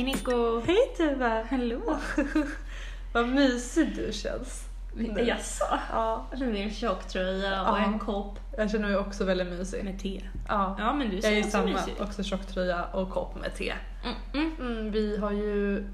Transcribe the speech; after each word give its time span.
Hej 0.00 0.06
Nico! 0.06 0.60
Hej 0.66 0.76
Tuva! 0.96 1.42
Hallå! 1.50 1.80
Vad 3.12 3.28
mysig 3.28 3.96
du 3.96 4.12
känns. 4.12 4.64
Nu. 4.94 5.22
Jaså? 5.22 5.64
Ja, 5.92 6.26
Jag 6.30 6.38
känner 6.38 6.60
en 6.60 6.70
tjocktröja 6.70 7.62
och 7.62 7.78
Ja. 7.78 7.84
en 7.84 7.98
kopp 7.98 8.38
jag 8.56 8.70
känner 8.70 8.88
mig 8.88 8.96
också 8.96 9.24
väldigt 9.24 9.48
mysig. 9.48 9.84
med 9.84 10.00
te. 10.00 10.22
Ja. 10.48 10.76
Ja 10.78 10.92
men 10.92 11.08
du 11.08 11.14
Jag 11.14 11.22
ser 11.24 11.30
är 11.30 11.34
ju 11.34 11.40
också 11.40 11.50
samma, 11.50 11.64
mysig 11.72 11.94
också 12.00 12.22
tjocktröja 12.22 12.84
och 12.84 13.10
kopp 13.10 13.40
med 13.40 13.54
te. 13.54 13.72
Mm, 14.04 14.16
mm, 14.34 14.56
Mm, 14.60 14.90
vi 14.90 15.16
har 15.16 15.30
ju 15.30 15.84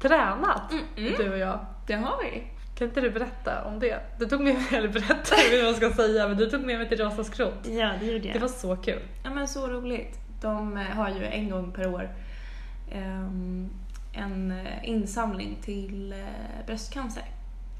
tränat, 0.00 0.72
mm, 0.72 0.84
mm. 0.96 1.12
du 1.18 1.30
och 1.32 1.38
jag. 1.38 1.66
Det 1.86 1.94
har 1.94 2.22
vi. 2.22 2.42
Kan 2.78 2.88
inte 2.88 3.00
du 3.00 3.10
berätta 3.10 3.64
om 3.64 3.78
det? 3.78 4.00
Du 4.18 4.26
tog 4.26 4.40
med 4.40 4.54
mig, 4.54 4.66
eller 4.72 4.88
berätta, 4.88 5.36
jag 5.52 5.58
vad 5.58 5.68
jag 5.68 5.76
ska 5.76 5.90
säga, 5.90 6.28
men 6.28 6.36
du 6.36 6.50
tog 6.50 6.60
med 6.60 6.78
mig 6.78 6.88
till 6.88 6.98
Rosa 6.98 7.24
skrot. 7.24 7.66
Ja 7.66 7.92
det 8.00 8.06
gjorde 8.06 8.26
jag. 8.26 8.36
Det 8.36 8.40
var 8.40 8.48
så 8.48 8.76
kul. 8.76 9.02
Ja 9.24 9.30
men 9.30 9.48
så 9.48 9.66
roligt. 9.66 10.18
De 10.40 10.76
eh, 10.76 10.82
har 10.82 11.08
ju 11.10 11.24
en 11.24 11.50
gång 11.50 11.72
per 11.72 11.86
år 11.94 12.10
en 14.12 14.50
eh, 14.50 14.88
insamling 14.88 15.56
till 15.64 16.12
eh, 16.12 16.66
bröstcancer. 16.66 17.24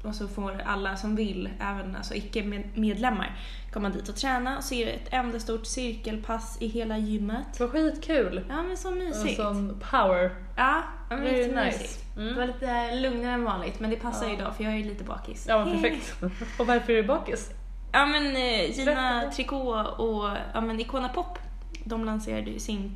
Och 0.03 0.15
så 0.15 0.27
får 0.27 0.61
alla 0.65 0.95
som 0.97 1.15
vill, 1.15 1.49
även 1.59 1.95
alltså 1.95 2.13
icke-medlemmar, 2.15 3.37
komma 3.73 3.89
dit 3.89 4.09
och 4.09 4.15
träna 4.15 4.57
och 4.57 4.63
så 4.63 4.73
är 4.75 4.85
det 4.85 4.91
ett 4.91 5.13
enda 5.13 5.39
stort 5.39 5.65
cirkelpass 5.65 6.57
i 6.61 6.67
hela 6.67 6.97
gymmet. 6.97 7.45
Det 7.57 7.63
var 7.63 7.67
skitkul. 7.71 8.45
Ja 8.49 8.63
men 8.63 8.77
så 8.77 8.91
mysigt. 8.91 9.35
sån 9.35 9.81
power. 9.91 10.31
Ja, 10.57 10.83
men 11.09 11.19
Very 11.21 11.37
jättemysigt. 11.39 11.81
nice. 11.83 11.99
Det 12.15 12.21
Mm. 12.21 12.35
var 12.35 12.47
lite 12.47 12.95
lugnare 12.95 13.33
än 13.33 13.43
vanligt 13.43 13.79
men 13.79 13.89
det 13.89 13.95
passar 13.95 14.27
Ja. 14.27 14.33
idag 14.33 14.55
för 14.55 14.63
jag 14.63 14.73
är 14.73 14.77
ju 14.77 14.83
lite 14.83 15.03
bakis. 15.03 15.45
Ja, 15.49 15.65
men 15.65 15.73
perfekt. 15.81 16.15
Och 16.59 16.67
varför 16.67 16.93
är 16.93 16.97
du 16.97 17.03
bakis? 17.07 17.51
Ja 17.91 18.05
men 18.05 18.35
eh, 18.35 18.77
Gina. 18.79 19.31
Tricot 19.35 19.87
och 19.99 20.29
ja, 20.53 20.61
men 20.61 20.79
Icona 20.79 21.09
Pop, 21.09 21.39
de 21.85 22.05
lanserade 22.05 22.51
ju 22.51 22.59
sin 22.59 22.95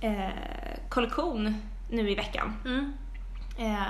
eh, 0.00 0.28
kollektion 0.88 1.54
nu 1.90 2.10
i 2.10 2.14
veckan. 2.14 2.56
Mm. 2.64 2.92
Eh, 3.58 3.82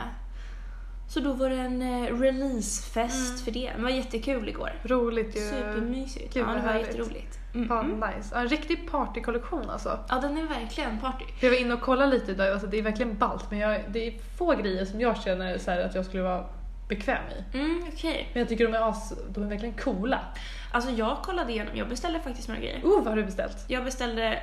så 1.08 1.20
då 1.20 1.32
var 1.32 1.50
det 1.50 1.56
en 1.56 1.82
eh, 1.82 2.18
releasefest 2.20 3.28
Mm. 3.28 3.38
för 3.44 3.50
det. 3.50 3.72
Det 3.76 3.82
var 3.82 3.90
jättekul 3.90 4.48
igår. 4.48 4.72
Roligt 4.82 5.36
ju. 5.36 5.40
Supermysigt. 5.40 6.34
Gud, 6.34 6.42
ja, 6.42 6.46
det 6.46 6.60
var 6.60 6.72
härligt. 6.72 6.86
jätteroligt. 6.86 7.38
Mm, 7.54 7.68
Fan 7.68 7.84
mm. 7.92 8.10
nice. 8.10 8.28
Ja, 8.34 8.40
en 8.40 8.48
riktig 8.48 8.90
partykollektion 8.90 9.70
alltså. 9.70 9.98
Ja, 10.08 10.18
den 10.20 10.38
är 10.38 10.42
verkligen 10.42 10.98
party. 11.00 11.24
Jag 11.40 11.50
var 11.50 11.60
inne 11.60 11.74
och 11.74 11.80
kollade 11.80 12.10
lite 12.10 12.30
idag, 12.32 12.48
alltså 12.52 12.66
det 12.66 12.78
är 12.78 12.82
verkligen 12.82 13.18
ballt 13.18 13.50
men 13.50 13.58
jag, 13.58 13.80
det 13.88 14.06
är 14.06 14.12
få 14.38 14.54
grejer 14.54 14.84
som 14.84 15.00
jag 15.00 15.16
känner 15.22 15.58
så 15.58 15.70
här 15.70 15.80
att 15.80 15.94
jag 15.94 16.04
skulle 16.04 16.22
vara 16.22 16.44
bekväm 16.88 17.22
i. 17.52 17.56
Mm, 17.58 17.84
okej. 17.92 18.28
Men 18.32 18.40
jag 18.40 18.48
tycker 18.48 18.66
de 18.66 18.74
är, 18.74 18.88
as, 18.88 19.12
de 19.28 19.42
är 19.44 19.48
verkligen 19.48 19.74
coola. 19.74 20.20
Alltså 20.72 20.90
jag 20.90 21.16
kollade 21.22 21.52
igenom, 21.52 21.76
jag 21.76 21.88
beställde 21.88 22.20
faktiskt 22.20 22.48
några 22.48 22.60
grejer. 22.60 22.80
Oh, 22.84 22.98
vad 22.98 23.06
har 23.06 23.16
du 23.16 23.24
beställt? 23.24 23.64
Jag 23.68 23.84
beställde 23.84 24.42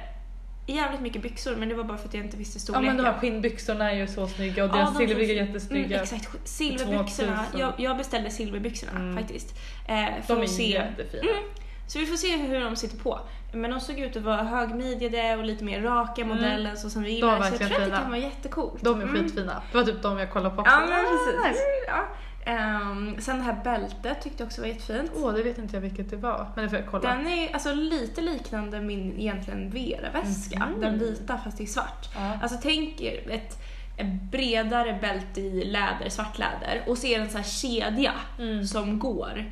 jävligt 0.66 1.02
mycket 1.02 1.22
byxor 1.22 1.56
men 1.56 1.70
det 1.70 1.76
var 1.76 1.84
bara 1.84 1.98
för 1.98 2.08
att 2.08 2.14
jag 2.14 2.24
inte 2.24 2.38
visste 2.38 2.56
Ja 2.58 2.62
storleken. 2.62 2.86
men 2.96 2.98
de 2.98 3.04
här 3.12 3.20
skinnbyxorna 3.20 3.92
är 3.92 3.96
ju 3.96 4.08
så 4.08 4.28
snygga 4.28 4.64
och 4.64 4.70
Ja, 4.70 4.76
deras 4.76 4.98
silvriga 4.98 5.42
är 5.44 5.48
jättesnygga. 5.48 5.86
Mm, 5.86 6.02
exakt, 6.04 6.48
silverbyxorna. 6.50 7.38
2000. 7.52 7.60
Jag, 7.60 7.74
jag 7.78 7.98
beställde 7.98 8.30
silverbyxorna 8.30 8.92
Mm. 9.00 9.18
faktiskt. 9.18 9.56
Eh, 9.88 10.06
de 10.28 10.42
är 10.42 10.46
se. 10.48 10.64
jättefina. 10.72 11.24
Mm. 11.32 11.44
Så 11.88 12.00
vi 12.00 12.06
får 12.06 12.18
se 12.18 12.38
hur 12.38 12.60
de 12.62 12.76
sitter 12.76 12.98
på. 12.98 13.20
Men 13.54 13.72
de 13.72 13.80
såg 13.80 14.00
ut 14.00 14.16
att 14.16 14.24
vara 14.24 14.44
högmidjade 14.44 15.36
och 15.36 15.44
lite 15.46 15.64
mer 15.64 15.82
raka 15.82 16.22
Mm. 16.22 16.36
modellen 16.36 16.78
så 16.78 16.90
som 16.90 17.04
vi 17.04 17.12
gillar. 17.12 17.42
Så 17.42 17.46
jag 17.46 17.58
tror 17.58 17.66
att 17.72 17.78
det 17.80 17.86
fina. 17.86 17.98
kan 18.00 18.10
vara 18.10 18.20
jättecoolt. 18.20 18.82
De 18.84 19.00
är 19.02 19.04
Mm. 19.04 19.16
skitfina. 19.24 19.62
Det 19.72 19.78
var 19.78 19.86
typ 19.86 20.02
de 20.02 20.18
jag 20.20 20.32
kollade 20.32 20.56
på 20.56 20.62
också. 20.62 20.74
Ja 20.74 20.80
men 20.80 21.06
precis. 21.06 21.62
Ah. 21.88 21.88
Ja. 21.88 22.08
Ehm, 22.46 23.16
sen 23.22 23.38
det 23.38 23.44
här 23.44 23.60
bältet 23.64 24.22
tyckte 24.22 24.44
jag 24.44 24.48
också 24.48 24.62
var 24.62 24.68
jättefint. 24.68 25.12
Åh, 25.16 25.34
det 25.34 25.44
vet 25.44 25.58
inte 25.58 25.76
jag 25.76 25.82
vilket 25.82 26.10
det 26.10 26.16
var. 26.18 26.48
Men 26.56 26.64
det 26.64 26.70
får 26.70 26.80
jag 26.80 26.88
kolla. 26.88 27.10
Den 27.10 27.28
är 27.28 27.54
alltså 27.54 27.74
lite 27.74 28.22
liknande 28.22 28.82
min 28.82 29.20
egentligen 29.20 29.70
Vera-väska. 29.70 30.60
Mhm. 30.66 30.82
Den 30.82 31.00
vita 31.00 31.38
fast 31.38 31.62
i 31.62 31.68
svart. 31.68 32.10
Ja. 32.16 32.38
Alltså 32.42 32.58
tänk 32.62 33.02
er 33.02 33.30
ett, 33.32 33.58
ett 33.98 34.22
bredare 34.32 34.98
bälte 35.02 35.42
i 35.42 35.66
läder, 35.66 36.10
svart 36.10 36.38
läder 36.40 36.84
och 36.88 36.98
så 36.98 37.08
är 37.08 37.18
det 37.20 37.24
en 37.26 37.30
sån 37.32 37.42
här 37.42 37.48
kedja 37.50 38.12
Mm. 38.40 38.66
som 38.66 39.00
går 39.00 39.46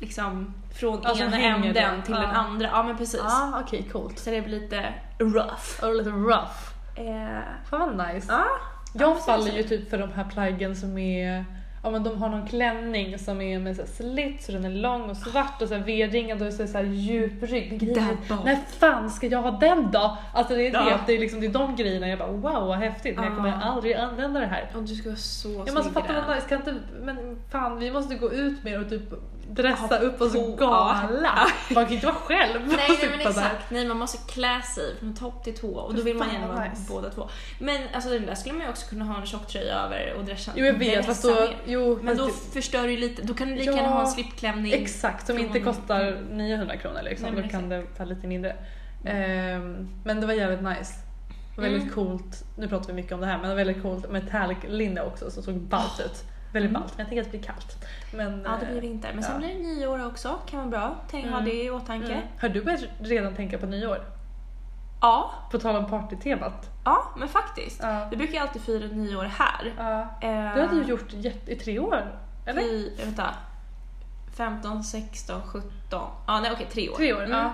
liksom 0.00 0.54
från 0.80 1.00
Ja, 1.02 1.14
som 1.14 1.26
ena 1.26 1.38
änden 1.40 2.02
till 2.02 2.14
Ja. 2.14 2.20
den 2.20 2.30
andra. 2.30 2.66
Ja 2.72 2.82
men 2.82 2.96
precis. 2.96 3.20
ah, 3.24 3.60
okej 3.64 3.88
coolt. 3.92 4.18
Så 4.18 4.30
det 4.30 4.42
blir 4.42 4.60
lite 4.60 4.94
rough. 5.18 5.84
Och 5.84 5.94
lite 5.94 6.10
rough. 6.10 6.56
Eh, 6.96 7.40
Fan 7.70 7.96
vad 7.96 8.14
nice. 8.14 8.26
ja. 8.30 8.44
Jag 8.94 9.10
precis. 9.12 9.26
faller 9.26 9.52
ju 9.52 9.62
typ 9.62 9.90
för 9.90 9.98
de 9.98 10.12
här 10.12 10.24
plaggen 10.24 10.76
som 10.76 10.98
är 10.98 11.44
Ja 11.86 11.90
men 11.90 12.02
de 12.02 12.22
har 12.22 12.28
någon 12.28 12.46
klänning 12.46 13.18
som 13.18 13.40
är 13.40 13.58
med 13.58 13.76
så 13.76 13.82
här 13.82 13.88
slit 13.88 14.42
så 14.42 14.52
den 14.52 14.64
är 14.64 14.70
lång 14.70 15.10
och 15.10 15.16
svart 15.16 15.62
och 15.62 15.68
så 15.68 15.74
här 15.74 15.82
V-ringad 15.82 16.42
och 16.42 16.52
så 16.52 16.66
så 16.66 16.78
här 16.78 16.84
djup 16.84 17.42
rygg. 17.42 17.96
När 18.44 18.78
fan 18.78 19.10
ska 19.10 19.26
jag 19.26 19.42
ha 19.42 19.50
den 19.50 19.90
då? 19.92 20.18
Alltså 20.34 20.54
det 20.54 20.66
är 20.66 20.72
det, 20.72 20.78
Ja. 20.78 20.98
det 21.06 21.12
är 21.12 21.18
liksom 21.18 21.40
det 21.40 21.46
är 21.46 21.52
de 21.52 21.76
grejerna 21.76 22.08
jag 22.08 22.18
bara 22.18 22.30
wow 22.30 22.66
vad 22.66 22.76
häftigt 22.76 23.16
men 23.16 23.24
jag 23.24 23.36
kommer 23.36 23.52
aldrig 23.62 23.94
använda 23.94 24.40
det 24.40 24.46
här. 24.46 24.70
Och 24.74 24.82
du 24.82 24.94
ska 24.94 25.08
vara 25.08 25.16
så 25.16 25.48
snygg 25.66 25.86
i 25.86 25.90
fatta 25.94 26.12
den. 26.12 26.26
vad 26.26 26.36
nice, 26.36 26.48
kan 26.48 26.58
inte, 26.58 26.74
men 27.02 27.38
fan 27.50 27.78
vi 27.78 27.90
måste 27.90 28.14
gå 28.14 28.32
ut 28.32 28.64
mer 28.64 28.80
och 28.80 28.88
typ 28.88 29.12
dressa 29.50 29.98
upp 29.98 30.20
oss 30.20 30.32
gala. 30.58 31.46
Man 31.74 31.84
kan 31.84 31.94
inte 31.94 32.06
vara 32.06 32.16
själv 32.16 32.62
och 32.62 32.68
Nej, 32.68 32.76
nej 32.88 33.08
men 33.10 33.18
där. 33.18 33.28
exakt, 33.28 33.70
nej 33.70 33.86
man 33.88 33.96
måste 33.96 34.32
klä 34.32 34.62
sig 34.62 34.96
från 34.98 35.14
topp 35.14 35.44
till 35.44 35.54
tå 35.58 35.68
och 35.78 35.94
då 35.94 36.02
vill 36.02 36.16
man 36.16 36.32
gärna 36.32 36.46
vara 36.48 36.64
nice. 36.64 36.82
båda 36.88 37.10
två. 37.10 37.28
Men 37.60 37.80
alltså 37.94 38.10
den 38.10 38.26
där 38.26 38.34
skulle 38.34 38.54
man 38.54 38.62
ju 38.62 38.68
också 38.70 38.88
kunna 38.88 39.04
ha 39.04 39.20
en 39.20 39.26
tjocktröja 39.26 39.74
över 39.74 40.14
och 40.18 40.24
dressa. 40.24 40.52
Jo 40.54 40.64
jag 40.64 40.72
vet 40.74 41.06
fast 41.06 41.22
då, 41.22 41.48
jo, 41.66 41.98
Men 42.02 42.16
då 42.16 42.26
det- 42.26 42.32
förstör 42.52 42.86
du 42.88 42.96
lite, 42.96 43.22
då 43.22 43.34
kan 43.34 43.48
du 43.48 43.54
lika 43.54 43.70
Ja, 43.70 43.76
gärna 43.76 43.88
ha 43.88 44.00
en 44.00 44.06
slipklänning. 44.06 44.72
Exakt, 44.72 45.26
som 45.26 45.38
inte 45.38 45.60
kostar 45.60 46.18
900 46.30 46.76
kronor 46.76 47.00
liksom. 47.02 47.34
Nej, 47.34 47.42
då 47.42 47.48
kan 47.48 47.68
det 47.68 47.84
vara 47.98 48.08
lite 48.08 48.26
mindre. 48.26 48.56
Ehm, 49.04 49.88
men 50.04 50.20
det 50.20 50.26
var 50.26 50.34
jävligt 50.34 50.62
nice. 50.62 50.94
Väldigt 51.58 51.82
Mm. 51.82 51.94
coolt, 51.94 52.44
nu 52.58 52.68
pratar 52.68 52.86
vi 52.86 52.92
mycket 52.92 53.12
om 53.12 53.20
det 53.20 53.26
här, 53.26 53.32
men 53.38 53.42
det 53.42 53.48
var 53.48 53.64
väldigt 53.64 53.82
coolt 53.82 54.10
metallic 54.10 54.58
linne 54.68 55.00
också 55.00 55.30
som 55.30 55.42
såg 55.42 55.54
ballt 55.54 56.00
ut. 56.00 56.24
Väldigt 56.52 56.70
Mm. 56.70 56.82
ballt, 56.82 56.92
men 56.96 57.04
jag 57.04 57.08
tänker 57.08 57.22
att 57.22 57.32
det 57.32 57.38
blir 57.38 57.46
kallt. 57.48 57.84
Men, 58.12 58.42
Ja 58.44 58.50
det 58.60 58.66
blir 58.66 58.76
eh, 58.76 58.80
vinter, 58.80 59.10
men 59.14 59.22
sen 59.22 59.32
ja. 59.32 59.38
blir 59.38 59.48
det 59.48 59.58
nyår 59.62 60.06
också, 60.06 60.38
kan 60.46 60.58
vara 60.58 60.68
bra. 60.70 60.94
Tänk 61.10 61.24
ha 61.26 61.32
Mm. 61.32 61.44
det 61.44 61.64
i 61.64 61.70
åtanke. 61.70 62.12
mm. 62.12 62.22
Har 62.40 62.48
du 62.48 62.64
börjat 62.64 62.80
redan 63.00 63.34
tänka 63.34 63.58
på 63.58 63.66
nyår? 63.66 63.98
Ja, 65.00 65.30
På 65.50 65.58
tal 65.58 65.76
om 65.76 65.86
partytemat. 65.90 66.70
ja 66.84 67.02
men 67.16 67.28
faktiskt. 67.28 67.80
Ja. 67.82 68.08
Vi 68.10 68.16
brukar 68.16 68.32
ju 68.34 68.38
alltid 68.38 68.62
fira 68.62 68.86
nyår 68.86 69.24
här. 69.24 69.74
Ja. 69.78 70.00
Eh, 70.28 70.54
Du 70.54 70.60
hade 70.60 70.76
ju 70.76 70.82
gjort 70.82 71.12
i 71.46 71.56
tre 71.56 71.78
år, 71.78 72.18
eller? 72.46 72.62
I, 72.62 72.92
vänta. 73.04 73.34
15, 74.36 74.84
16, 74.84 75.42
17. 75.42 75.70
Ja, 76.26 76.40
nej 76.40 76.50
okej, 76.52 76.66
tre 76.72 76.88
år. 76.88 76.96
Tre 76.96 77.14
år, 77.14 77.22
Mm. 77.24 77.30
ja. 77.38 77.50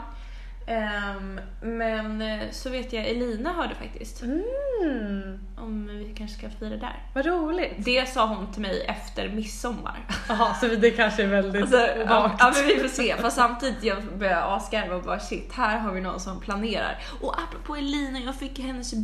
Ehm, 0.67 1.41
men 1.61 2.23
eh, 2.23 2.51
så 2.51 2.71
vet 2.71 2.93
jag 2.93 3.07
Elina 3.07 3.53
hörde 3.53 3.75
faktiskt 3.75 4.23
Mm, 4.23 5.39
om 5.57 5.87
vi 5.87 6.15
kanske 6.19 6.39
ska 6.39 6.49
fira 6.51 6.77
där. 6.77 6.97
vad 7.15 7.27
roligt. 7.27 7.73
Det 7.79 8.09
sa 8.09 8.27
hon 8.27 8.53
till 8.53 8.63
mig 8.63 8.85
efter 8.89 9.29
midsommar. 9.29 10.07
Jaha, 10.29 10.55
så 10.55 10.67
det 10.67 10.91
kanske 10.91 11.23
är 11.23 11.27
väldigt 11.27 11.63
Alltså, 11.63 11.77
vagt. 12.09 12.37
ja 12.39 12.53
men 12.57 12.67
vi 12.67 12.79
får 12.79 12.89
se. 12.89 13.17
Fast 13.17 13.37
samtidigt 13.37 13.85
jag 13.85 14.03
börjar 14.19 14.57
asgarva 14.57 14.95
och 14.97 15.03
bara 15.03 15.21
shit, 15.21 15.53
här 15.53 15.79
har 15.79 15.93
vi 15.93 16.01
någon 16.01 16.21
som 16.21 16.41
planerar. 16.41 16.99
Och 17.21 17.35
apropå 17.41 17.77
Elina, 17.77 18.19
jag 18.19 18.35
fick 18.35 18.59
hennes 18.59 18.95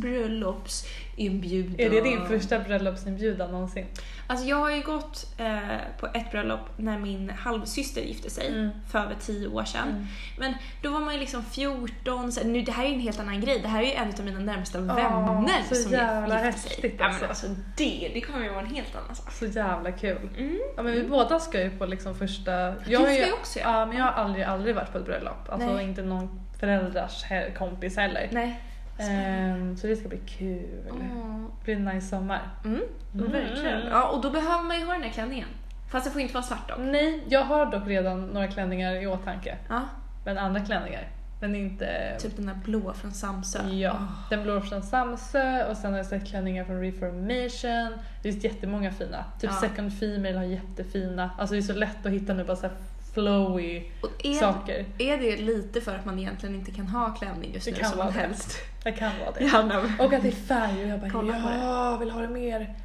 bröllopsinbjudan. 1.19 1.75
Är 1.79 1.89
det 1.89 2.01
din 2.01 2.25
första 2.27 2.59
bröllopsinbjudan 2.59 3.51
någonsin? 3.51 3.85
Alltså 4.27 4.45
jag 4.47 4.57
har 4.57 4.71
ju 4.71 4.81
gått 4.81 5.35
eh, 5.37 5.57
på 5.99 6.07
ett 6.13 6.31
bröllop 6.31 6.59
när 6.77 6.97
min 6.97 7.29
halvsyster 7.29 8.01
gifte 8.01 8.29
sig 8.29 8.47
Mm. 8.47 8.69
för 8.91 8.99
över 8.99 9.15
tio 9.21 9.47
år 9.47 9.63
sedan. 9.63 9.87
Mm. 9.89 10.05
Men 10.39 10.53
då 10.83 10.89
var 10.91 10.99
man 10.99 11.13
ju 11.13 11.19
liksom 11.19 11.43
14, 11.43 12.31
så, 12.31 12.47
nu, 12.47 12.61
det 12.61 12.71
här 12.71 12.83
är 12.83 12.87
ju 12.87 12.93
en 12.93 12.99
helt 12.99 13.19
annan 13.19 13.41
grej. 13.41 13.59
Det 13.59 13.67
här 13.67 13.81
är 13.81 13.85
ju 13.85 13.91
en 13.93 14.13
av 14.19 14.25
mina 14.25 14.39
närmsta 14.39 14.79
Ja, 14.79 14.83
vänner 14.93 15.63
så 15.69 15.75
som 15.75 15.91
jävla 15.91 16.45
gifte 16.45 16.59
sig. 16.59 16.71
häftigt 16.71 16.95
Ja, 16.99 17.05
alltså. 17.05 17.21
men 17.21 17.29
alltså 17.29 17.47
det, 17.77 18.11
det 18.13 18.21
kommer 18.21 18.43
ju 18.43 18.49
vara 18.49 18.59
en 18.65 18.75
helt 18.75 18.95
annan 18.95 19.15
sak. 19.15 19.31
Så 19.31 19.45
jävla 19.45 19.91
kul. 19.91 20.29
Mm. 20.37 20.59
Ja 20.77 20.83
men 20.83 20.93
vi 20.93 21.03
båda 21.03 21.39
ska 21.39 21.61
ju 21.63 21.69
på 21.77 21.85
liksom 21.85 22.15
första... 22.15 22.51
Jag 22.51 22.75
Du 22.85 22.95
ska 22.95 23.25
ju, 23.27 23.33
också 23.33 23.59
ja. 23.59 23.79
ja 23.79 23.85
men 23.85 23.97
jag 23.97 24.05
har 24.05 24.11
aldrig, 24.11 24.43
aldrig 24.45 24.75
varit 24.75 24.91
på 24.91 24.97
ett 24.97 25.05
bröllop. 25.05 25.49
Alltså 25.49 25.73
Nej. 25.73 25.85
inte 25.85 26.01
någon 26.01 26.39
föräldrars 26.59 27.23
kompis 27.57 27.97
heller. 27.97 28.27
Nej. 28.31 28.59
Ehm, 28.99 29.77
så 29.77 29.87
det 29.87 29.95
ska 29.95 30.07
bli 30.09 30.17
kul. 30.17 30.87
Mm. 30.89 31.47
Det 31.59 31.63
blir 31.65 31.75
en 31.75 31.85
nice 31.85 32.07
sommar. 32.07 32.41
Mm. 32.65 32.81
Mm. 33.13 33.31
Verkligen. 33.31 33.87
Ja, 33.87 34.09
och 34.09 34.21
då 34.21 34.29
behöver 34.29 34.63
man 34.63 34.79
ju 34.79 34.85
ha 34.85 34.93
den 34.93 35.03
här 35.03 35.09
klänningen. 35.11 35.47
Fast 35.91 36.05
det 36.05 36.11
får 36.11 36.21
inte 36.21 36.33
vara 36.33 36.43
svart 36.43 36.67
dock. 36.69 36.77
Nej, 36.79 37.23
jag 37.29 37.43
har 37.43 37.65
dock 37.65 37.87
redan 37.87 38.25
några 38.27 38.47
klänningar 38.47 38.95
i 39.03 39.07
åtanke. 39.07 39.57
Ja, 39.69 39.81
Men 40.25 40.37
andra 40.37 40.59
klänningar. 40.59 41.07
Men 41.41 41.55
inte... 41.55 42.17
typ 42.19 42.35
den 42.35 42.45
där 42.45 42.59
blå 42.65 42.93
från 42.93 43.11
Samsö. 43.11 43.67
Ja, 43.69 43.91
Åh. 43.93 44.29
den 44.29 44.43
blå 44.43 44.61
från 44.61 44.83
Samsö 44.83 45.65
och 45.69 45.77
sen 45.77 45.91
har 45.91 45.97
jag 45.97 46.05
sett 46.05 46.27
klänningar 46.29 46.65
från 46.65 46.81
Reformation. 46.81 47.97
Det 48.23 48.31
finns 48.31 48.43
jättemånga 48.43 48.91
fina. 48.91 49.25
Typ 49.39 49.49
Ja. 49.53 49.67
Second 49.69 49.99
Female 49.99 50.37
har 50.37 50.43
jättefina. 50.43 51.29
Alltså 51.37 51.53
det 51.55 51.59
är 51.59 51.61
så 51.61 51.73
lätt 51.73 52.05
att 52.05 52.11
hitta 52.11 52.33
nu 52.33 52.43
bara 52.43 52.55
så 52.55 52.67
här 52.67 52.75
flowy 53.13 53.83
är, 54.23 54.33
saker. 54.33 54.85
är 54.97 55.17
det 55.17 55.37
lite 55.37 55.81
för 55.81 55.95
att 55.95 56.05
man 56.05 56.19
egentligen 56.19 56.55
inte 56.55 56.71
kan 56.71 56.87
ha 56.87 57.09
klänning 57.15 57.53
just 57.53 57.65
Det 57.65 57.71
nu 57.71 57.77
kan 57.77 57.89
som 57.89 57.97
vara 57.97 58.07
man 58.07 58.15
det. 58.15 58.19
helst? 58.21 58.57
Det 58.83 58.91
kan 58.91 59.11
vara 59.19 59.31
det. 59.31 59.43
Ja, 59.43 60.05
Och 60.05 60.13
att 60.13 60.21
det 60.21 60.27
är 60.27 60.31
färg 60.31 60.83
och 60.83 60.89
jag 60.89 60.99
bara 60.99 61.09
Kolla 61.09 61.59
ja, 61.61 61.97
vill 61.97 62.09
ha 62.11 62.21
det 62.21 62.27
mer. 62.29 62.75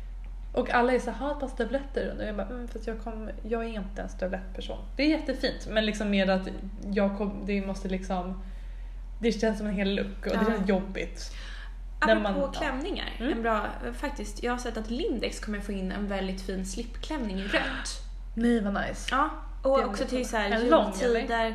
Och 0.53 0.71
alla 0.71 0.93
är 0.93 0.99
så 0.99 1.11
här, 1.11 1.19
ha 1.19 1.33
ett 1.33 1.41
par 1.41 1.49
stövletter. 1.49 2.15
Och 2.19 2.25
jag 2.25 2.37
bara, 2.37 2.47
mm, 2.47 2.69
fast 2.69 2.87
jag, 2.87 3.05
kom, 3.05 3.31
jag 3.49 3.65
är 3.65 3.69
inte 3.69 4.03
en 4.03 4.09
stövlettperson. 4.09 4.79
Det 4.97 5.03
är 5.03 5.09
jättefint 5.09 5.67
men 5.71 5.87
liksom 5.87 6.11
mer 6.11 6.31
att 6.31 6.49
jag 6.93 7.19
kom, 7.19 7.43
det 7.47 7.67
måste 7.67 7.89
liksom, 7.89 8.43
det 9.21 9.33
känns 9.33 9.59
som 9.59 9.67
en 9.67 9.75
hel 9.75 9.95
look 9.95 10.17
och 10.27 10.33
det 10.33 10.35
Ja. 10.35 10.45
känns 10.45 10.69
jobbigt. 10.69 11.33
Apropå 12.01 12.21
man- 12.41 12.53
klänningar, 12.53 13.07
Mm. 13.19 13.33
en 13.33 13.43
bra, 13.43 13.67
faktiskt, 13.99 14.43
jag 14.43 14.53
har 14.53 14.59
sett 14.59 14.77
att 14.77 14.91
Lindex 14.91 15.41
kommer 15.41 15.61
få 15.61 15.73
in 15.73 15.93
en 15.93 16.09
väldigt 16.09 16.41
fin 16.43 16.67
slipklänning 16.67 17.39
i 17.39 17.43
rött. 17.45 18.01
Nej 18.35 18.61
vad 18.61 18.75
nice. 18.75 19.09
Ja, 19.11 19.31
och 19.65 19.79
Det 19.79 19.85
också 19.85 20.05
till 20.05 20.29
så 20.29 20.37
här 20.37 20.59
jultider. 20.59 21.55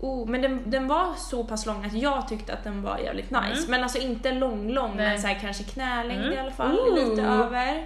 Oh, 0.00 0.28
men 0.28 0.42
den, 0.42 0.70
den 0.70 0.88
var 0.88 1.14
så 1.16 1.44
pass 1.44 1.66
lång 1.66 1.84
att 1.84 1.92
jag 1.92 2.28
tyckte 2.28 2.52
att 2.52 2.64
den 2.64 2.82
var 2.82 2.98
jävligt 2.98 3.30
nice. 3.30 3.58
Mm. 3.58 3.70
Men 3.70 3.82
alltså 3.82 3.98
inte 3.98 4.32
lång 4.32 4.70
lång 4.70 4.96
Nej. 4.96 5.08
men 5.08 5.20
så 5.20 5.26
här, 5.26 5.38
kanske 5.40 5.64
knälängd 5.64 6.20
Mm. 6.20 6.32
i 6.32 6.38
alla 6.38 6.50
fall. 6.50 6.78
Ooh. 6.78 6.94
Lite 7.10 7.22
över. 7.22 7.84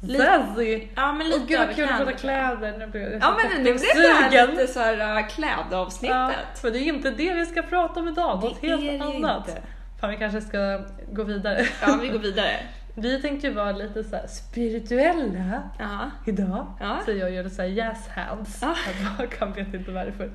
Lite-! 0.00 0.88
Ja 0.94 1.12
men 1.12 1.28
lite 1.28 1.40
Åh 1.40 1.46
gud 1.46 1.58
vad 1.58 1.76
kul 1.76 1.88
att 1.88 1.96
prata 1.96 2.12
kläder. 2.12 2.78
Nu 2.78 2.86
blir 2.86 3.00
jag 3.00 3.12
Ja 3.22 3.36
så 3.40 3.48
men 3.48 3.64
det 3.64 3.72
blev 3.72 3.78
så 3.78 4.12
här 4.12 4.46
lite 4.46 4.66
såhär 4.66 5.18
uh, 5.22 5.28
klädavsnittet. 5.28 6.16
Ja, 6.16 6.32
för 6.60 6.70
det 6.70 6.78
är 6.78 6.82
inte 6.82 7.10
det 7.10 7.34
vi 7.34 7.46
ska 7.46 7.62
prata 7.62 8.00
om 8.00 8.08
idag, 8.08 8.42
något 8.44 8.60
Det 8.60 8.68
helt 8.68 8.82
det 8.82 9.04
annat. 9.04 9.48
inte. 9.48 9.62
Fan 10.00 10.10
vi 10.10 10.16
kanske 10.16 10.40
ska 10.40 10.80
gå 11.12 11.22
vidare. 11.22 11.66
Ja 11.82 11.98
vi 12.02 12.08
går 12.08 12.18
vidare. 12.18 12.56
Vi 13.00 13.22
tänkte 13.22 13.46
ju 13.46 13.54
vara 13.54 13.72
lite 13.72 14.04
så 14.04 14.16
här 14.16 14.26
spirituella 14.26 15.62
Ja. 15.78 16.10
idag. 16.26 16.66
Ja. 16.80 17.00
Så 17.04 17.10
jag 17.12 17.30
gör 17.30 17.48
så 17.48 17.62
här 17.62 17.68
yes 17.68 18.08
hands. 18.08 18.62
Ja. 18.62 19.26
Kan 19.38 19.52
vet 19.52 19.74
inte 19.74 19.90
varför. 19.92 20.30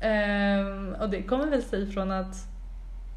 Ehm, 0.00 0.94
och 1.00 1.10
det 1.10 1.22
kommer 1.22 1.46
väl 1.46 1.62
sig 1.62 1.92
från 1.92 2.10
att 2.10 2.36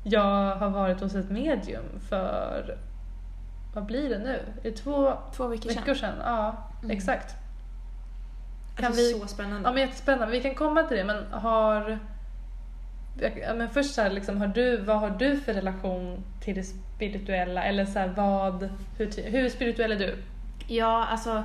jag 0.04 0.56
har 0.56 0.69
varit 0.69 1.02
hos 1.02 1.16
ett 1.16 1.30
medium 1.30 1.86
för, 2.10 2.78
vad 3.75 3.86
blir 3.86 4.10
det 4.10 4.18
nu? 4.19 4.40
Är 4.64 4.64
det 4.64 4.72
två 4.72 5.14
Två 5.36 5.48
veckor 5.48 5.69
sedan. 5.69 5.75
veckor 5.84 5.94
sedan? 5.94 6.16
Ja, 6.25 6.69
Mm. 6.84 6.98
exakt. 6.98 7.36
Kan 8.78 8.86
Alltså, 8.86 9.02
vi- 9.02 9.19
Så 9.22 9.28
spännande. 9.28 9.69
Ja 9.69 9.74
men 9.74 9.81
jättespännande, 9.81 10.31
vi 10.31 10.42
kan 10.42 10.56
komma 10.56 10.84
till 10.84 10.98
det 10.98 11.04
men 11.04 11.24
har 11.31 12.00
ja, 13.22 13.54
men 13.54 13.69
först 13.69 13.94
så 13.94 14.02
här, 14.02 14.10
liksom, 14.10 14.38
har 14.38 14.48
du, 14.48 14.78
vad 14.78 15.00
har 15.00 15.10
du 15.10 15.38
för 15.40 15.54
relation 15.54 16.24
till 16.42 16.56
det 16.56 16.64
spirituella? 16.64 17.64
Eller 17.64 17.86
så 17.86 18.00
här, 18.00 18.08
vad, 18.08 18.69
hur, 18.98 19.31
hur 19.31 19.50
spirituell 19.50 19.92
är 19.92 20.00
du? 20.00 20.16
Ja, 20.68 21.06
alltså 21.06 21.44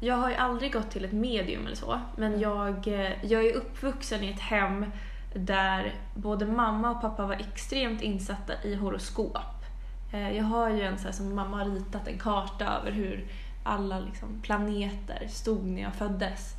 jag 0.00 0.14
har 0.14 0.30
ju 0.30 0.36
aldrig 0.36 0.72
gått 0.72 0.90
till 0.90 1.04
ett 1.04 1.12
medium 1.12 1.66
eller 1.66 1.76
så, 1.76 2.00
men 2.16 2.40
jag, 2.40 2.88
eh, 2.88 3.24
jag 3.24 3.46
är 3.46 3.52
uppvuxen 3.52 4.24
i 4.24 4.30
ett 4.30 4.40
hem 4.40 4.86
där 5.34 5.94
både 6.14 6.46
mamma 6.46 6.90
och 6.90 7.00
pappa 7.00 7.26
var 7.26 7.34
extremt 7.34 8.02
insatta 8.02 8.52
i 8.64 8.74
horoskop. 8.74 9.64
Eh, 10.12 10.36
jag 10.36 10.44
har 10.44 10.70
ju 10.70 10.82
en 10.82 10.98
så 10.98 11.04
här 11.04 11.12
som 11.12 11.34
mamma 11.34 11.56
har 11.56 11.64
ritat 11.64 12.08
en 12.08 12.18
karta 12.18 12.64
över 12.64 12.90
hur 12.90 13.24
alla 13.64 14.00
liksom 14.00 14.40
planeter 14.42 15.26
stod 15.28 15.64
när 15.64 15.82
jag 15.82 15.94
föddes. 15.94 16.54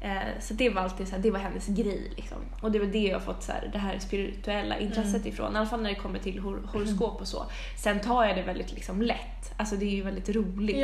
Eh, 0.00 0.10
Så 0.40 0.54
det 0.54 0.70
var 0.70 0.82
alltid 0.82 1.08
så 1.08 1.14
här, 1.16 1.22
det 1.22 1.30
var 1.30 1.38
hennes 1.38 1.66
grej 1.66 2.12
liksom. 2.16 2.38
Och 2.60 2.72
det 2.72 2.78
var 2.78 2.86
det 2.86 2.98
jag 2.98 3.14
har 3.14 3.20
fått 3.20 3.42
så 3.42 3.52
här, 3.52 3.70
det 3.72 3.78
här 3.78 3.98
spirituella 3.98 4.78
intresset 4.78 5.16
Mm. 5.16 5.28
ifrån. 5.28 5.54
I 5.54 5.56
alla 5.56 5.66
fall 5.66 5.82
när 5.82 5.90
det 5.90 5.94
kommer 5.96 6.18
till 6.18 6.38
hor- 6.38 6.68
horoskop 6.72 7.20
och 7.20 7.28
så. 7.28 7.46
Sen 7.78 8.00
tar 8.00 8.24
jag 8.24 8.36
det 8.36 8.42
väldigt 8.42 8.72
liksom 8.72 9.02
lätt. 9.02 9.52
Alltså 9.56 9.76
det 9.76 9.84
är 9.84 9.90
ju 9.96 10.02
väldigt 10.02 10.28
roligt. 10.28 10.76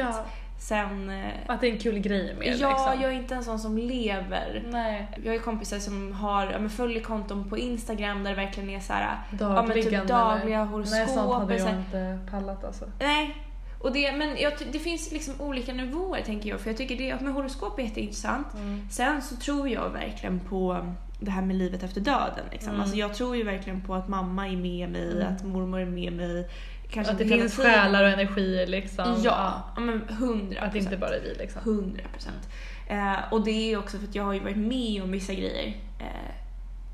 Sen... 0.59 1.11
eh, 1.11 1.27
Att 1.47 1.61
det 1.61 1.69
är 1.69 1.73
en 1.73 1.79
kul 1.79 1.99
grej 1.99 2.35
med 2.39 2.47
ja, 2.47 2.69
liksom. 2.69 3.03
jag 3.03 3.13
är 3.13 3.17
inte 3.17 3.35
en 3.35 3.45
sån 3.45 3.59
som 3.59 3.79
lever. 3.79 4.63
Nej, 4.71 5.07
Jag 5.25 5.33
har 5.33 5.39
kompisar 5.39 5.79
som 5.79 6.13
har, 6.13 6.47
ja, 6.53 6.59
men 6.59 6.71
följer 6.71 7.01
konton 7.03 7.51
på 7.51 7.59
Instagram 7.59 8.25
där 8.25 8.31
det 8.31 8.37
verkligen 8.37 8.71
är 8.71 8.81
så 8.81 8.93
här. 8.93 9.17
dagligen. 9.31 9.69
men 9.93 10.01
typ 10.01 10.09
dagliga 10.09 10.65
horoskop 10.65 10.99
Nej, 10.99 11.09
sånt 11.09 11.33
hade 11.35 11.59
så 11.59 11.67
jag 11.67 11.73
här- 11.73 11.79
inte 11.79 12.31
pallat 12.31 12.65
alltså. 12.65 12.85
Nej. 13.01 13.37
Och 13.85 13.93
det, 13.93 14.13
men 14.13 14.37
jag, 14.37 14.53
det 14.73 14.79
finns 14.79 15.13
liksom 15.13 15.41
olika 15.41 15.73
nivåer 15.73 16.21
tänker 16.23 16.51
jag. 16.51 16.61
För 16.61 16.71
jag 16.71 16.77
tycker 16.77 16.97
det, 16.97 17.13
att 17.13 17.21
med 17.21 17.33
horoskop 17.33 17.79
är 17.79 17.83
jätteintressant. 17.83 18.47
Sen 18.91 19.23
så 19.23 19.37
tror 19.37 19.69
jag 19.69 19.91
verkligen 19.91 20.41
på 20.41 20.87
det 21.21 21.31
här 21.31 21.43
med 21.43 21.57
livet 21.57 21.83
efter 21.83 22.01
döden. 22.01 22.45
Liksom. 22.51 22.71
Mm. 22.71 22.81
Alltså 22.81 22.97
jag 22.97 23.15
tror 23.15 23.37
ju 23.37 23.43
verkligen 23.45 23.81
på 23.81 23.95
att 23.95 24.09
mamma 24.09 24.49
är 24.49 24.57
med 24.57 24.89
mig, 24.89 25.13
Mm. 25.13 25.35
att 25.35 25.45
mormor 25.45 25.81
är 25.81 25.87
med 25.87 26.13
mig. 26.13 26.49
Kanske 26.91 27.13
Att 27.13 27.19
det 27.19 27.25
finns 27.25 27.57
själar 27.57 28.03
och 28.05 28.11
energier 28.11 28.67
liksom. 28.67 29.21
Ja, 29.25 29.63
men 29.77 30.03
hundra 30.09 30.61
Att 30.61 30.73
det 30.73 30.79
inte 30.79 30.97
bara 30.97 31.17
är 31.17 31.21
vi 31.21 31.35
liksom. 31.35 31.63
100 31.65 32.03
procent. 32.13 32.49
Eh, 32.89 33.33
och 33.33 33.45
det 33.45 33.73
är 33.73 33.79
också 33.79 33.99
för 33.99 34.07
att 34.09 34.15
jag 34.15 34.25
har 34.25 34.33
ju 34.33 34.41
varit 34.41 34.57
med 34.57 35.03
om 35.03 35.11
vissa 35.11 35.35
grejer 35.35 35.77
eh, 36.01 36.35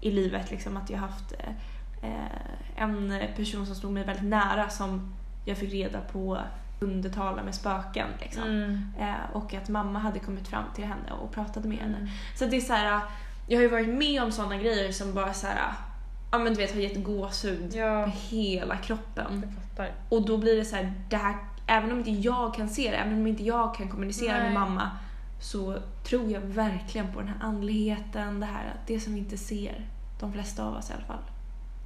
i 0.00 0.10
livet. 0.10 0.50
Liksom 0.50 0.76
att 0.76 0.90
jag 0.90 0.98
har 0.98 1.06
haft 1.08 1.32
eh, 1.32 2.10
eh, 2.10 2.82
en 2.82 3.20
person 3.36 3.66
som 3.66 3.74
stod 3.74 3.92
mig 3.92 4.04
väldigt 4.04 4.24
nära 4.24 4.68
som 4.68 5.14
jag 5.44 5.56
fick 5.56 5.72
reda 5.72 6.00
på 6.00 6.38
kunde 6.80 7.10
tala 7.10 7.42
med 7.42 7.54
spöken. 7.54 8.08
Liksom. 8.20 8.42
Mm. 8.42 8.82
Eh, 8.98 9.36
och 9.36 9.54
att 9.54 9.68
mamma 9.68 9.98
hade 9.98 10.18
kommit 10.18 10.48
fram 10.48 10.64
till 10.74 10.84
henne 10.84 11.12
och 11.22 11.32
pratade 11.32 11.68
med 11.68 11.78
henne. 11.78 11.96
Mm. 11.96 12.08
Så 12.38 12.46
det 12.46 12.56
är 12.56 12.60
så 12.60 12.72
här, 12.72 13.00
jag 13.48 13.58
har 13.58 13.62
ju 13.62 13.68
varit 13.68 13.88
med 13.88 14.22
om 14.22 14.32
sådana 14.32 14.56
grejer 14.56 14.92
som 14.92 15.14
bara 15.14 15.32
så 15.32 15.46
här, 15.46 15.72
ja 16.32 16.38
men 16.38 16.54
du 16.54 16.60
vet 16.60 16.72
har 16.72 16.80
gett 16.80 17.04
gåshud 17.04 17.74
Ja, 17.74 18.04
på 18.04 18.10
hela 18.10 18.76
kroppen. 18.76 19.56
Och 20.08 20.26
då 20.26 20.38
blir 20.38 20.56
det 20.56 20.64
så 20.64 20.76
här, 20.76 20.92
det 21.08 21.16
här, 21.16 21.36
även 21.66 21.92
om 21.92 21.98
inte 21.98 22.10
jag 22.10 22.54
kan 22.54 22.68
se 22.68 22.90
det, 22.90 22.96
även 22.96 23.14
om 23.14 23.26
inte 23.26 23.42
jag 23.42 23.74
kan 23.74 23.88
kommunicera 23.88 24.32
Nej. 24.32 24.42
med 24.42 24.52
mamma, 24.52 24.90
så 25.40 25.78
tror 26.04 26.30
jag 26.30 26.40
verkligen 26.40 27.12
på 27.12 27.20
den 27.20 27.28
här 27.28 27.36
andligheten, 27.40 28.40
det 28.40 28.46
här 28.46 28.64
att 28.74 28.86
det 28.86 29.00
som 29.00 29.14
vi 29.14 29.18
inte 29.18 29.38
ser, 29.38 29.86
de 30.20 30.32
flesta 30.32 30.64
av 30.64 30.74
oss 30.74 30.90
i 30.90 30.92
alla 30.92 31.04
fall. 31.04 31.22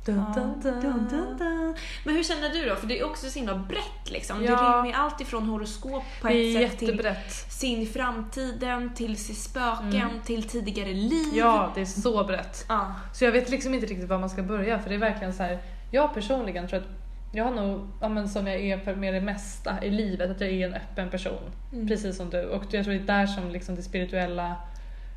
Dun, 0.04 0.24
dun, 0.34 1.08
dun. 1.10 1.74
Men 2.04 2.14
hur 2.14 2.22
känner 2.24 2.48
du 2.48 2.68
då? 2.68 2.76
För 2.76 2.86
det 2.86 2.98
är 3.00 3.04
också 3.06 3.30
så 3.30 3.38
himla 3.38 3.54
brett 3.58 4.10
liksom. 4.10 4.38
Det 4.38 4.44
Ja. 4.44 4.82
rymmer 4.84 4.96
allt 4.98 5.20
ifrån 5.20 5.46
horoskop 5.48 6.02
på 6.20 6.28
Det 6.28 6.54
ett 6.56 6.70
sätt 6.70 6.78
till 6.78 7.10
sin 7.50 7.86
framtiden, 7.86 8.94
till 8.94 9.16
se 9.16 9.34
spöken, 9.34 9.94
Mm. 9.94 10.20
till 10.24 10.42
tidigare 10.42 10.92
liv. 10.94 11.26
Ja, 11.34 11.72
det 11.74 11.80
är 11.80 11.84
så 11.84 12.24
brett. 12.24 12.64
Ja. 12.68 12.94
Så 13.12 13.24
jag 13.24 13.32
vet 13.32 13.50
liksom 13.50 13.74
inte 13.74 13.86
riktigt 13.86 14.08
var 14.08 14.18
man 14.18 14.30
ska 14.30 14.42
börja 14.42 14.78
för 14.78 14.88
det 14.88 14.94
är 14.94 14.98
verkligen 14.98 15.32
så 15.32 15.42
här. 15.42 15.58
Jag 15.90 16.14
personligen 16.14 16.68
tror 16.68 16.80
att 16.80 16.86
jag 17.32 17.44
har 17.44 17.50
nog, 17.52 17.88
ja, 18.00 18.08
men 18.08 18.28
som 18.28 18.46
jag 18.46 18.60
är 18.60 18.78
för 18.78 18.94
med 18.96 19.14
det 19.14 19.20
mesta 19.20 19.84
i 19.84 19.90
livet, 19.90 20.30
att 20.30 20.40
jag 20.40 20.50
är 20.50 20.66
en 20.68 20.74
öppen 20.74 21.10
person. 21.10 21.50
Mm. 21.72 21.88
Precis 21.88 22.16
som 22.16 22.30
du. 22.30 22.44
Och 22.44 22.62
jag 22.70 22.84
tror 22.84 22.94
det 22.94 23.00
är 23.00 23.06
där 23.18 23.26
som 23.26 23.48
liksom 23.50 23.74
det 23.74 23.82
spirituella 23.82 24.56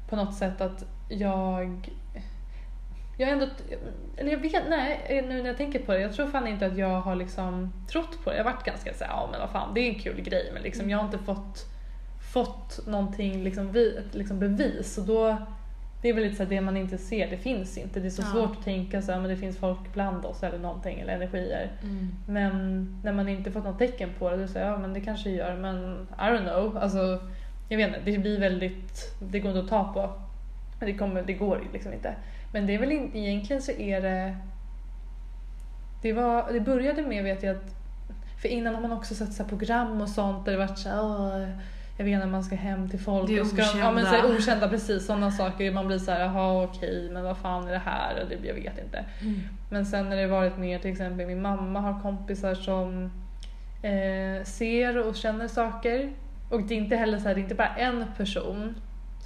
på 0.09 0.15
något 0.15 0.35
sätt 0.35 0.61
att 0.61 0.83
jag 1.09 1.89
jag 3.17 3.29
ändå, 3.29 3.45
eller 4.17 4.31
jag 4.31 4.37
vet, 4.39 4.63
nej 4.69 5.23
nu 5.29 5.41
när 5.41 5.47
jag 5.49 5.57
tänker 5.57 5.79
på 5.79 5.91
det, 5.91 5.99
jag 6.01 6.13
tror 6.13 6.27
fan 6.27 6.47
inte 6.47 6.65
att 6.65 6.77
jag 6.77 7.01
har 7.01 7.15
liksom 7.15 7.73
trott 7.91 8.23
på 8.23 8.29
det. 8.29 8.37
Jag 8.37 8.43
har 8.43 8.51
varit 8.51 8.65
ganska 8.65 8.93
såhär, 8.93 9.11
ja 9.11 9.29
men 9.31 9.39
vad 9.39 9.49
fan 9.49 9.73
det 9.73 9.79
är 9.81 9.89
en 9.93 9.99
kul 9.99 10.21
grej 10.21 10.51
men 10.53 10.63
liksom 10.63 10.89
jag 10.89 10.97
har 10.97 11.05
inte 11.05 11.17
fått, 11.17 11.65
fått 12.33 12.87
någonting, 12.87 13.43
liksom, 13.43 13.71
vi, 13.71 13.97
ett 13.97 14.15
liksom 14.15 14.39
bevis 14.39 14.97
och 14.97 15.05
då 15.05 15.37
det 16.01 16.09
är 16.09 16.13
väl 16.13 16.23
lite 16.23 16.35
så 16.35 16.43
här, 16.43 16.49
det 16.49 16.61
man 16.61 16.77
inte 16.77 16.97
ser, 16.97 17.29
det 17.29 17.37
finns 17.37 17.77
inte. 17.77 17.99
Det 17.99 18.05
är 18.07 18.09
så 18.09 18.21
Ja. 18.21 18.25
svårt 18.25 18.57
att 18.57 18.63
tänka 18.63 19.01
så 19.01 19.11
här, 19.11 19.19
men 19.19 19.29
det 19.29 19.37
finns 19.37 19.57
folk 19.57 19.93
bland 19.93 20.25
oss 20.25 20.43
eller 20.43 20.59
någonting, 20.59 20.99
eller 20.99 21.13
energier. 21.15 21.71
Mm. 21.83 22.07
Men 22.27 22.85
när 23.03 23.13
man 23.13 23.29
inte 23.29 23.51
fått 23.51 23.63
något 23.63 23.79
tecken 23.79 24.09
på 24.19 24.29
det, 24.29 24.37
då 24.37 24.47
säger 24.47 24.67
ja 24.71 24.77
men 24.77 24.93
det 24.93 25.01
kanske 25.01 25.29
gör, 25.29 25.55
men 25.55 26.07
I 26.17 26.21
don't 26.21 26.43
know. 26.53 26.77
Alltså, 26.77 27.19
jag 27.69 27.77
vet 27.77 27.87
inte, 27.87 27.99
det 28.11 28.17
blir 28.17 28.39
väldigt, 28.39 29.15
det 29.21 29.39
går 29.39 29.51
inte 29.51 29.63
att 29.63 29.69
ta 29.69 29.93
på. 29.93 30.11
Det, 30.85 30.93
kommer, 30.93 31.23
det 31.23 31.33
går 31.33 31.61
liksom 31.73 31.93
inte. 31.93 32.15
Men 32.51 32.67
det 32.67 32.75
är 32.75 32.79
väl 32.79 32.91
in, 32.91 33.11
egentligen 33.15 33.61
så 33.61 33.71
är 33.71 34.01
det, 34.01 34.37
det, 36.01 36.13
var, 36.13 36.51
det 36.53 36.59
började 36.59 37.01
med 37.01 37.23
vet 37.23 37.43
jag 37.43 37.55
att, 37.55 37.75
för 38.41 38.49
innan 38.49 38.75
har 38.75 38.81
man 38.81 38.91
också 38.91 39.15
sett 39.15 39.33
så 39.33 39.43
program 39.43 40.01
och 40.01 40.09
sånt 40.09 40.45
där 40.45 40.51
det 40.51 40.57
varit 40.57 40.77
så 40.77 40.89
här, 40.89 41.01
"Åh, 41.01 41.47
jag 41.97 42.05
vet 42.05 42.19
när 42.19 42.27
man 42.27 42.43
ska 42.43 42.55
hem 42.55 42.89
till 42.89 42.99
folk. 42.99 43.27
Det 43.27 43.37
är 43.37 43.41
och 43.41 43.47
ska, 43.47 43.61
Ja 43.61 43.91
men 43.91 44.03
okända. 44.03 44.09
så 44.09 44.15
här, 44.27 44.37
okända 44.37 44.69
precis, 44.69 45.05
sådana 45.05 45.31
saker. 45.31 45.71
Man 45.71 45.87
blir 45.87 45.97
så 45.97 46.11
här, 46.11 46.19
jaha 46.19 46.63
okej 46.63 47.09
men 47.11 47.23
vad 47.23 47.37
fan 47.37 47.67
är 47.67 47.71
det 47.71 47.81
här? 47.85 48.23
Och 48.23 48.29
det, 48.29 48.47
jag 48.47 48.53
vet 48.53 48.83
inte. 48.83 49.05
Mm. 49.21 49.39
Men 49.69 49.85
sen 49.85 50.09
när 50.09 50.15
det 50.15 50.27
varit 50.27 50.57
mer 50.57 50.79
till 50.79 50.91
exempel 50.91 51.27
min 51.27 51.41
mamma 51.41 51.79
har 51.79 52.01
kompisar 52.01 52.55
som 52.55 53.11
eh, 53.81 54.43
ser 54.45 55.07
och 55.07 55.15
känner 55.15 55.47
saker. 55.47 56.09
Och 56.49 56.61
det 56.63 56.73
är 56.73 56.77
inte 56.77 56.95
heller 56.95 57.17
så 57.17 57.27
här, 57.27 57.35
det 57.35 57.39
är 57.41 57.43
inte 57.43 57.55
bara 57.55 57.75
en 57.75 58.05
person. 58.17 58.75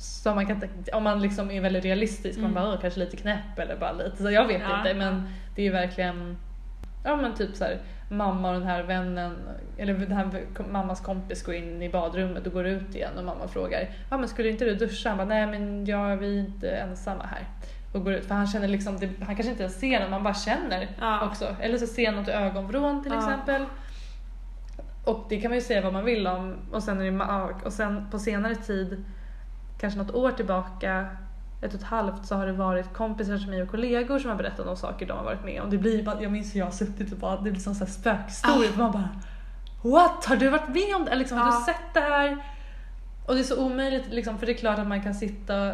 Som 0.01 0.35
man 0.35 0.45
kan, 0.45 0.61
om 0.93 1.03
man 1.03 1.21
liksom 1.21 1.51
är 1.51 1.61
väldigt 1.61 1.85
realistisk, 1.85 2.39
man 2.39 2.51
Mm. 2.51 2.63
bara 2.63 2.73
"Åh, 2.73 2.81
kanske 2.81 2.99
lite 2.99 3.17
knäpp 3.17 3.59
eller 3.59 3.77
bara 3.77 3.91
lite, 3.91 4.23
så 4.23 4.31
jag 4.31 4.47
vet 4.47 4.61
Ja, 4.61 4.77
inte 4.77 4.93
men 4.93 5.23
det 5.55 5.67
är 5.67 5.71
verkligen 5.71 6.37
Ja 7.05 7.15
men 7.15 7.33
typ 7.33 7.55
så 7.55 7.63
här, 7.63 7.79
mamma 8.09 8.47
och 8.47 8.53
den 8.53 8.63
här 8.63 8.83
vännen, 8.83 9.37
eller 9.77 9.93
den 9.93 10.11
här 10.11 10.29
mammas 10.71 11.01
kompis 11.01 11.43
går 11.43 11.55
in 11.55 11.81
i 11.81 11.89
badrummet 11.89 12.47
och 12.47 12.53
går 12.53 12.65
ut 12.67 12.95
igen 12.95 13.17
och 13.17 13.23
mamma 13.23 13.47
frågar 13.47 13.89
Ja 14.09 14.17
men 14.17 14.27
skulle 14.29 14.49
inte 14.49 14.65
du 14.65 14.75
duscha? 14.75 15.09
Han 15.09 15.17
bara 15.17 15.27
nej 15.27 15.47
men 15.47 15.85
jag, 15.85 16.17
vi 16.17 16.35
är 16.35 16.39
inte 16.39 16.69
ensamma 16.71 17.23
här. 17.23 17.45
Och 17.93 18.03
går 18.03 18.13
ut, 18.13 18.25
för 18.25 18.35
han 18.35 18.47
känner 18.47 18.67
liksom, 18.67 18.99
det, 18.99 19.09
han 19.25 19.35
kanske 19.35 19.51
inte 19.51 19.63
ens 19.63 19.79
ser 19.79 19.99
någon, 19.99 20.09
man 20.11 20.23
bara 20.23 20.33
känner 20.33 20.87
Ja. 20.99 21.25
också. 21.27 21.55
Eller 21.61 21.77
så 21.77 21.87
ser 21.87 22.11
något 22.11 22.27
i 22.27 22.31
ögonvrån 22.31 23.03
till 23.03 23.11
Ja. 23.11 23.17
exempel. 23.19 23.65
Och 25.05 25.25
det 25.29 25.41
kan 25.41 25.51
man 25.51 25.55
ju 25.57 25.61
säga 25.61 25.81
vad 25.81 25.93
man 25.93 26.05
vill 26.05 26.27
om. 26.27 26.55
Och 26.71 26.83
sen, 26.83 27.01
är 27.01 27.11
det, 27.11 27.65
och 27.65 27.73
sen 27.73 28.07
på 28.11 28.19
senare 28.19 28.55
tid, 28.55 29.03
kanske 29.81 29.99
något 29.99 30.15
år 30.15 30.31
tillbaka, 30.31 31.07
ett 31.61 31.73
och 31.73 31.79
ett 31.79 31.85
halvt, 31.85 32.25
så 32.25 32.35
har 32.35 32.45
det 32.45 32.53
varit 32.53 32.93
kompisar 32.93 33.37
till 33.37 33.49
mig 33.49 33.61
och 33.63 33.69
kollegor 33.69 34.19
som 34.19 34.29
har 34.29 34.37
berättat 34.37 34.67
om 34.67 34.77
saker 34.77 35.05
de 35.05 35.17
har 35.17 35.23
varit 35.25 35.45
med 35.45 35.61
om. 35.61 35.69
Det 35.69 35.77
blir, 35.77 36.03
bara- 36.03 36.21
jag 36.21 36.31
minns 36.31 36.55
hur 36.55 36.59
jag 36.59 36.65
har 36.67 36.71
suttit 36.71 37.11
och 37.11 37.17
bara, 37.17 37.35
det 37.41 37.51
blir 37.51 37.61
som 37.61 37.75
så 37.75 37.83
här 37.85 37.91
spökhistoria. 37.91 38.69
Ah. 38.75 38.77
Man 38.77 38.91
bara 38.91 39.09
What? 39.83 40.25
Har 40.25 40.35
du 40.35 40.49
varit 40.49 40.67
med 40.69 40.95
om 40.95 41.05
det? 41.05 41.15
Liksom, 41.15 41.37
Har 41.37 41.45
Ja. 41.51 41.57
du 41.59 41.65
sett 41.65 41.93
det 41.93 41.99
här? 41.99 42.37
Och 43.27 43.33
det 43.33 43.39
är 43.39 43.43
så 43.43 43.65
omöjligt, 43.65 44.05
liksom, 44.09 44.37
för 44.39 44.45
det 44.45 44.51
är 44.51 44.57
klart 44.57 44.79
att 44.79 44.87
man 44.87 45.03
kan 45.03 45.13
sitta 45.13 45.71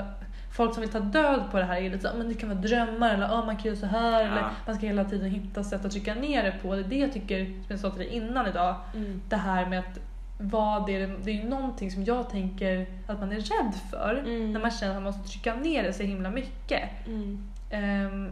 folk 0.57 0.73
som 0.73 0.81
vill 0.81 0.89
ta 0.91 0.99
död 0.99 1.41
på 1.51 1.57
det 1.57 1.63
här 1.63 1.75
är 1.77 1.89
lite 1.89 2.09
så, 2.09 2.17
men 2.17 2.27
det 2.27 2.33
kan 2.33 2.49
vara 2.49 2.59
drömmar 2.59 3.13
eller 3.13 3.25
oh, 3.27 3.45
man 3.45 3.55
kan 3.57 3.65
göra 3.65 3.75
så 3.75 3.85
här 3.85 4.11
Ja. 4.11 4.27
eller 4.27 4.45
man 4.67 4.75
ska 4.75 4.85
hela 4.87 5.03
tiden 5.05 5.29
hitta 5.31 5.63
sätt 5.63 5.85
att 5.85 5.91
trycka 5.91 6.13
ner 6.15 6.43
det 6.43 6.51
på. 6.61 6.75
Det 6.75 6.79
är 6.81 6.83
det 6.83 6.97
jag 6.97 7.13
tycker, 7.13 7.45
som 7.45 7.65
jag 7.67 7.79
sa 7.79 7.89
till 7.89 7.99
dig 7.99 8.07
innan 8.07 8.47
idag, 8.47 8.75
Mm. 8.95 9.21
det 9.29 9.35
här 9.35 9.65
med 9.65 9.79
att 9.79 9.99
vad 10.37 10.89
är 10.89 10.99
det, 10.99 11.15
det 11.23 11.31
är 11.31 11.35
ju 11.35 11.49
någonting 11.49 11.91
som 11.91 12.03
jag 12.03 12.29
tänker 12.29 12.87
att 13.07 13.19
man 13.19 13.31
är 13.31 13.35
rädd 13.35 13.73
för 13.91 14.23
Mm. 14.25 14.53
när 14.53 14.59
man 14.59 14.71
känner 14.71 14.95
att 14.95 15.03
man 15.03 15.13
måste 15.13 15.29
trycka 15.29 15.55
ner 15.55 15.83
det 15.83 15.93
så 15.93 16.03
himla 16.03 16.29
mycket. 16.29 16.89
Mm. 17.07 17.47
Ehm, 17.69 18.31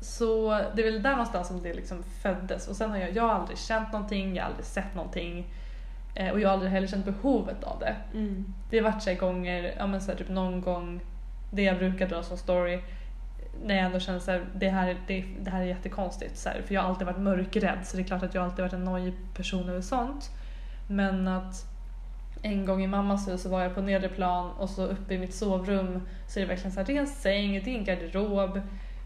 så 0.00 0.60
det 0.74 0.82
är 0.86 0.92
väl 0.92 1.02
där 1.02 1.10
någonstans 1.10 1.48
som 1.48 1.62
det 1.62 1.74
liksom 1.74 2.02
föddes 2.22 2.68
och 2.68 2.76
sen 2.76 2.90
har 2.90 2.96
jag, 2.98 3.16
jag 3.16 3.22
har 3.22 3.30
aldrig 3.30 3.58
känt 3.58 3.92
någonting, 3.92 4.34
jag 4.36 4.42
har 4.42 4.48
aldrig 4.50 4.66
sett 4.66 4.94
någonting 4.94 5.46
eh, 6.14 6.30
och 6.30 6.40
jag 6.40 6.48
har 6.48 6.52
aldrig 6.52 6.72
heller 6.72 6.86
känt 6.88 7.04
behovet 7.04 7.64
av 7.64 7.78
det. 7.80 7.96
Mm. 8.14 8.54
Det 8.70 8.78
har 8.78 8.84
varit 8.90 9.02
så 9.02 9.14
gånger, 9.14 9.74
ja 9.78 9.86
men 9.86 10.00
så 10.00 10.10
här, 10.10 10.18
typ 10.18 10.28
någon 10.28 10.60
gång, 10.60 11.00
det 11.50 11.62
jag 11.62 11.78
brukar 11.78 12.08
dra 12.08 12.22
som 12.22 12.36
story, 12.36 12.80
när 13.64 13.74
jag 13.74 13.84
ändå 13.84 14.00
känner 14.00 14.18
så 14.18 14.30
här, 14.30 14.44
det 14.54 14.68
här, 14.68 14.96
det, 15.06 15.24
det 15.40 15.50
här 15.50 15.60
är 15.60 15.66
jättekonstigt. 15.66 16.38
Så 16.38 16.48
här, 16.48 16.62
för 16.62 16.74
jag 16.74 16.82
har 16.82 16.88
alltid 16.88 17.06
varit 17.06 17.18
mörkrädd 17.20 17.78
så 17.84 17.96
det 17.96 18.02
är 18.02 18.06
klart 18.06 18.22
att 18.22 18.34
jag 18.34 18.44
alltid 18.44 18.58
varit 18.62 18.72
en 18.72 18.84
nojig 18.84 19.14
person 19.34 19.68
över 19.68 19.80
sånt. 19.80 20.30
Men 20.88 21.28
att 21.28 21.66
en 22.42 22.66
gång 22.66 22.82
i 22.82 22.86
mammas 22.86 23.28
hus 23.28 23.42
så 23.42 23.48
var 23.48 23.62
jag 23.62 23.74
på 23.74 23.80
nedre 23.80 24.08
plan 24.08 24.50
och 24.50 24.70
så 24.70 24.86
uppe 24.86 25.14
i 25.14 25.18
mitt 25.18 25.34
sovrum 25.34 26.02
så 26.28 26.38
är 26.38 26.42
det 26.42 26.48
verkligen 26.48 26.72
så 26.72 26.80
här, 26.80 26.86
det 26.86 26.96
är 26.96 27.00
en 27.00 27.06
säng, 27.06 27.62
det 27.64 27.70
är 27.70 27.78
en 27.78 27.84
garderob, 27.84 28.60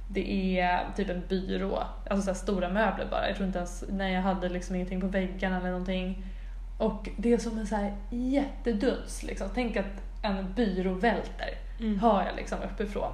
det 0.08 0.58
är 0.60 0.80
typ 0.96 1.08
en 1.10 1.22
byrå, 1.28 1.82
alltså 2.10 2.22
så 2.24 2.30
här 2.30 2.34
stora 2.38 2.68
möbler 2.68 3.06
bara. 3.10 3.26
Jag 3.28 3.36
tror 3.36 3.46
inte 3.46 3.58
ens, 3.58 3.84
när 3.88 4.08
jag 4.08 4.22
hade 4.22 4.48
liksom 4.48 4.74
ingenting 4.76 5.00
på 5.00 5.06
väggarna 5.06 5.56
eller 5.56 5.70
någonting. 5.70 6.24
Och 6.78 7.08
det 7.16 7.32
är 7.32 7.38
som 7.38 7.58
en 7.58 7.66
så 7.66 7.76
här 7.76 7.96
jätteduns 8.10 9.22
liksom. 9.22 9.48
Tänk 9.54 9.76
att 9.76 10.02
en 10.22 10.52
byrå 10.54 10.94
välter, 10.94 11.48
Mm. 11.80 11.98
hör 11.98 12.24
jag 12.26 12.36
liksom 12.36 12.58
uppifrån. 12.72 13.12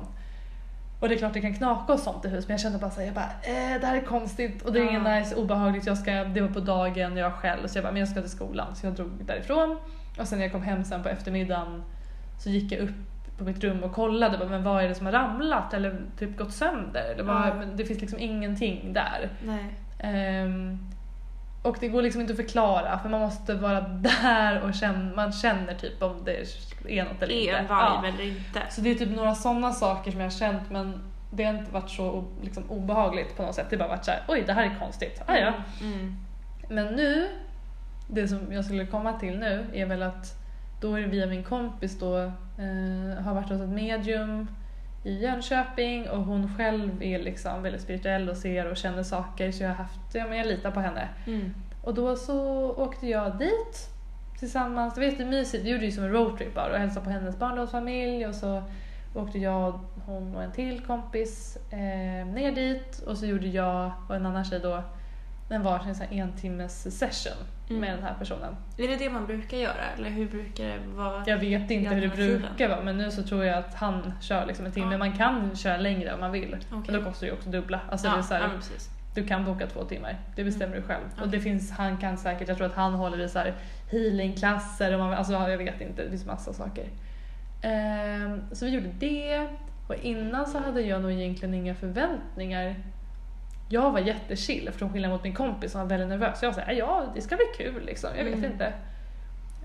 Och 1.01 1.09
det 1.09 1.15
är 1.15 1.19
klart 1.19 1.33
det 1.35 1.41
kan 1.41 1.55
knaka 1.55 1.93
och 1.93 1.99
sånt 2.01 2.25
i 2.25 2.29
hus 2.29 2.49
men 2.49 2.55
jag 2.55 2.61
kände 2.61 2.79
bara 2.79 2.91
såhär, 2.91 3.07
jag 3.07 3.15
bara 3.15 3.25
eh, 3.43 3.81
det 3.81 3.87
här 3.87 3.97
är 3.97 4.01
konstigt 4.01 4.63
och 4.63 4.73
det 4.73 4.79
är 4.79 4.85
Ja. 4.85 4.91
ingen 4.91 5.03
nice, 5.05 5.35
obehagligt, 5.35 5.87
jag 5.87 5.99
ska, 5.99 6.13
det 6.25 6.41
var 6.41 6.49
på 6.49 6.61
dagen, 6.61 7.17
jag 7.17 7.31
var 7.31 7.37
själv 7.37 7.67
så 7.67 7.79
jag 7.79 7.85
bara, 7.85 7.93
men 7.93 8.01
jag 8.01 8.09
ska 8.09 8.21
till 8.21 8.31
skolan. 8.31 8.77
Så 8.77 8.87
jag 8.87 8.95
drog 8.95 9.11
därifrån 9.25 9.79
och 10.21 10.29
sen 10.29 10.39
när 10.39 10.45
jag 10.45 10.53
kom 10.53 10.63
hem 10.63 10.85
sen 10.85 11.03
på 11.03 11.09
eftermiddagen 11.09 11.83
så 12.39 12.51
gick 12.51 12.73
jag 12.73 12.81
upp 12.81 12.91
på 13.39 13.45
mitt 13.45 13.65
rum 13.65 13.83
och 13.85 13.93
kollade, 13.93 14.39
bara, 14.39 14.49
men 14.49 14.63
vad 14.63 14.85
är 14.85 14.89
det 14.89 14.95
som 14.95 15.07
har 15.07 15.13
ramlat 15.13 15.75
eller 15.75 16.01
typ 16.19 16.37
gått 16.39 16.53
sönder? 16.53 17.23
Vad, 17.23 17.49
Ja. 17.49 17.55
men 17.55 17.77
det 17.77 17.85
finns 17.85 18.01
liksom 18.01 18.19
ingenting 18.19 18.93
där. 18.93 19.29
Nej. 19.45 19.75
Och 21.69 21.77
det 21.81 21.89
går 21.89 22.03
liksom 22.03 22.21
inte 22.21 22.33
att 22.33 22.37
förklara 22.37 22.99
för 22.99 23.09
man 23.09 23.21
måste 23.21 23.55
vara 23.55 23.81
där 23.81 24.63
och 24.63 24.75
känna, 24.75 25.15
man 25.17 25.33
känner 25.33 25.75
typ 25.75 26.03
om 26.03 26.25
det 26.25 26.37
är 26.89 27.05
något 27.05 27.23
eller 27.23 27.35
Är 27.35 27.61
inte. 27.61 27.75
vibe 27.75 28.09
eller 28.09 28.25
inte. 28.25 28.63
Så 28.71 28.81
det 28.81 28.91
är 28.91 28.95
typ 28.95 29.17
några 29.17 29.35
sådana 29.35 29.73
saker 29.73 30.11
som 30.11 30.21
jag 30.21 30.27
har 30.27 30.39
känt 30.39 30.71
men 30.71 31.01
det 31.31 31.45
har 31.45 31.55
inte 31.55 31.73
varit 31.73 31.91
så 31.91 32.25
liksom, 32.43 32.71
obehagligt 32.71 33.37
på 33.37 33.43
något 33.43 33.55
sätt. 33.55 33.67
Det 33.71 33.77
har 33.77 33.79
bara 33.79 33.97
varit 33.97 34.05
såhär, 34.05 34.23
oj 34.29 34.45
det 34.47 34.53
här 34.53 34.65
är 34.65 34.79
konstigt. 34.79 35.23
Ah, 35.27 35.37
ja. 35.37 35.53
Mm. 35.81 36.17
Men 36.69 36.87
nu, 36.87 37.29
det 38.09 38.29
som 38.29 38.53
jag 38.53 38.65
skulle 38.65 38.87
komma 38.87 39.13
till 39.13 39.39
nu 39.39 39.67
är 39.73 39.87
väl 39.87 40.03
att 40.03 40.35
då 40.81 40.95
är 40.95 41.01
det 41.01 41.07
via 41.07 41.27
min 41.27 41.45
kompis 41.45 41.99
då, 41.99 42.19
eh, 42.19 43.25
har 43.25 43.35
varit 43.35 43.49
hos 43.49 43.61
ett 43.61 43.69
medium 43.69 44.49
i 45.09 45.23
Jönköping 45.23 46.09
och 46.11 46.25
hon 46.25 46.57
själv 46.57 47.03
är 47.03 47.19
liksom 47.19 47.63
väldigt 47.63 47.83
spirituell 47.83 48.29
och 48.29 48.37
ser 48.37 48.71
och 48.71 48.77
känner 48.77 49.03
saker 49.03 49.53
så 49.53 49.63
jag 49.63 49.71
har 49.71 49.77
haft, 49.77 50.15
ja 50.15 50.27
men 50.29 50.39
jag 50.39 50.47
litar 50.47 50.71
på 50.71 50.81
henne. 50.81 51.09
Mm. 51.27 51.55
Och 51.83 51.95
då 51.95 52.17
så 52.17 52.71
åkte 52.71 53.07
jag 53.07 53.39
dit 53.39 53.89
tillsammans. 54.39 54.95
Det 54.95 55.01
var 55.01 55.09
jättemysigt. 55.09 55.65
Vi 55.65 55.71
gjorde 55.71 55.85
ju 55.85 55.93
som 55.93 56.05
en 56.05 56.13
roadtrip 56.13 56.55
bara 56.55 56.73
och 56.73 56.79
hälsade 56.79 57.05
på 57.05 57.11
hennes 57.11 57.39
barndomsfamilj 57.39 58.27
och 58.27 58.35
så 58.35 58.63
åkte 59.15 59.39
jag, 59.39 59.81
hon 60.07 60.37
och 60.37 60.43
en 60.43 60.53
till 60.53 60.81
kompis 60.81 61.59
eh, 61.71 62.27
ner 62.27 62.53
dit 62.53 62.99
och 63.07 63.19
så 63.19 63.27
gjorde 63.27 63.47
jag 63.47 63.93
och 64.09 64.17
en 64.17 64.27
annan 64.27 64.45
tjej 64.45 64.61
då 64.61 64.83
en 65.49 65.63
varsin 65.63 65.95
så 65.95 66.05
en 66.11 66.33
timmes 66.33 66.99
session 66.99 67.33
Mm. 67.71 67.81
med 67.81 67.91
den 67.95 68.03
här 68.03 68.15
personen. 68.19 68.57
Är 68.79 68.89
det 68.89 68.97
det 68.97 69.11
man 69.11 69.27
brukar 69.27 69.57
göra 69.57 69.85
eller 69.97 70.11
hur 70.11 70.29
brukar 70.29 70.65
det 70.65 70.79
vara? 70.97 71.25
Jag 71.27 71.37
vet 71.39 71.71
inte 71.71 71.95
hur 71.95 72.01
det 72.01 72.09
brukar 72.09 72.69
vara 72.69 72.81
men 72.83 72.97
nu 72.99 73.11
så 73.11 73.23
tror 73.23 73.45
jag 73.45 73.59
att 73.59 73.75
han 73.75 74.13
kör 74.21 74.47
liksom 74.47 74.67
en 74.67 74.73
timme. 74.73 74.93
Ja. 74.93 74.99
Man 74.99 75.13
kan 75.17 75.57
köra 75.57 75.77
längre 75.77 76.15
om 76.15 76.21
man 76.21 76.33
vill. 76.33 76.57
Okej. 76.73 76.93
Men 76.93 77.01
då 77.05 77.09
kostar 77.11 77.27
det 77.27 77.31
ju 77.31 77.37
också 77.37 77.51
dubbla. 77.51 77.81
Alltså 77.91 78.07
ja, 78.07 78.13
det 78.13 78.19
är 78.19 78.23
så 78.23 78.35
här, 78.35 78.41
ja. 78.43 78.49
Du 79.15 79.27
kan 79.27 79.45
boka 79.45 79.67
två 79.67 79.85
timmar, 79.85 80.19
det 80.37 80.45
bestämmer 80.45 80.77
du 80.77 80.83
själv. 80.83 81.05
Och 81.13 81.19
Okej. 81.19 81.31
det 81.31 81.41
finns, 81.41 81.71
han 81.71 81.97
kan 81.97 82.17
säkert, 82.19 82.49
jag 82.49 82.57
tror 82.57 82.67
att 82.67 82.75
han 82.75 82.95
håller 82.95 83.21
i 83.25 83.29
så 83.29 83.39
här 83.39 83.55
healingklasser 83.91 84.93
och 84.93 84.99
man, 84.99 85.13
alltså 85.15 85.33
jag 85.33 85.59
vet 85.59 85.81
inte, 85.81 86.03
det 86.05 86.11
finns 86.11 86.27
massa 86.27 86.53
saker. 86.53 86.87
Ehm, 87.63 88.41
så 88.53 88.65
vi 88.65 88.71
gjorde 88.71 88.89
det 88.99 89.47
och 89.89 89.95
innan 90.03 90.47
så 90.47 90.59
hade 90.59 90.81
jag 90.81 91.03
nog 91.03 91.13
egentligen 91.13 91.55
inga 91.55 91.75
förväntningar. 91.75 92.75
Jag 93.69 93.91
var 93.91 93.99
jättechill 94.01 94.71
från 94.73 94.93
skillnad 94.93 95.11
mot 95.11 95.23
min 95.25 95.35
kompis 95.35 95.73
som 95.73 95.81
var 95.81 95.89
väldigt 95.89 96.09
nervös. 96.09 96.43
Jag 96.43 96.55
sa 96.55 96.61
ja 96.73 97.05
det 97.15 97.21
ska 97.21 97.37
bli 97.37 97.65
kul 97.65 97.85
liksom, 97.87 98.11
jag 98.17 98.25
vet 98.25 98.35
Mm. 98.35 98.53
inte. 98.53 98.73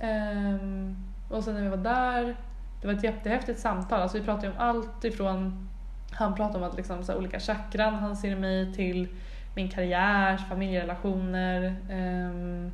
Ehm, 0.01 0.95
och 1.29 1.43
sen 1.43 1.53
när 1.53 1.61
vi 1.61 1.67
var 1.69 1.77
där, 1.77 2.35
det 2.81 2.87
var 2.87 2.93
ett 2.93 3.03
jättehäftigt 3.03 3.59
samtal. 3.59 4.01
Alltså 4.01 4.17
vi 4.17 4.23
pratade 4.23 4.47
om 4.47 4.53
allt 4.57 5.03
ifrån, 5.03 5.69
han 6.11 6.35
pratade 6.35 6.57
om 6.65 6.71
att 6.71 6.77
liksom 6.77 7.03
så 7.03 7.15
olika 7.17 7.39
chakran 7.39 7.93
han 7.93 8.15
ser 8.15 8.31
i 8.31 8.35
mig 8.35 8.73
till 8.73 9.07
min 9.55 9.69
karriär, 9.69 10.37
familjerelationer, 10.37 11.75
um, 11.91 12.71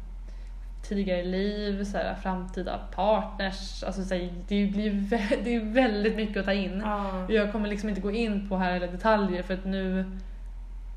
tidigare 0.83 1.23
liv, 1.23 1.83
så 1.83 1.97
här, 1.97 2.15
framtida 2.15 2.77
partners. 2.95 3.83
Alltså, 3.83 4.03
så 4.03 4.13
här, 4.15 4.29
det, 4.47 4.65
blir 4.65 4.91
vä- 4.91 5.37
det 5.43 5.55
är 5.55 5.73
väldigt 5.73 6.15
mycket 6.15 6.37
att 6.37 6.45
ta 6.45 6.53
in. 6.53 6.81
Ja. 6.85 7.25
Jag 7.29 7.51
kommer 7.51 7.69
liksom 7.69 7.89
inte 7.89 8.01
gå 8.01 8.11
in 8.11 8.49
på 8.49 8.57
här 8.57 8.75
alla 8.75 8.87
detaljer 8.87 9.43
för 9.43 9.53
att 9.53 9.65
nu 9.65 10.05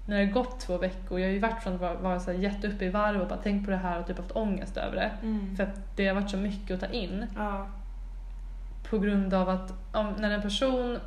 när 0.06 0.18
det 0.18 0.26
har 0.26 0.32
gått 0.32 0.60
två 0.60 0.78
veckor, 0.78 1.20
jag 1.20 1.26
har 1.28 1.32
ju 1.32 1.38
varit 1.38 1.62
från 1.62 1.74
att 1.74 1.80
vara, 1.80 1.94
vara 1.94 2.20
så 2.20 2.32
här 2.32 2.38
jätteuppe 2.38 2.84
i 2.84 2.88
varv 2.88 3.20
och 3.20 3.28
bara 3.28 3.38
tänkt 3.38 3.64
på 3.64 3.70
det 3.70 3.76
här 3.76 4.00
och 4.00 4.06
typ 4.06 4.18
haft 4.18 4.36
ångest 4.36 4.76
över 4.76 4.96
det. 4.96 5.10
Mm. 5.22 5.56
För 5.56 5.62
att 5.62 5.96
det 5.96 6.06
har 6.06 6.14
varit 6.14 6.30
så 6.30 6.36
mycket 6.36 6.74
att 6.74 6.90
ta 6.90 6.96
in 6.96 7.26
Ja. 7.36 7.66
på 8.90 8.98
grund 8.98 9.34
av 9.34 9.48
att 9.48 9.72
om, 9.92 10.14
när 10.18 10.30
en 10.30 10.42
person 10.42 10.98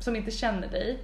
som 0.00 0.16
inte 0.16 0.30
känner 0.30 0.68
dig 0.68 0.98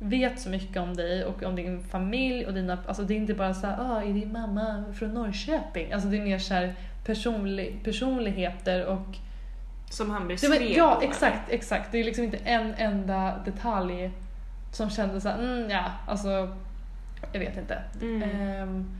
vet 0.00 0.40
så 0.40 0.50
mycket 0.50 0.82
om 0.82 0.96
dig 0.96 1.24
och 1.24 1.42
om 1.42 1.56
din 1.56 1.82
familj 1.82 2.46
och 2.46 2.54
dina, 2.54 2.78
alltså 2.86 3.02
det 3.02 3.14
är 3.14 3.16
inte 3.16 3.34
bara 3.34 3.54
så 3.54 3.66
här, 3.66 3.76
ah, 3.80 4.02
är 4.02 4.12
din 4.12 4.32
mamma 4.32 4.84
från 4.98 5.10
Norrköping? 5.10 5.92
Alltså 5.92 6.08
det 6.08 6.16
är 6.16 6.22
mer 6.22 6.38
så 6.38 6.54
här 6.54 6.74
personlig, 7.04 7.80
personligheter 7.84 8.86
och 8.86 9.16
Som 9.90 10.10
han 10.10 10.28
beskrev 10.28 10.62
ja, 10.62 11.00
exakt, 11.02 11.50
exakt. 11.50 11.92
Det 11.92 11.98
är 11.98 12.04
liksom 12.04 12.24
inte 12.24 12.36
en 12.36 12.74
enda 12.74 13.38
detalj 13.44 14.10
som 14.74 14.90
kändes 14.90 15.22
såhär, 15.22 15.38
mm, 15.38 15.70
ja, 15.70 15.84
alltså, 16.06 16.28
jag 17.32 17.40
vet 17.40 17.56
inte. 17.56 17.78
Mm. 18.00 18.22
Ehm, 18.22 18.90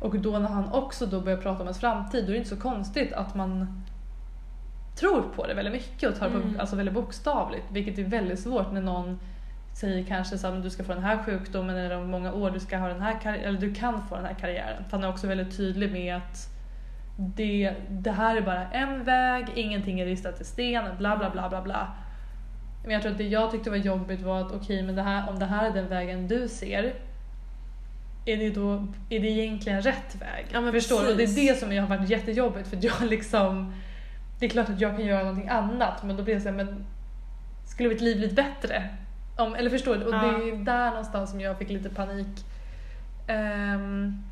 och 0.00 0.18
då 0.18 0.38
när 0.38 0.48
han 0.48 0.72
också 0.72 1.06
då 1.06 1.20
börjar 1.20 1.38
prata 1.38 1.60
om 1.60 1.66
ens 1.66 1.80
framtid, 1.80 2.24
då 2.24 2.28
är 2.28 2.32
det 2.32 2.38
inte 2.38 2.50
så 2.50 2.60
konstigt 2.60 3.12
att 3.12 3.34
man 3.34 3.82
tror 4.96 5.22
på 5.22 5.46
det 5.46 5.54
väldigt 5.54 5.74
mycket 5.74 6.08
och 6.10 6.18
tar 6.18 6.26
Mm. 6.26 6.54
på, 6.54 6.60
alltså 6.60 6.76
väldigt 6.76 6.94
bokstavligt, 6.94 7.64
vilket 7.70 7.98
är 7.98 8.04
väldigt 8.04 8.40
svårt 8.40 8.72
när 8.72 8.80
någon 8.80 9.18
säger 9.74 10.04
kanske 10.04 10.38
så 10.38 10.46
här, 10.46 10.54
"Men 10.54 10.62
du 10.62 10.70
ska 10.70 10.84
få 10.84 10.92
den 10.94 11.02
här 11.02 11.18
sjukdomen 11.24 11.76
eller 11.76 11.96
om 11.98 12.10
många 12.10 12.32
år 12.32 12.50
du 12.50 12.60
ska 12.60 12.78
ha 12.78 12.88
den 12.88 13.02
här 13.02 13.26
eller 13.26 13.60
du 13.60 13.74
kan 13.74 14.08
få 14.08 14.16
den 14.16 14.24
här 14.24 14.34
karriären. 14.34 14.84
För 14.84 14.90
han 14.90 15.04
är 15.04 15.08
också 15.08 15.26
väldigt 15.26 15.56
tydlig 15.56 15.92
med 15.92 16.16
att 16.16 16.48
det, 17.18 17.74
det 17.90 18.10
här 18.12 18.36
är 18.36 18.40
bara 18.40 18.70
en 18.70 19.04
väg, 19.04 19.46
ingenting 19.54 20.00
är 20.00 20.06
ristat 20.06 20.40
i 20.40 20.44
sten, 20.44 20.84
bla 20.98 21.16
bla 21.16 21.30
bla 21.30 21.48
bla 21.48 21.62
bla. 21.62 21.88
Men 22.86 22.92
jag 22.94 23.02
tror 23.02 23.12
att 23.12 23.18
det 23.18 23.28
jag 23.28 23.50
tyckte 23.50 23.70
var 23.70 23.76
jobbigt 23.76 24.22
var 24.22 24.40
att 24.40 24.52
okej, 24.52 24.82
men 24.82 24.94
det 24.94 25.02
här, 25.02 25.30
om 25.30 25.38
det 25.38 25.46
här 25.46 25.70
är 25.70 25.74
den 25.74 25.88
vägen 25.88 26.28
du 26.28 26.48
ser, 26.48 26.94
är 28.24 28.36
det 28.36 28.50
då 28.50 28.86
är 29.10 29.20
det 29.20 29.26
egentligen 29.28 29.82
rätt 29.82 30.16
väg? 30.20 30.46
Ja, 30.52 30.72
Förstår 30.72 31.02
du? 31.02 31.10
Och 31.10 31.16
det 31.16 31.22
är 31.22 31.52
det 31.52 31.58
som 31.58 31.70
har 31.76 31.96
varit 31.96 32.10
jättejobbigt 32.10 32.68
för 32.68 32.78
jag 32.80 33.00
liksom 33.10 33.72
det 34.38 34.46
är 34.46 34.50
klart 34.50 34.68
att 34.68 34.80
jag 34.80 34.96
kan 34.96 35.06
göra 35.06 35.22
någonting 35.22 35.48
annat 35.48 36.02
men 36.02 36.16
då 36.16 36.22
blir 36.22 36.34
det 36.34 36.40
såhär, 36.40 36.56
men 36.56 36.86
skulle 37.64 37.88
mitt 37.88 38.00
liv 38.00 38.16
bli 38.18 38.28
bättre? 38.28 38.88
Om, 39.36 39.54
eller 39.54 39.70
förstår 39.70 39.96
du? 39.96 40.04
Och 40.04 40.14
Ja. 40.14 40.18
det 40.22 40.50
är 40.50 40.56
där 40.64 40.90
någonstans 40.90 41.30
som 41.30 41.40
jag 41.40 41.58
fick 41.58 41.68
lite 41.70 41.88
panik. 41.90 42.44
Ehm, 43.26 44.22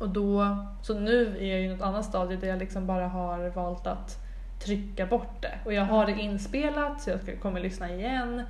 och 0.00 0.08
då, 0.08 0.56
så 0.82 0.98
nu 0.98 1.36
är 1.40 1.46
jag 1.46 1.60
i 1.60 1.68
något 1.68 1.80
annat 1.80 2.04
stadie 2.04 2.36
där 2.36 2.48
jag 2.48 2.58
liksom 2.58 2.86
bara 2.86 3.08
har 3.08 3.48
valt 3.48 3.86
att 3.86 4.25
trycka 4.58 5.06
bort 5.06 5.42
det. 5.42 5.58
Och 5.64 5.72
jag 5.72 5.82
har 5.82 6.06
det 6.06 6.12
inspelat 6.12 7.00
så 7.00 7.10
jag 7.10 7.40
kommer 7.40 7.60
lyssna 7.60 7.90
igen. 7.90 8.42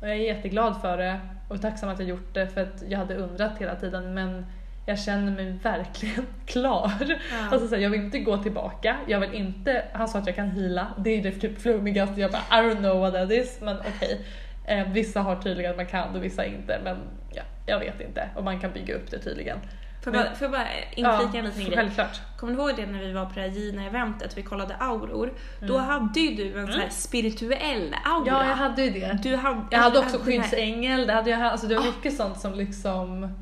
Och 0.00 0.08
jag 0.08 0.16
är 0.16 0.20
jätteglad 0.20 0.80
för 0.80 0.96
det 0.96 1.20
och 1.48 1.62
tacksam 1.62 1.88
att 1.88 1.98
jag 1.98 2.08
gjort 2.08 2.34
det 2.34 2.46
för 2.46 2.62
att 2.62 2.82
jag 2.88 2.98
hade 2.98 3.14
undrat 3.14 3.58
hela 3.58 3.74
tiden 3.74 4.14
men 4.14 4.46
jag 4.86 4.98
känner 4.98 5.32
mig 5.32 5.52
verkligen 5.62 6.26
klar. 6.46 6.92
Ja. 7.00 7.16
Alltså 7.50 7.68
så 7.68 7.74
här, 7.74 7.82
jag 7.82 7.90
vill 7.90 8.00
inte 8.00 8.18
gå 8.18 8.36
tillbaka, 8.36 8.96
jag 9.06 9.20
vill 9.20 9.34
inte, 9.34 9.84
han 9.92 10.08
sa 10.08 10.18
att 10.18 10.26
jag 10.26 10.36
kan 10.36 10.50
hila, 10.50 10.86
det 10.98 11.10
är 11.10 11.22
det 11.22 11.32
typ 11.32 11.60
flummigaste, 11.60 12.20
jag 12.20 12.30
bara 12.30 12.60
I 12.60 12.66
don't 12.66 12.78
know 12.78 13.00
what 13.00 13.14
that 13.14 13.30
is 13.30 13.58
men 13.60 13.76
okej. 13.78 14.20
Eh, 14.66 14.88
vissa 14.92 15.20
har 15.20 15.36
tydligen 15.36 15.70
att 15.70 15.76
man 15.76 15.86
kan 15.86 16.16
och 16.16 16.24
vissa 16.24 16.44
inte 16.44 16.80
men 16.84 16.96
ja, 17.34 17.42
jag 17.66 17.80
vet 17.80 18.00
inte 18.00 18.28
och 18.36 18.44
man 18.44 18.60
kan 18.60 18.72
bygga 18.72 18.94
upp 18.94 19.10
det 19.10 19.18
tydligen. 19.18 19.58
Får 20.04 20.14
jag 20.14 20.24
bara, 20.24 20.34
får 20.34 20.44
jag 20.44 20.50
bara 20.52 20.66
inflika 20.94 21.38
en 21.38 21.44
liten 21.44 21.64
grej? 21.64 21.76
Självklart. 21.76 22.20
Kommer 22.38 22.52
du 22.54 22.58
ihåg 22.58 22.76
det 22.76 22.86
när 22.86 22.98
vi 22.98 23.12
var 23.12 23.24
på 23.26 23.32
det 23.34 23.40
här 23.40 23.48
Gina-eventet 23.48 24.38
vi 24.38 24.42
kollade 24.42 24.76
auror? 24.76 25.32
Då 25.60 25.74
Mm. 25.78 25.86
hade 25.88 26.20
ju 26.20 26.34
du 26.52 26.60
en 26.60 26.66
så 26.72 26.78
här 26.78 26.88
spirituell 26.88 27.94
aura. 28.04 28.26
Ja, 28.26 28.46
jag 28.48 28.56
hade 28.56 28.82
ju 28.82 28.90
det. 29.00 29.18
du 29.22 29.36
hade, 29.36 29.60
Jag 29.70 29.78
hade 29.78 29.98
också 29.98 30.18
här- 30.18 30.24
skyddsängel, 30.24 31.06
det, 31.06 31.12
hade 31.12 31.30
jag, 31.30 31.42
alltså 31.42 31.66
det 31.66 31.74
var 31.74 31.82
Ah. 31.82 31.86
mycket 31.86 32.16
sånt 32.16 32.40
som 32.40 32.54
liksom 32.54 33.34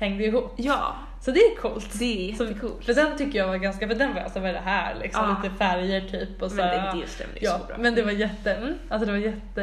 hängde 0.00 0.24
ihop. 0.24 0.54
Ja, 0.56 0.94
Så 1.20 1.30
det 1.30 1.40
är 1.40 1.56
coolt. 1.56 1.98
det 1.98 2.04
är 2.04 2.30
jättecoolt. 2.44 2.84
För 2.84 2.94
den 2.94 3.18
tycker 3.18 3.38
jag 3.38 3.46
var 3.48 3.56
ganska, 3.56 3.88
för 3.88 3.94
den 3.94 4.14
var 4.14 4.20
alltså 4.20 4.40
vad 4.40 4.48
är 4.48 4.52
det 4.54 4.58
här 4.64 4.94
liksom, 5.02 5.24
Ja. 5.24 5.36
lite 5.42 5.54
färger 5.56 6.00
typ 6.00 6.42
och 6.42 6.50
så 6.50 6.56
men 6.56 6.66
det, 6.68 7.00
det 7.00 7.06
stämmer 7.08 7.34
ju 7.34 7.40
Ja, 7.46 7.58
så 7.58 7.66
bra. 7.66 7.76
men 7.78 7.94
det 7.94 8.02
var 8.02 8.10
jätte, 8.12 8.54
mm, 8.54 8.74
alltså 8.90 9.06
det 9.06 9.12
var 9.12 9.18
jätte, 9.18 9.62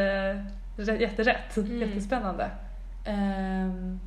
rä- 0.78 1.00
jätterätt, 1.02 1.58
Mm. 1.58 1.80
jättespännande. 1.82 2.50
Ehm, 3.06 4.00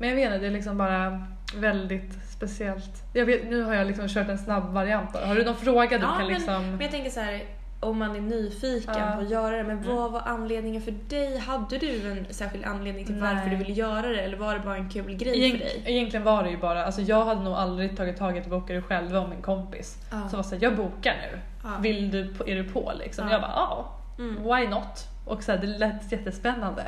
men 0.00 0.08
jag 0.08 0.16
vet 0.16 0.24
inte, 0.24 0.38
det 0.38 0.46
är 0.46 0.50
liksom 0.50 0.78
bara 0.78 1.26
väldigt 1.56 2.18
speciellt. 2.30 3.02
Jag 3.12 3.26
vet, 3.26 3.50
nu 3.50 3.62
har 3.62 3.74
jag 3.74 3.86
liksom 3.86 4.08
kört 4.08 4.28
en 4.28 4.38
snabb 4.38 4.72
variant. 4.74 5.16
Har 5.16 5.34
du 5.34 5.44
någon 5.44 5.56
fråga 5.56 5.98
du 5.98 6.04
Ja, 6.04 6.10
kan 6.10 6.18
men- 6.18 6.28
liksom... 6.28 6.70
Men 6.70 6.80
jag 6.80 6.90
tänker 6.90 7.10
så 7.10 7.20
här, 7.20 7.40
om 7.80 7.98
man 7.98 8.16
är 8.16 8.20
nyfiken 8.20 8.94
Ja. 8.98 9.12
på 9.16 9.20
att 9.20 9.30
göra 9.30 9.56
det, 9.56 9.64
men 9.64 9.78
Mm. 9.78 9.96
vad 9.96 10.12
var 10.12 10.20
anledningen 10.26 10.82
för 10.82 10.94
dig? 11.08 11.38
Hade 11.38 11.78
du 11.78 12.10
en 12.10 12.26
särskild 12.30 12.64
anledning 12.64 13.06
till 13.06 13.20
varför 13.20 13.34
Nej. 13.34 13.50
du 13.50 13.56
ville 13.56 13.72
göra 13.72 14.08
det 14.08 14.20
eller 14.20 14.36
var 14.36 14.54
det 14.54 14.60
bara 14.60 14.76
en 14.76 14.88
kul 14.90 15.14
grej 15.16 15.44
Egent, 15.44 15.58
för 15.62 15.64
dig? 15.68 15.82
egentligen 15.86 16.24
var 16.24 16.42
det 16.42 16.50
ju 16.50 16.56
bara, 16.58 16.84
alltså 16.84 17.00
jag 17.02 17.24
hade 17.24 17.40
nog 17.42 17.54
aldrig 17.54 17.96
tagit 17.96 18.16
tag 18.16 18.36
i 18.36 18.40
att 18.40 18.46
boka 18.46 18.72
det 18.74 18.82
själv 18.82 19.16
om 19.16 19.32
en 19.32 19.42
kompis. 19.42 19.98
Ja. 20.10 20.28
Som 20.28 20.36
var 20.36 20.42
såhär, 20.42 20.62
jag 20.62 20.76
bokar 20.76 21.14
nu. 21.32 21.38
Ja. 21.62 21.68
Vill 21.80 22.10
du, 22.10 22.34
är 22.46 22.54
du 22.56 22.64
på 22.64 22.92
liksom? 22.98 23.26
Ja. 23.26 23.32
Jag 23.32 23.40
bara, 23.40 23.52
ja. 23.56 23.92
Mm. 24.18 24.42
Why 24.42 24.66
not? 24.68 25.06
Och 25.26 25.42
så 25.42 25.52
här, 25.52 25.58
det 25.58 25.66
lät 25.66 26.12
jättespännande. 26.12 26.82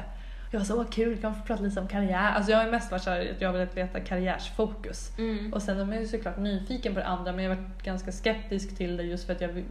Jag 0.53 0.61
var 0.61 0.65
så, 0.65 0.81
åh 0.81 0.87
kul, 0.91 1.19
kan 1.19 1.35
få 1.35 1.43
prata 1.43 1.63
lite 1.63 1.81
om 1.81 1.89
karriär? 1.89 2.33
Alltså 2.33 2.53
jag 2.53 2.59
har 2.59 2.71
mest 2.71 2.91
varit 2.91 3.03
såhär, 3.03 3.31
att 3.35 3.41
jag 3.41 3.49
har 3.49 3.53
velat 3.53 3.77
veta 3.77 4.01
karriärsfokus. 4.01 5.19
Mm. 5.19 5.53
Och 5.53 5.63
sen 5.63 5.81
är 5.81 5.85
man 5.85 5.99
ju 5.99 6.07
såklart 6.07 6.37
nyfiken 6.37 6.95
på 6.95 7.01
det 7.01 7.07
andra 7.07 7.33
men 7.33 7.45
jag 7.45 7.51
har 7.51 7.57
varit 7.57 7.83
ganska 7.83 8.13
skeptisk 8.13 8.77
till 8.77 8.97
det 8.97 9.03
just 9.03 9.27
för 9.27 9.33
att 9.33 9.41
jag 9.41 9.65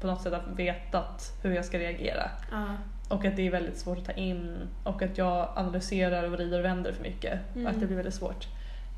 på 0.00 0.06
något 0.06 0.22
sätt 0.22 0.32
har 0.32 0.54
vetat 0.54 1.38
hur 1.42 1.54
jag 1.54 1.64
ska 1.64 1.78
reagera. 1.78 2.30
Ja. 2.50 2.64
Och 3.08 3.24
att 3.24 3.36
det 3.36 3.46
är 3.46 3.50
väldigt 3.50 3.78
svårt 3.78 3.98
att 3.98 4.04
ta 4.04 4.12
in 4.12 4.68
och 4.84 5.02
att 5.02 5.18
jag 5.18 5.48
analyserar 5.56 6.24
och 6.24 6.32
vrider 6.32 6.58
och 6.58 6.64
vänder 6.64 6.92
för 6.92 7.02
mycket. 7.02 7.40
Mm. 7.54 7.66
Att 7.66 7.80
det 7.80 7.86
blir 7.86 7.96
väldigt 7.96 8.14
svårt. 8.14 8.46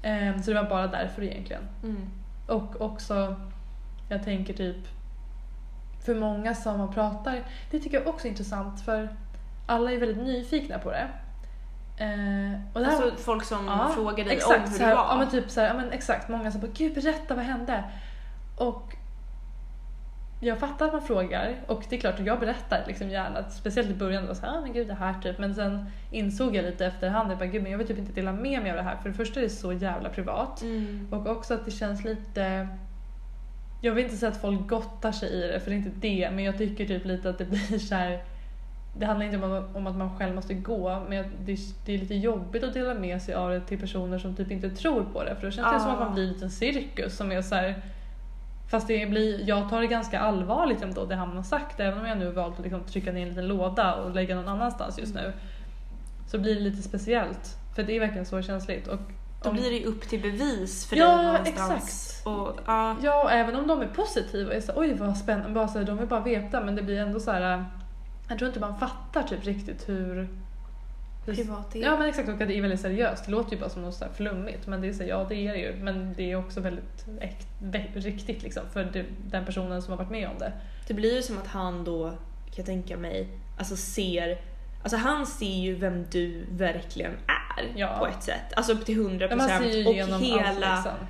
Ehm, 0.03 0.43
så 0.43 0.51
det 0.51 0.63
var 0.63 0.71
bara 0.71 0.87
därför 0.87 1.23
egentligen. 1.23 1.63
Mm. 1.83 2.11
Och 2.47 2.81
också, 2.81 3.37
jag 4.09 4.25
tänker 4.25 4.55
typ, 4.55 4.89
för 6.05 6.15
många 6.15 6.55
som 6.55 6.79
man 6.79 6.95
pratar, 6.95 7.43
det 7.71 7.81
tycker 7.81 7.99
jag 7.99 8.07
också 8.07 8.27
är 8.27 8.31
intressant 8.31 8.81
för 8.81 9.09
alla 9.67 9.93
är 9.93 9.99
väldigt 9.99 10.25
nyfikna 10.25 10.79
på 10.79 10.91
det. 10.91 11.09
Eh, 12.01 12.61
och 12.73 12.81
det 12.81 12.87
här, 12.87 13.03
Alltså 13.03 13.17
folk 13.25 13.45
som 13.45 13.67
Ja, 13.67 13.91
frågar 13.95 14.25
dig 14.25 14.37
exakt, 14.37 14.67
om 14.67 14.73
hur 14.73 14.79
här, 14.79 14.89
det 14.89 14.95
var. 14.95 15.03
Ja 15.05 15.17
men 15.19 15.31
typ 15.31 15.51
så 15.51 15.61
här, 15.61 15.69
ja 15.69 15.75
men 15.75 15.93
exakt, 15.93 16.29
många 16.29 16.51
som 16.51 16.61
bara 16.61 16.71
gud 16.75 16.95
berätta 16.95 17.35
vad 17.35 17.45
hände? 17.45 17.85
Och 18.57 18.97
jag 20.43 20.59
fattar 20.59 20.87
att 20.87 20.93
man 20.93 21.03
frågar 21.03 21.55
och 21.67 21.85
det 21.89 21.97
är 21.97 22.01
klart 22.01 22.21
att 22.21 22.27
jag 22.27 22.41
berättar 22.41 22.85
liksom 22.87 23.11
gärna, 23.11 23.51
speciellt 23.51 23.91
i 23.91 23.95
början, 23.95 24.27
var 24.27 24.35
så 24.35 24.47
här, 24.47 24.59
ah, 24.59 24.61
men 24.61 24.73
gud 24.73 24.89
det 24.89 24.95
här 24.95 25.15
typ, 25.23 25.39
men 25.39 25.55
sen 25.55 25.87
insåg 26.11 26.57
jag 26.57 26.65
lite 26.65 26.87
efterhand, 26.87 27.31
jag 27.31 27.39
bara 27.39 27.47
gud 27.47 27.63
men 27.63 27.71
jag 27.73 27.79
vill 27.79 27.87
typ 27.87 27.99
inte 27.99 28.13
dela 28.13 28.33
med 28.33 28.63
mig 28.63 28.71
av 28.71 28.77
det 28.77 28.83
här 28.83 28.97
för 28.97 29.09
det 29.09 29.15
första 29.15 29.41
är 29.41 29.45
det 29.45 29.51
så 29.51 29.73
jävla 29.73 30.09
privat 30.09 30.63
Mm. 30.63 31.09
och 31.11 31.27
också 31.27 31.55
att 31.55 31.65
det 31.65 31.71
känns 31.71 32.05
lite 32.05 32.69
jag 33.81 33.93
vill 33.93 34.05
inte 34.05 34.17
säga 34.17 34.33
att 34.33 34.41
folk 34.41 34.69
gottar 34.69 35.13
sig 35.13 35.29
i 35.29 35.47
det, 35.53 35.61
för 35.61 35.71
det 35.71 35.77
är 35.77 35.79
inte 35.79 35.91
det, 36.01 36.31
men 36.35 36.45
jag 36.45 36.59
tycker 36.59 36.87
typ 36.87 37.05
lite 37.05 37.31
att 37.31 37.39
det 37.39 37.45
blir 37.45 37.79
så 37.79 37.95
här. 37.95 38.23
Det 38.99 39.07
handlar 39.07 39.27
inte 39.27 39.39
om, 39.47 39.65
om 39.75 39.87
att 39.87 39.97
man 39.97 40.19
själv 40.19 40.35
måste 40.35 40.55
gå, 40.55 41.03
men 41.09 41.25
det, 41.45 41.59
det 41.85 41.95
är 41.95 41.99
lite 41.99 42.15
jobbigt 42.15 42.65
att 42.65 42.75
dela 42.75 42.95
med 42.95 43.23
sig 43.23 43.35
av 43.35 43.51
det 43.51 43.61
till 43.61 43.81
personer 43.81 44.19
som 44.19 44.37
typ 44.37 44.51
inte 44.51 44.71
tror 44.71 45.05
på 45.13 45.25
det, 45.25 45.35
för 45.37 45.43
då 45.47 45.51
känns 45.51 45.73
det 45.73 45.81
som 45.81 45.91
att 45.91 46.01
Ah. 46.01 46.05
man 46.05 46.15
blir 46.15 46.25
en 46.27 46.33
liten 46.33 46.51
cirkus 46.51 47.17
som 47.17 47.33
är 47.33 47.43
så 47.43 47.55
här. 47.55 47.83
Fast 48.71 48.89
det 48.89 49.07
blir, 49.11 49.49
jag 49.49 49.71
tar 49.71 49.81
det 49.81 49.87
ganska 49.87 50.21
allvarligt 50.21 50.83
ändå 50.83 51.05
det 51.05 51.15
han 51.15 51.37
har 51.37 51.43
sagt, 51.43 51.81
även 51.81 51.99
om 52.01 52.07
jag 52.07 52.19
nu 52.19 52.31
valt 52.31 52.57
att 52.59 52.63
liksom 52.65 52.81
trycka 52.85 53.13
ner 53.13 53.23
en 53.23 53.29
liten 53.29 53.49
låda 53.49 53.95
och 53.95 54.15
lägga 54.15 54.35
någon 54.37 54.49
annanstans 54.49 54.99
just 54.99 55.15
nu. 55.15 55.33
Så 56.31 56.39
blir 56.39 56.55
det 56.55 56.61
lite 56.61 56.83
speciellt, 56.83 57.57
för 57.77 57.83
det 57.83 57.97
är 57.97 58.01
verkligen 58.01 58.27
så 58.27 58.43
känsligt. 58.43 58.87
Och 58.89 58.99
Då 59.43 59.53
blir 59.53 59.71
det 59.71 59.77
ju 59.77 59.85
upp 59.87 60.01
till 60.09 60.21
bevis 60.23 60.87
för 60.89 60.97
Ja, 60.97 61.17
dig 61.17 61.27
någonstans. 61.27 61.73
exakt. 61.75 62.27
Och, 62.27 62.61
ja. 62.67 62.97
Ja, 63.03 63.23
och 63.25 63.33
även 63.33 63.57
om 63.57 63.67
de 63.67 63.81
är 63.83 63.87
positiva, 63.87 64.55
är 64.55 64.61
så, 64.61 64.73
oj 64.77 64.95
vad 64.95 65.17
spännande, 65.17 65.51
bara 65.51 65.69
så 65.69 65.79
här, 65.79 65.87
de 65.87 65.97
vill 65.99 66.09
bara 66.09 66.21
veta 66.21 66.61
men 66.61 66.77
det 66.77 66.83
blir 66.83 66.99
ändå 67.01 67.21
så 67.21 67.31
här. 67.31 67.65
Jag 68.31 68.39
tror 68.39 68.49
inte 68.49 68.61
man 68.61 68.79
fattar 68.79 69.23
typ 69.23 69.45
riktigt 69.47 69.89
hur... 69.89 70.29
Privat 71.25 71.77
är. 71.77 71.81
Ja 71.81 71.97
men 71.99 72.09
exakt, 72.09 72.29
och 72.29 72.33
att 72.35 72.49
det 72.49 72.59
är 72.59 72.63
väldigt 72.63 72.81
seriöst. 72.81 73.25
Det 73.25 73.31
låter 73.31 73.53
ju 73.53 73.61
bara 73.61 73.71
som 73.71 73.83
något 73.83 73.95
så 73.95 74.05
här 74.05 74.13
flummigt 74.13 74.67
men 74.67 74.81
det 74.81 74.89
är 74.89 74.93
så, 74.93 75.05
ja 75.05 75.27
det 75.29 75.35
är 75.35 75.53
det 75.53 75.59
ju. 75.59 75.75
Men 75.83 76.15
det 76.17 76.31
är 76.33 76.37
också 76.37 76.61
väldigt 76.61 77.07
äkt, 77.21 77.47
riktigt 77.95 78.43
liksom 78.43 78.63
för 78.73 78.85
det, 78.85 79.05
den 79.27 79.45
personen 79.45 79.83
som 79.83 79.91
har 79.91 79.99
varit 79.99 80.11
med 80.11 80.29
om 80.29 80.39
det. 80.39 80.53
Det 80.89 80.95
blir 80.95 81.17
ju 81.17 81.23
som 81.23 81.39
att 81.39 81.47
han 81.47 81.85
då, 81.85 82.09
kan 82.11 82.55
jag 82.57 82.67
tänka 82.67 82.97
mig, 82.97 83.29
alltså 83.59 83.77
ser 83.77 84.39
Alltså 84.83 84.97
han 84.97 85.27
ser 85.27 85.61
ju 85.61 85.75
vem 85.75 86.07
du 86.11 86.47
verkligen 86.51 87.13
är 87.13 87.73
Ja. 87.81 87.97
på 87.99 88.07
ett 88.07 88.23
sätt. 88.23 88.53
Alltså 88.55 88.73
upp 88.73 88.85
till 88.85 88.99
100% 88.99 89.29
Men 89.29 89.39
man 89.39 89.49
ser 89.49 89.65
ju 89.65 89.87
och 89.87 89.95
hela, 90.21 90.67
allt 90.67 90.85
liksom. 90.85 91.07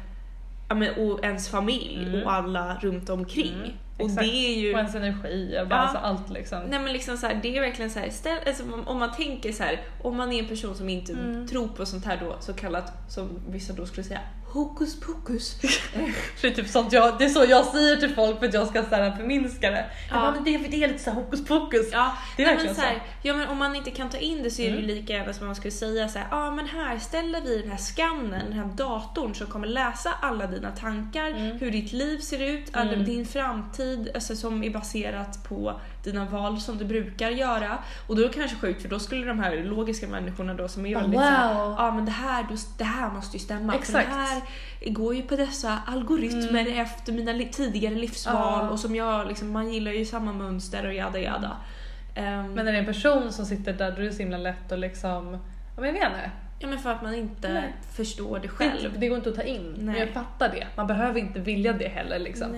ja, 0.68 0.74
men, 0.74 0.94
och 0.94 1.24
ens 1.24 1.48
familj 1.48 2.06
Mm. 2.08 2.22
och 2.22 2.32
alla 2.32 2.78
runt 2.80 3.10
omkring. 3.10 3.54
Mm, 3.54 3.70
och 4.02 4.10
det 4.10 4.24
är 4.24 4.60
ju... 4.60 4.72
Och 4.72 4.78
ens 4.78 4.94
energi 4.94 5.58
och 5.62 5.68
bara 5.68 5.80
Ja. 5.82 5.88
så 5.92 5.98
allt 5.98 6.30
liksom. 6.30 6.58
Nej 6.68 6.78
men 6.80 6.92
liksom 6.92 7.16
så 7.16 7.26
här, 7.26 7.40
det 7.42 7.56
är 7.56 7.60
verkligen 7.60 7.90
så 7.90 7.98
här, 7.98 8.10
ställ, 8.10 8.38
alltså, 8.46 8.62
om- 8.62 8.88
om 8.88 8.98
man 8.98 9.12
tänker 9.12 9.52
så 9.52 9.62
här, 9.62 9.80
om 10.02 10.16
man 10.16 10.32
är 10.32 10.38
en 10.42 10.48
person 10.48 10.74
som 10.74 10.88
inte 10.88 11.12
Mm. 11.12 11.46
tror 11.46 11.68
på 11.68 11.86
sånt 11.86 12.04
här 12.04 12.18
då, 12.24 12.36
så 12.40 12.52
kallat, 12.52 12.92
som 13.08 13.28
vissa 13.48 13.72
då 13.72 13.86
skulle 13.86 14.04
säga, 14.04 14.20
hokus 14.52 15.00
pokus. 15.00 15.56
Det 16.40 16.46
är 16.48 16.50
typ 16.54 16.68
sånt 16.68 16.92
jag, 16.92 17.18
det 17.18 17.24
är 17.24 17.28
så 17.28 17.44
jag 17.48 17.64
säger 17.64 17.96
till 17.96 18.14
folk 18.14 18.38
för 18.38 18.46
att 18.46 18.54
jag 18.54 18.66
ska 18.68 18.82
så 18.82 18.94
här 18.94 19.16
förminska 19.16 19.70
det. 19.70 19.84
Ja. 20.10 20.14
bara, 20.16 20.30
men 20.30 20.44
det, 20.44 20.58
det 20.58 20.84
är 20.84 20.88
lite 20.88 21.02
så 21.04 21.10
här 21.10 21.16
hokus 21.16 21.44
pokus. 21.46 21.86
Ja, 21.92 22.12
Det 22.36 22.42
är 22.42 22.46
nej, 22.46 22.54
verkligen 22.56 22.74
men 22.76 22.84
så. 22.84 22.88
Här, 22.88 23.02
ja, 23.22 23.34
men 23.34 23.48
om 23.48 23.58
man 23.58 23.76
inte 23.76 23.90
kan 23.90 24.08
ta 24.10 24.18
in 24.18 24.42
det 24.42 24.50
så 24.50 24.62
är 24.62 24.66
det 24.70 24.76
ju 24.78 24.84
Mm. 24.84 24.96
lika 24.96 25.12
gärna 25.12 25.32
som 25.32 25.46
man 25.46 25.54
skulle 25.56 25.72
säga 25.72 26.08
så 26.08 26.18
ja 26.18 26.24
ah, 26.30 26.50
men 26.50 26.66
här 26.68 26.98
ställer 26.98 27.40
vi 27.40 27.58
den 27.62 27.70
här 27.70 27.76
skannen, 27.78 28.44
den 28.48 28.52
här 28.52 28.64
datorn 28.64 29.34
som 29.34 29.46
kommer 29.46 29.66
läsa 29.66 30.10
alla 30.20 30.46
dina 30.46 30.70
tankar, 30.70 31.26
Mm. 31.30 31.58
hur 31.58 31.70
ditt 31.70 31.92
liv 31.92 32.18
ser 32.18 32.42
ut, 32.42 32.68
alla, 32.72 32.92
Mm. 32.92 33.04
din 33.04 33.26
framtid, 33.26 34.10
alltså, 34.14 34.36
som 34.36 34.64
är 34.64 34.70
baserat 34.70 35.44
på 35.48 35.80
dina 36.04 36.24
val 36.24 36.60
som 36.60 36.78
du 36.78 36.84
brukar 36.84 37.30
göra. 37.30 37.78
Och 38.06 38.16
då 38.16 38.22
är 38.22 38.26
det 38.28 38.34
kanske 38.34 38.56
sjukt 38.56 38.82
för 38.82 38.88
då 38.88 38.98
skulle 38.98 39.26
de 39.26 39.38
här 39.40 39.56
logiska 39.64 40.08
människorna 40.08 40.54
då 40.54 40.68
som 40.68 40.86
är 40.86 40.96
väldigt 40.96 41.20
här, 41.20 41.54
wow. 41.54 41.74
ja 41.78 41.90
men 41.90 42.04
det 42.04 42.10
här, 42.10 42.46
det 42.78 42.84
här 42.84 43.10
måste 43.10 43.36
ju 43.36 43.40
stämma. 43.42 43.74
Exakt. 43.74 44.08
För 44.08 44.14
det 44.16 44.20
här 44.20 44.42
går 44.92 45.14
ju 45.14 45.22
på 45.22 45.36
dessa 45.36 45.78
algoritmer 45.86 46.80
efter 46.80 47.12
mina 47.12 47.32
li- 47.32 47.48
tidigare 47.52 47.94
livsval 47.94 48.54
Mm. 48.54 48.64
Ja. 48.66 48.70
och 48.70 48.80
som 48.80 48.94
jag, 48.96 49.26
liksom, 49.28 49.50
man 49.52 49.72
gillar 49.72 49.92
ju 49.92 50.04
samma 50.04 50.32
mönster 50.32 50.86
och 50.86 50.94
jada 50.94 51.18
jada. 51.18 51.56
Ehm, 52.14 52.52
Men 52.54 52.64
när 52.64 52.72
det 52.72 52.78
är 52.78 52.80
en 52.80 52.86
person 52.86 53.32
som 53.32 53.46
sitter 53.46 53.72
där 53.72 53.90
då 53.92 53.96
är 53.96 54.04
det 54.04 54.12
så 54.12 54.18
himla 54.18 54.36
lätt 54.38 54.72
att 54.72 54.78
liksom, 54.78 55.32
ja 55.76 55.80
men 55.82 55.84
jag 55.86 55.92
vet 55.92 56.02
inte. 56.02 56.30
Ja 56.62 56.68
men 56.68 56.78
för 56.78 56.90
att 56.92 57.02
man 57.02 57.14
inte 57.14 57.52
Nej. 57.52 57.74
förstår 57.92 58.34
det 58.38 58.42
Det, 58.42 58.48
själv. 58.48 58.90
det 59.00 59.08
går 59.08 59.16
inte 59.18 59.30
att 59.30 59.36
ta 59.36 59.42
in. 59.42 59.72
Men 59.76 59.86
Nej. 59.86 60.00
jag 60.00 60.08
fattar 60.08 60.48
det. 60.48 60.66
Man 60.76 60.86
behöver 60.86 61.20
inte 61.20 61.38
vilja 61.40 61.72
det 61.72 61.88
heller 61.88 62.18
liksom. 62.18 62.50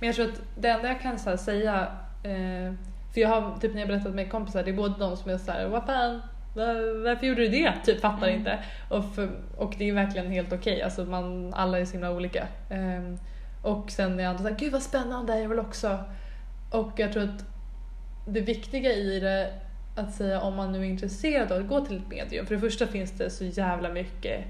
Men 0.00 0.06
jag 0.06 0.14
tror 0.16 0.24
att 0.28 0.42
det 0.60 0.68
enda 0.68 0.88
jag 0.88 1.00
kan 1.00 1.18
så 1.18 1.36
säga, 1.36 1.86
eh, 2.22 2.72
för 3.14 3.20
jag 3.20 3.28
har 3.28 3.58
typ 3.60 3.72
när 3.74 3.80
jag 3.80 3.88
berättat 3.88 4.14
med 4.14 4.30
kompisar, 4.30 4.62
det 4.62 4.70
är 4.70 4.74
både 4.74 4.94
de 4.98 5.16
som 5.16 5.30
är 5.30 5.38
såhär, 5.38 5.68
vad 5.68 5.86
fan, 5.86 6.22
var, 6.54 7.04
varför 7.04 7.26
gjorde 7.26 7.40
du 7.40 7.48
det? 7.48 7.72
Typ 7.84 8.00
fattar 8.00 8.26
Mm. 8.28 8.38
inte. 8.38 8.58
Och, 8.88 9.14
för, 9.14 9.30
och 9.56 9.74
det 9.78 9.88
är 9.88 9.92
verkligen 9.92 10.30
helt 10.30 10.52
okej, 10.52 10.82
alltså 10.82 11.04
man, 11.04 11.54
alla 11.54 11.78
är 11.78 11.84
så 11.84 11.92
himla 11.92 12.10
olika. 12.10 12.46
Ehm, 12.70 13.18
och 13.62 13.90
sen 13.90 14.20
är 14.20 14.26
andra 14.28 14.42
såhär, 14.42 14.56
gud 14.58 14.72
vad 14.72 14.82
spännande, 14.82 15.40
jag 15.40 15.48
vill 15.48 15.58
också. 15.58 15.98
Och 16.70 16.90
jag 16.96 17.12
tror 17.12 17.22
att 17.22 17.44
det 18.28 18.40
viktiga 18.40 18.92
i 18.92 19.20
det, 19.20 19.52
att 19.96 20.14
säga 20.14 20.40
om 20.40 20.54
man 20.56 20.72
nu 20.72 20.78
är 20.80 20.84
intresserad 20.84 21.52
av 21.52 21.58
att 21.60 21.68
gå 21.68 21.80
till 21.86 21.96
ett 21.96 22.08
medium, 22.08 22.46
för 22.46 22.54
det 22.54 22.60
första 22.60 22.86
finns 22.86 23.10
det 23.18 23.30
så 23.30 23.44
jävla 23.44 23.88
mycket 23.88 24.44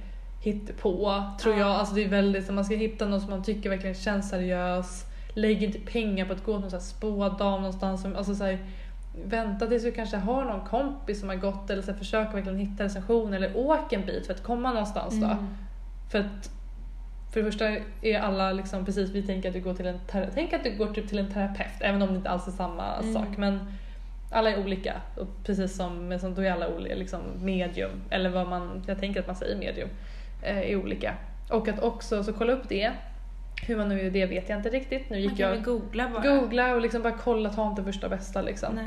hittepå, 0.45 1.23
tror 1.41 1.55
Ja. 1.55 1.61
jag. 1.61 1.69
Alltså 1.71 1.95
det 1.95 2.05
är 2.05 2.09
väldigt, 2.09 2.47
så 2.47 2.53
man 2.53 2.65
ska 2.65 2.75
hitta 2.75 3.07
någon 3.07 3.21
som 3.21 3.31
man 3.31 3.43
tycker 3.43 3.71
verkligen 3.71 3.95
känns 3.95 4.29
seriös. 4.31 5.05
Lägg 5.35 5.63
inte 5.63 5.79
pengar 5.79 6.27
på 6.27 6.33
att 6.33 6.45
gå 6.45 6.61
till 6.61 6.71
någon 6.71 6.81
spådam 6.81 7.61
någonstans. 7.61 8.03
Som, 8.03 8.17
alltså 8.17 8.35
så 8.35 8.45
här, 8.45 8.59
vänta 9.25 9.67
tills 9.67 9.83
du 9.83 9.93
kanske 9.93 10.17
har 10.17 10.45
någon 10.45 10.67
kompis 10.67 11.21
som 11.21 11.29
har 11.29 11.37
gått 11.37 11.71
eller 11.71 11.83
så 11.83 11.91
här, 11.91 11.99
försök 11.99 12.35
verkligen 12.35 12.59
hitta 12.59 12.85
recension 12.85 13.35
eller 13.35 13.57
åk 13.57 13.93
en 13.93 14.07
bit 14.07 14.27
för 14.27 14.35
att 14.35 14.43
komma 14.43 14.73
någonstans 14.73 15.21
då. 15.21 15.27
Mm. 15.27 15.47
För 16.11 16.19
att 16.19 16.51
för 17.33 17.41
det 17.41 17.47
första 17.51 17.69
är 18.03 18.21
alla 18.21 18.53
liksom 18.53 18.85
precis, 18.85 19.11
vi 19.11 19.23
tänker 19.23 19.49
att 19.49 19.55
du 19.55 19.61
går 19.61 19.75
till 19.75 19.87
en 19.87 19.99
tänk 20.35 20.53
att 20.53 20.65
du 20.65 20.77
går 20.77 20.87
typ 20.87 21.09
till 21.09 21.19
en 21.19 21.33
terapeut 21.33 21.81
även 21.81 22.03
om 22.03 22.09
det 22.09 22.17
inte 22.17 22.31
alls 22.31 22.47
är 22.47 22.53
samma 22.53 22.97
Mm. 22.97 23.15
sak. 23.15 23.37
Men 23.37 23.61
alla 24.31 24.51
är 24.51 24.61
olika 24.61 25.01
och 25.17 25.27
precis 25.45 25.77
som, 25.77 26.09
men 26.09 26.21
som 26.21 26.35
då 26.35 26.43
är 26.43 26.53
alla 26.53 26.69
olika, 26.69 26.95
liksom 26.95 27.21
medium 27.43 27.91
eller 28.11 28.31
vad 28.31 28.49
man, 28.49 28.85
jag 28.87 28.99
tänker 28.99 29.21
att 29.21 29.27
man 29.27 29.37
säger 29.37 29.57
medium, 29.57 29.89
eh, 30.43 30.59
är 30.59 30.77
olika. 30.77 31.15
Och 31.51 31.69
att 31.69 31.83
också 31.83 32.25
så 32.25 32.33
kolla 32.33 32.53
upp 32.53 32.69
det. 32.69 32.93
Hur 33.67 33.77
man 33.77 33.89
nu 33.89 34.03
gör 34.03 34.11
det 34.11 34.27
vet 34.27 34.49
jag 34.49 34.59
inte 34.59 34.69
riktigt. 34.69 35.11
Nu 35.11 35.17
Man 35.17 35.23
gick 35.23 35.37
kan 35.39 35.49
väl 35.51 35.57
jag 35.59 35.65
googla 35.65 36.09
bara. 36.09 36.23
googla 36.23 36.75
och 36.75 36.81
liksom 36.81 37.03
bara 37.03 37.13
kolla, 37.13 37.51
ta 37.51 37.71
inte 37.71 37.85
första 37.85 38.09
bästa 38.09 38.43
liksom. 38.43 38.81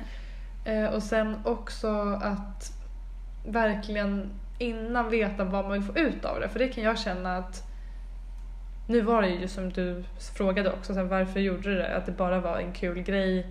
Eh, 0.66 0.86
och 0.86 1.04
sen 1.04 1.36
också 1.46 2.20
att 2.24 2.72
verkligen 3.46 4.30
innan 4.60 5.10
veta 5.10 5.44
vad 5.44 5.64
man 5.64 5.74
vill 5.74 5.82
få 5.82 5.98
ut 5.98 6.26
av 6.26 6.40
det. 6.40 6.50
För 6.50 6.60
det 6.60 6.68
kan 6.68 6.84
jag 6.84 7.00
känna 7.00 7.38
att 7.38 7.64
nu 8.88 9.02
var 9.02 9.22
det 9.22 9.30
ju 9.30 9.48
som 9.48 9.70
du 9.70 10.04
frågade 10.38 10.72
också, 10.72 10.94
så 10.94 11.00
här, 11.00 11.06
varför 11.06 11.40
gjorde 11.40 11.62
du 11.62 11.76
det? 11.76 11.96
Att 11.96 12.06
det 12.06 12.12
bara 12.12 12.40
var 12.40 12.58
en 12.58 12.72
kul 12.74 13.02
grej. 13.02 13.48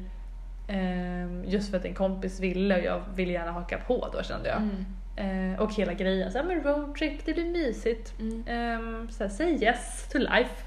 Ehm, 0.68 1.44
just 1.46 1.70
för 1.70 1.76
att 1.76 1.84
en 1.84 1.94
kompis 1.94 2.40
ville 2.40 2.78
och 2.78 2.84
jag 2.84 3.02
ville 3.14 3.32
gärna 3.32 3.52
haka 3.52 3.78
på 3.78 4.08
då 4.12 4.22
kände 4.22 4.48
jag. 4.48 4.62
Mm. 4.62 5.52
Eh, 5.52 5.60
och 5.60 5.74
hela 5.74 5.92
grejen, 5.92 6.32
så 6.32 6.38
här, 6.38 6.44
men 6.44 6.62
roadtrip, 6.62 7.24
det 7.24 7.32
blir 7.32 7.44
mysigt. 7.44 8.14
Mm. 8.20 8.80
Um, 8.80 9.10
så 9.10 9.24
här, 9.24 9.30
say 9.30 9.52
yes 9.52 10.08
to 10.12 10.18
life. 10.18 10.64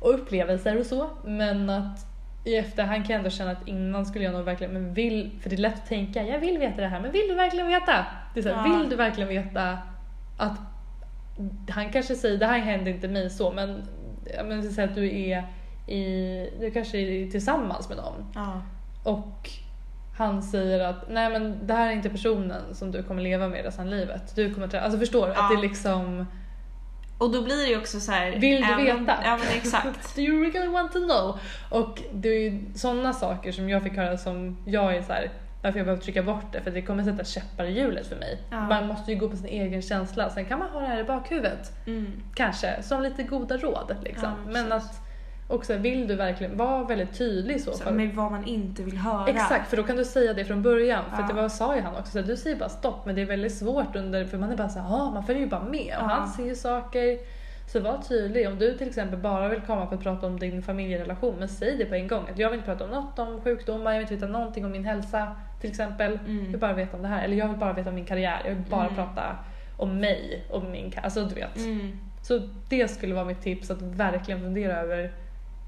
Och 0.00 0.14
upplevelser 0.14 0.80
och 0.80 0.86
så. 0.86 1.10
Men 1.24 1.70
att 1.70 2.06
i 2.44 2.56
efterhand 2.56 3.02
kan 3.06 3.12
jag 3.12 3.18
ändå 3.18 3.30
känna 3.30 3.50
att 3.50 3.68
innan 3.68 4.06
skulle 4.06 4.24
jag 4.24 4.34
nog 4.34 4.44
verkligen, 4.44 4.72
men 4.72 4.94
vill, 4.94 5.30
för 5.42 5.50
det 5.50 5.56
är 5.56 5.58
lätt 5.60 5.74
att 5.74 5.86
tänka, 5.86 6.22
jag 6.22 6.38
vill 6.38 6.58
veta 6.58 6.80
det 6.80 6.86
här, 6.86 7.00
men 7.00 7.12
vill 7.12 7.28
du 7.28 7.34
verkligen 7.34 7.66
veta? 7.68 8.06
Det 8.34 8.40
är 8.40 8.42
så 8.44 8.48
här, 8.48 8.68
Ja. 8.68 8.76
Vill 8.78 8.90
du 8.90 8.96
verkligen 8.96 9.28
veta 9.28 9.78
att 10.38 10.58
han 11.70 11.90
kanske 11.92 12.14
säger, 12.14 12.38
det 12.38 12.46
här 12.46 12.58
händer 12.58 12.90
inte 12.92 13.08
mig 13.08 13.30
så, 13.30 13.52
men, 13.52 13.82
men 14.44 14.72
så 14.72 14.82
att 14.82 14.94
du 14.94 15.20
är 15.30 15.46
i, 15.86 16.50
du 16.60 16.70
kanske 16.70 16.98
är 16.98 17.30
tillsammans 17.30 17.88
med 17.88 17.98
någon 17.98 18.26
Ja. 18.34 18.62
och 19.04 19.50
han 20.18 20.42
säger 20.42 20.80
att 20.80 21.10
nej 21.10 21.30
men 21.30 21.66
det 21.66 21.74
här 21.74 21.86
är 21.88 21.92
inte 21.92 22.10
personen 22.10 22.74
som 22.74 22.90
du 22.90 23.02
kommer 23.02 23.22
leva 23.22 23.48
med 23.48 23.64
resten 23.64 23.84
av 23.86 23.90
livet. 23.90 24.36
Du 24.36 24.54
kommer 24.54 24.68
träffa, 24.68 24.84
alltså 24.84 24.98
förstår 24.98 25.26
du? 25.26 25.32
Att 25.32 25.36
Ja. 25.38 25.48
det 25.48 25.54
är 25.54 25.62
liksom, 25.68 26.26
Och 27.20 27.30
då 27.30 27.42
blir 27.42 27.56
det 27.56 27.66
ju 27.66 27.78
också 27.78 28.00
så 28.00 28.12
här. 28.12 28.30
vill 28.30 28.60
du 28.60 28.72
även- 28.72 28.84
veta? 29.06 29.18
Ja 29.24 29.36
men 29.36 29.48
exakt. 29.56 30.14
Do 30.16 30.22
you 30.22 30.50
really 30.52 30.68
want 30.68 30.92
to 30.92 30.98
know? 30.98 31.38
Och 31.70 32.02
det 32.12 32.28
är 32.28 32.50
ju 32.50 32.60
sådana 32.74 33.12
saker 33.12 33.52
som 33.52 33.68
jag 33.68 33.82
fick 33.82 33.96
höra 33.96 34.18
som 34.18 34.56
jag 34.66 34.96
är 34.96 35.02
så 35.02 35.12
här, 35.12 35.30
varför 35.62 35.78
jag 35.78 35.86
behöver 35.86 36.02
trycka 36.02 36.22
bort 36.22 36.52
det 36.52 36.60
för 36.60 36.70
det 36.70 36.82
kommer 36.82 37.04
sätta 37.04 37.24
käppar 37.24 37.64
i 37.64 37.78
hjulet 37.80 38.06
för 38.06 38.16
mig. 38.16 38.38
Ja. 38.50 38.60
Man 38.60 38.86
måste 38.86 39.12
ju 39.12 39.18
gå 39.18 39.28
på 39.28 39.36
sin 39.36 39.46
egen 39.46 39.82
känsla, 39.82 40.30
sen 40.30 40.44
kan 40.44 40.58
man 40.58 40.68
ha 40.70 40.80
det 40.80 40.86
här 40.86 41.00
i 41.00 41.04
bakhuvudet. 41.04 41.72
Mm. 41.86 42.12
Kanske, 42.34 42.82
som 42.82 43.02
lite 43.02 43.22
goda 43.22 43.56
råd 43.56 43.96
liksom. 44.04 44.28
Ja, 44.28 44.52
Men 44.52 44.70
precis. 44.70 44.90
att 44.90 45.09
också, 45.50 45.76
vill 45.76 46.06
du 46.08 46.14
verkligen 46.16 46.56
vara 46.56 46.84
väldigt 46.84 47.18
tydlig 47.18 47.54
i 47.56 47.58
så 47.58 47.72
Så, 47.72 47.84
fall. 47.84 47.94
med 47.94 48.14
vad 48.14 48.30
man 48.32 48.44
inte 48.44 48.82
vill 48.82 48.96
höra. 48.96 49.26
Exakt, 49.28 49.70
för 49.70 49.76
då 49.76 49.82
kan 49.82 49.96
du 49.96 50.04
säga 50.04 50.32
det 50.34 50.44
från 50.44 50.62
början. 50.62 51.04
För 51.16 51.22
Ja. 51.22 51.28
det 51.28 51.34
var, 51.34 51.48
sa 51.48 51.76
ju 51.76 51.80
han 51.82 51.96
också, 51.96 52.12
så 52.12 52.18
här, 52.18 52.26
du 52.26 52.36
säger 52.36 52.56
bara 52.56 52.68
stopp 52.68 53.06
men 53.06 53.14
det 53.14 53.22
är 53.22 53.26
väldigt 53.26 53.54
svårt 53.54 53.96
under, 53.96 54.24
för 54.24 54.38
man 54.38 54.52
är 54.52 54.56
bara 54.56 54.68
ah, 54.88 55.10
man 55.10 55.24
följer 55.26 55.42
ju 55.42 55.48
bara 55.48 55.64
med 55.64 55.80
och 55.98 56.04
Ja. 56.10 56.14
han 56.14 56.28
ser 56.28 56.44
ju 56.46 56.54
saker. 56.54 57.18
Så 57.72 57.80
var 57.80 57.98
tydlig, 57.98 58.48
om 58.48 58.58
du 58.58 58.78
till 58.78 58.88
exempel 58.88 59.18
bara 59.18 59.48
vill 59.48 59.60
komma 59.60 59.86
för 59.86 59.96
att 59.96 60.02
prata 60.02 60.26
om 60.26 60.38
din 60.38 60.62
familjerelation, 60.62 61.34
men 61.38 61.48
säg 61.48 61.76
det 61.76 61.84
på 61.84 61.94
en 61.94 62.08
gång. 62.08 62.24
Att 62.32 62.38
jag 62.38 62.50
vill 62.50 62.58
inte 62.58 62.70
prata 62.72 62.84
om 62.84 62.90
något 62.90 63.18
om 63.18 63.40
sjukdomar, 63.40 63.90
jag 63.92 63.98
vill 63.98 64.02
inte 64.02 64.14
veta 64.14 64.26
någonting 64.26 64.64
om 64.64 64.70
min 64.72 64.84
hälsa 64.84 65.36
till 65.60 65.70
exempel. 65.70 66.10
Jag 66.12 66.30
Mm. 66.30 66.46
vill 66.50 66.58
bara 66.60 66.72
veta 66.72 66.96
om 66.96 67.02
det 67.02 67.08
här. 67.08 67.24
Eller 67.24 67.36
jag 67.36 67.48
vill 67.48 67.56
bara 67.58 67.72
veta 67.72 67.88
om 67.88 67.94
min 67.94 68.04
karriär, 68.04 68.40
jag 68.44 68.50
vill 68.54 68.64
bara 68.70 68.82
Mm. 68.84 68.94
prata 68.94 69.22
om 69.76 69.98
mig 70.00 70.44
och 70.50 70.62
min 70.64 70.92
Alltså 71.02 71.24
du 71.24 71.34
vet. 71.34 71.56
Mm. 71.56 71.98
Så 72.22 72.40
det 72.68 72.88
skulle 72.88 73.14
vara 73.14 73.24
mitt 73.24 73.40
tips, 73.42 73.70
att 73.70 73.82
verkligen 73.82 74.40
fundera 74.40 74.76
över, 74.80 75.12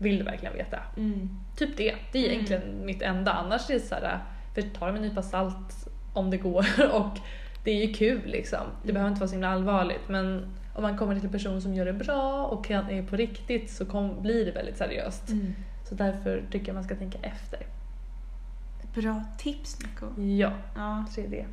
vill 0.03 0.19
du 0.19 0.25
verkligen 0.25 0.55
veta? 0.57 0.79
Mm. 0.97 1.31
Typ 1.57 1.77
det. 1.77 1.95
Det 2.12 2.19
är 2.19 2.25
Mm. 2.25 2.33
egentligen 2.35 2.87
mitt 2.87 3.03
enda. 3.03 3.33
Annars 3.33 3.71
är 3.71 3.75
det 3.75 3.81
så 3.81 3.95
här, 3.95 4.19
för 4.55 4.62
ta 4.62 4.87
det 4.87 4.93
med 4.93 5.03
en 5.03 5.09
nypa 5.09 5.23
salt 5.23 5.88
om 6.15 6.31
det 6.31 6.37
går. 6.37 6.67
Och 6.93 7.19
det 7.65 7.71
är 7.71 7.87
ju 7.87 7.93
kul 7.93 8.21
liksom. 8.27 8.61
Det 8.85 8.93
behöver 8.93 9.11
inte 9.11 9.21
vara 9.21 9.29
så 9.29 9.35
himla 9.35 9.49
allvarligt. 9.49 10.09
Men 10.09 10.47
om 10.75 10.83
man 10.83 10.99
kommer 10.99 11.15
till 11.15 11.25
en 11.25 11.31
person 11.33 11.62
som 11.62 11.75
gör 11.75 11.85
det 11.87 11.93
bra 11.93 12.45
och 12.47 12.65
kan, 12.67 12.91
är 12.91 13.03
på 13.03 13.17
riktigt 13.17 13.71
så 13.71 13.85
kom, 13.87 14.23
blir 14.23 14.47
det 14.47 14.53
väldigt 14.53 14.77
seriöst. 14.77 15.29
Mm. 15.29 15.55
Så 15.88 15.95
därför 15.95 16.43
tycker 16.51 16.67
jag 16.67 16.75
man 16.75 16.85
ska 16.85 16.97
tänka 16.97 17.19
efter. 17.23 17.61
Bra 18.95 19.25
tips 19.38 19.79
Nico. 19.83 20.21
Ja, 20.23 20.53
Ja. 20.77 21.05
så 21.11 21.21
är 21.21 21.29
det. 21.29 21.45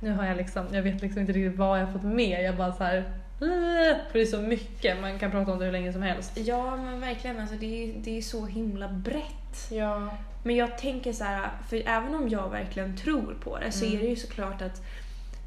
Nu 0.00 0.12
har 0.12 0.24
jag 0.26 0.36
liksom, 0.36 0.66
jag 0.72 0.82
vet 0.82 1.02
liksom 1.02 1.20
inte 1.20 1.32
riktigt 1.32 1.58
vad 1.58 1.80
jag 1.80 1.92
fått 1.92 2.02
med. 2.02 2.44
Jag 2.44 2.56
bara 2.56 2.72
så 2.72 2.84
här, 2.84 3.04
för 3.38 4.12
det 4.12 4.20
är 4.20 4.26
så 4.26 4.40
mycket. 4.42 5.00
Man 5.00 5.18
kan 5.18 5.30
prata 5.30 5.52
om 5.52 5.58
det 5.58 5.64
hur 5.64 5.72
länge 5.72 5.92
som 5.92 6.02
helst. 6.02 6.32
Ja 6.34 6.76
men 6.76 7.00
verkligen, 7.00 7.40
alltså, 7.40 7.56
det, 7.56 7.66
är, 7.84 7.94
det 7.98 8.18
är 8.18 8.22
så 8.22 8.46
himla 8.46 8.88
brett. 8.88 9.70
Ja. 9.70 10.08
Men 10.42 10.56
jag 10.56 10.78
tänker 10.78 11.12
så 11.12 11.24
här, 11.24 11.50
för 11.68 11.76
även 11.86 12.14
om 12.14 12.28
jag 12.28 12.48
verkligen 12.50 12.96
tror 12.96 13.36
på 13.40 13.58
det 13.58 13.72
så 13.72 13.84
Mm. 13.84 13.96
är 13.98 14.02
det 14.02 14.08
ju 14.08 14.16
såklart 14.16 14.62
att 14.62 14.82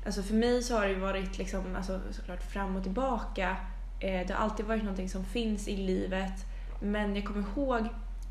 Alltså 0.06 0.23
för 0.23 0.34
mig 0.34 0.63
så 0.63 0.75
har 0.77 0.82
det 0.86 0.89
ju 0.93 0.99
varit 0.99 1.38
liksom, 1.38 1.75
alltså, 1.75 1.99
såklart 2.12 2.51
fram 2.51 2.75
och 2.75 2.84
tillbaka. 2.84 3.56
Eh, 3.99 4.27
det 4.27 4.34
har 4.34 4.43
alltid 4.43 4.65
varit 4.65 4.84
någonting 4.84 5.10
som 5.10 5.25
finns 5.25 5.67
i 5.67 5.77
livet. 5.77 6.34
Men 6.82 7.15
jag 7.15 7.25
kommer 7.25 7.45
ihåg, 7.56 7.88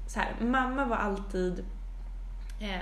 så 0.07 0.21
här, 0.21 0.29
mamma 0.41 0.85
var 0.85 0.97
alltid 0.97 1.65
eh, 2.61 2.81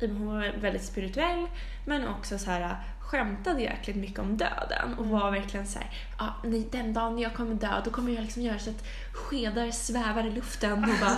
hon 0.00 0.26
var 0.26 0.52
väldigt 0.60 0.84
spirituell 0.84 1.46
men 1.86 2.08
också 2.08 2.38
så 2.38 2.50
här 2.50 2.76
skämtade 3.10 3.60
jäkligt 3.62 3.96
mycket 3.96 4.18
om 4.18 4.36
döden 4.36 4.94
och 4.98 5.06
var 5.06 5.30
verkligen 5.30 5.66
så 5.66 5.78
här, 5.78 5.90
ah, 6.16 6.28
nej, 6.44 6.68
den 6.72 6.92
dagen 6.94 7.18
jag 7.18 7.34
kommer 7.34 7.54
dö 7.54 7.80
då 7.84 7.90
kommer 7.90 8.12
jag 8.12 8.22
liksom 8.22 8.42
göra 8.42 8.58
så 8.58 8.70
att 8.70 8.84
skedar 9.12 9.70
svävar 9.70 10.26
i 10.26 10.30
luften 10.30 10.72
och 10.72 10.80
bara 11.00 11.16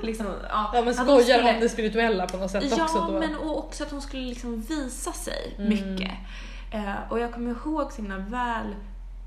liksom, 0.02 0.26
ja, 0.48 0.70
Ja 0.74 0.82
men 0.84 0.94
skojar 0.94 1.38
skulle- 1.38 1.54
om 1.54 1.60
det 1.60 1.68
spirituella 1.68 2.26
på 2.26 2.36
något 2.36 2.50
sätt 2.50 2.64
Ja, 2.76 2.84
också 2.84 2.98
då. 3.12 3.18
men 3.20 3.34
och 3.36 3.58
också 3.58 3.84
att 3.84 3.90
hon 3.90 4.02
skulle 4.02 4.22
liksom 4.22 4.60
visa 4.60 5.12
sig 5.12 5.54
Mm. 5.58 5.68
mycket. 5.68 6.12
Eh, 6.72 6.94
och 7.10 7.18
jag 7.20 7.32
kommer 7.32 7.50
ihåg 7.50 7.92
så 7.92 8.02
himla 8.02 8.18
väl 8.18 8.74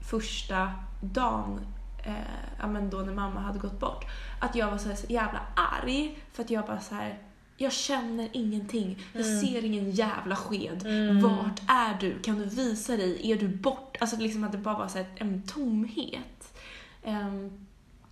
första 0.10 0.72
dagen 1.02 1.66
eh, 2.06 2.14
ja, 2.60 2.68
men 2.68 2.90
då 2.90 2.98
när 2.98 3.14
mamma 3.14 3.40
hade 3.40 3.60
gått 3.60 3.80
bort. 3.80 4.06
Att 4.40 4.56
jag 4.56 4.72
var 4.72 4.78
så 4.78 4.90
jävla 5.08 5.40
arg 5.56 6.20
för 6.34 6.44
att 6.44 6.50
jag 6.50 6.66
bara 6.66 6.80
så 6.80 6.96
här. 6.96 7.18
Jag 7.58 7.74
känner 7.74 8.30
ingenting. 8.34 8.98
Jag 9.14 9.26
Mm. 9.26 9.40
ser 9.42 9.66
ingen 9.66 9.92
jävla 9.92 10.36
sked. 10.36 10.86
Mm. 10.86 11.22
Vart 11.22 11.62
är 11.68 11.98
du? 12.00 12.20
Kan 12.20 12.38
du 12.40 12.46
visa 12.46 12.98
dig? 12.98 13.32
Är 13.32 13.36
du 13.36 13.48
bort? 13.48 13.98
Alltså 14.00 14.18
liksom 14.18 14.44
att 14.44 14.52
det 14.52 14.58
bara 14.58 14.78
var 14.78 14.88
så 14.88 14.98
här, 14.98 15.08
en 15.16 15.42
tomhet. 15.44 16.58
Ehm, 17.04 17.66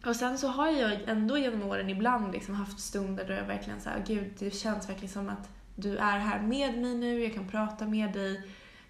och 0.06 0.16
sen 0.16 0.38
så 0.38 0.48
har 0.48 0.68
jag 0.68 1.00
ändå 1.08 1.38
genom 1.38 1.64
åren 1.64 1.90
ibland 1.90 2.32
liksom 2.34 2.56
haft 2.56 2.80
stunder 2.80 3.28
då 3.28 3.34
jag 3.34 3.46
verkligen 3.46 3.82
säger 3.82 4.04
gud 4.08 4.32
det 4.40 4.52
känns 4.56 4.90
verkligen 4.90 5.14
som 5.14 5.30
att 5.30 5.50
du 5.76 5.98
är 5.98 6.18
här 6.20 6.42
med 6.42 6.78
mig 6.78 6.96
nu, 6.96 7.24
jag 7.24 7.34
kan 7.34 7.48
prata 7.48 7.86
med 7.88 8.14
dig. 8.14 8.42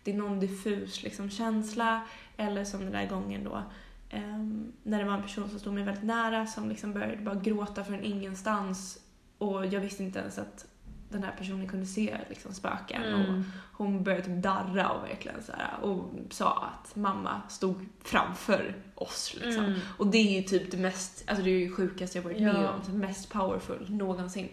Det 0.03 0.11
är 0.11 0.15
någon 0.17 0.39
diffus 0.39 1.03
liksom 1.03 1.29
känsla. 1.29 2.01
Eller 2.37 2.63
som 2.65 2.79
den 2.79 2.91
där 2.91 3.05
gången 3.07 3.43
då 3.43 3.63
ehm, 4.09 4.71
när 4.83 4.99
det 4.99 5.05
var 5.05 5.13
en 5.13 5.21
person 5.21 5.49
som 5.49 5.59
stod 5.59 5.73
mig 5.73 5.83
väldigt 5.83 6.03
nära 6.03 6.47
som 6.47 6.69
liksom 6.69 6.93
började 6.93 7.17
bara 7.17 7.35
gråta 7.35 7.83
från 7.83 8.03
ingenstans 8.03 8.99
och 9.37 9.65
jag 9.65 9.79
visste 9.79 10.03
inte 10.03 10.19
ens 10.19 10.37
att 10.39 10.65
den 11.09 11.23
här 11.23 11.31
personen 11.37 11.67
kunde 11.67 11.85
se 11.85 12.17
liksom 12.29 12.53
spöken. 12.53 13.13
Och 13.13 13.19
Mm. 13.19 13.43
hon 13.73 14.03
började 14.03 14.23
typ 14.23 14.43
darra 14.43 14.89
och 14.89 15.03
verkligen 15.09 15.43
så 15.43 15.51
här, 15.51 15.89
och 15.89 16.09
sa 16.29 16.69
att 16.73 16.95
mamma 16.95 17.41
stod 17.49 17.85
framför 18.03 18.75
oss. 18.95 19.35
Liksom. 19.41 19.65
Mm. 19.65 19.79
Och 19.97 20.07
det 20.07 20.17
är 20.17 20.31
ju 20.37 20.41
typ 20.41 20.71
det 20.71 20.77
mest, 20.77 21.23
alltså 21.27 21.43
det 21.43 21.49
är 21.49 21.59
ju 21.59 21.71
sjukaste 21.71 22.17
jag 22.17 22.23
varit 22.23 22.39
Ja. 22.39 22.53
med 22.53 22.69
om. 22.69 22.99
Mest 22.99 23.29
powerful 23.29 23.85
någonsin. 23.89 24.49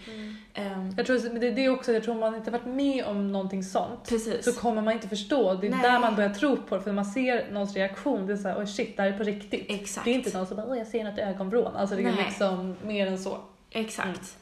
Ehm, 0.55 0.95
Jag 0.97 1.07
tror 1.07 1.31
men 1.33 1.40
det 1.40 1.47
är 1.49 1.53
det 1.57 1.69
också, 1.69 1.93
jag 1.93 2.03
tror 2.05 2.14
om 2.14 2.21
man 2.21 2.35
inte 2.35 2.51
varit 2.51 2.66
med 2.66 3.05
om 3.05 3.33
någonting 3.33 3.64
sånt 3.64 4.09
precis. 4.09 4.45
så 4.45 4.53
kommer 4.53 4.83
man 4.83 4.93
inte 4.95 5.09
förstå. 5.09 5.55
Det 5.55 5.66
är 5.66 5.71
Nej. 5.71 5.83
där 5.83 5.99
man 6.01 6.16
börjar 6.16 6.31
tro 6.35 6.57
på 6.57 6.77
det, 6.77 6.83
för 6.83 6.90
när 6.90 6.95
man 6.97 7.05
ser 7.05 7.51
någons 7.53 7.75
reaktion, 7.75 8.27
det 8.27 8.33
är 8.33 8.37
såhär 8.37 8.59
oj 8.61 8.66
shit, 8.66 8.97
det 8.97 9.03
här 9.03 9.12
är 9.12 9.19
på 9.19 9.25
riktigt. 9.25 9.64
Exakt. 9.69 10.05
Det 10.05 10.11
är 10.11 10.14
inte 10.14 10.38
någon 10.38 10.47
som 10.47 10.57
bara 10.57 10.66
åh 10.66 10.79
jag 10.79 10.87
ser 10.87 11.05
något 11.05 11.19
i 11.19 11.23
ögonvrån. 11.23 11.77
Alltså 11.77 11.97
det 11.97 12.03
är 12.03 12.12
Nej. 12.12 12.25
liksom 12.27 12.77
mer 12.85 13.07
än 13.07 13.19
så. 13.19 13.38
Exakt. 13.71 14.38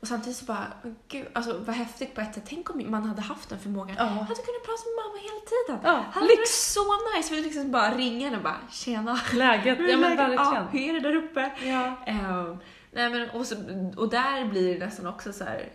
Och 0.00 0.08
samtidigt 0.08 0.36
så 0.38 0.44
bara, 0.44 0.66
gud, 1.08 1.26
alltså 1.32 1.58
vad 1.58 1.76
häftigt 1.76 2.14
på 2.14 2.20
ett 2.20 2.34
sätt. 2.34 2.44
Tänk 2.46 2.70
om 2.70 2.90
man 2.90 3.02
hade 3.02 3.22
haft 3.22 3.48
den 3.48 3.58
förmågan. 3.58 3.96
Ja. 3.98 4.04
Jag 4.04 4.10
hade 4.10 4.34
kunnat 4.34 4.64
prata 4.64 4.82
med 4.88 4.96
mamma 5.04 5.18
hela 5.22 5.40
tiden. 5.50 5.78
Ja, 5.84 6.04
hade 6.12 6.26
lyx. 6.26 6.38
varit 6.38 6.48
så 6.48 7.16
nice. 7.16 7.28
För 7.34 7.42
liksom 7.42 7.70
bara 7.70 7.94
ringa 7.94 8.24
henne 8.24 8.36
och 8.36 8.42
bara, 8.42 8.60
tjena. 8.70 9.20
Läget, 9.34 9.78
ja 9.90 9.96
men 9.96 10.10
Ja, 10.10 10.16
verkligen. 10.16 10.66
hur 10.68 10.96
är 10.96 11.00
det 11.00 11.08
där 11.08 11.16
uppe? 11.16 11.50
Ja. 11.64 11.94
Ehm, 12.06 12.56
nej 12.92 13.10
men, 13.10 13.30
och, 13.30 13.46
så, 13.46 13.54
och 13.96 14.10
där 14.10 14.44
blir 14.44 14.78
det 14.78 14.84
nästan 14.86 15.06
också 15.06 15.32
så 15.32 15.44
här. 15.44 15.68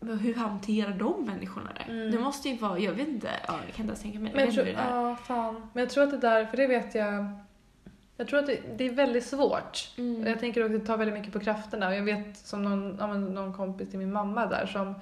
Hur 0.00 0.34
hanterar 0.34 0.92
de 0.92 1.24
människorna 1.26 1.70
det? 1.74 1.92
Mm. 1.92 2.10
Det 2.10 2.18
måste 2.18 2.48
ju 2.48 2.56
vara, 2.56 2.78
jag 2.78 2.92
vet 2.92 3.08
inte, 3.08 3.28
ja, 3.48 3.54
jag 3.66 3.74
kan 3.74 3.82
inte 3.84 3.90
ens 3.90 4.02
tänka 4.02 4.18
mig. 4.18 4.32
Men 4.34 4.44
jag 4.44 4.54
tror, 4.54 4.64
hur 4.64 4.72
är. 4.74 4.94
ja 4.96 5.16
fan. 5.16 5.68
Men 5.72 5.80
jag 5.82 5.90
tror 5.90 6.04
att 6.04 6.10
det 6.10 6.18
där, 6.18 6.46
för 6.46 6.56
det 6.56 6.66
vet 6.66 6.94
jag, 6.94 7.38
jag 8.16 8.28
tror 8.28 8.38
att 8.38 8.46
det, 8.46 8.60
det 8.76 8.86
är 8.86 8.92
väldigt 8.92 9.26
svårt. 9.26 9.90
Mm. 9.98 10.26
Jag 10.26 10.40
tänker 10.40 10.64
också 10.64 10.74
att 10.74 10.80
det 10.80 10.86
tar 10.86 10.96
väldigt 10.96 11.18
mycket 11.18 11.32
på 11.32 11.40
krafterna. 11.40 11.88
Och 11.88 11.94
jag 11.94 12.02
vet 12.02 12.36
som 12.36 12.62
någon, 12.62 12.96
ja, 13.00 13.06
någon 13.06 13.52
kompis 13.52 13.90
till 13.90 13.98
min 13.98 14.12
mamma 14.12 14.46
där 14.46 14.66
som 14.66 14.94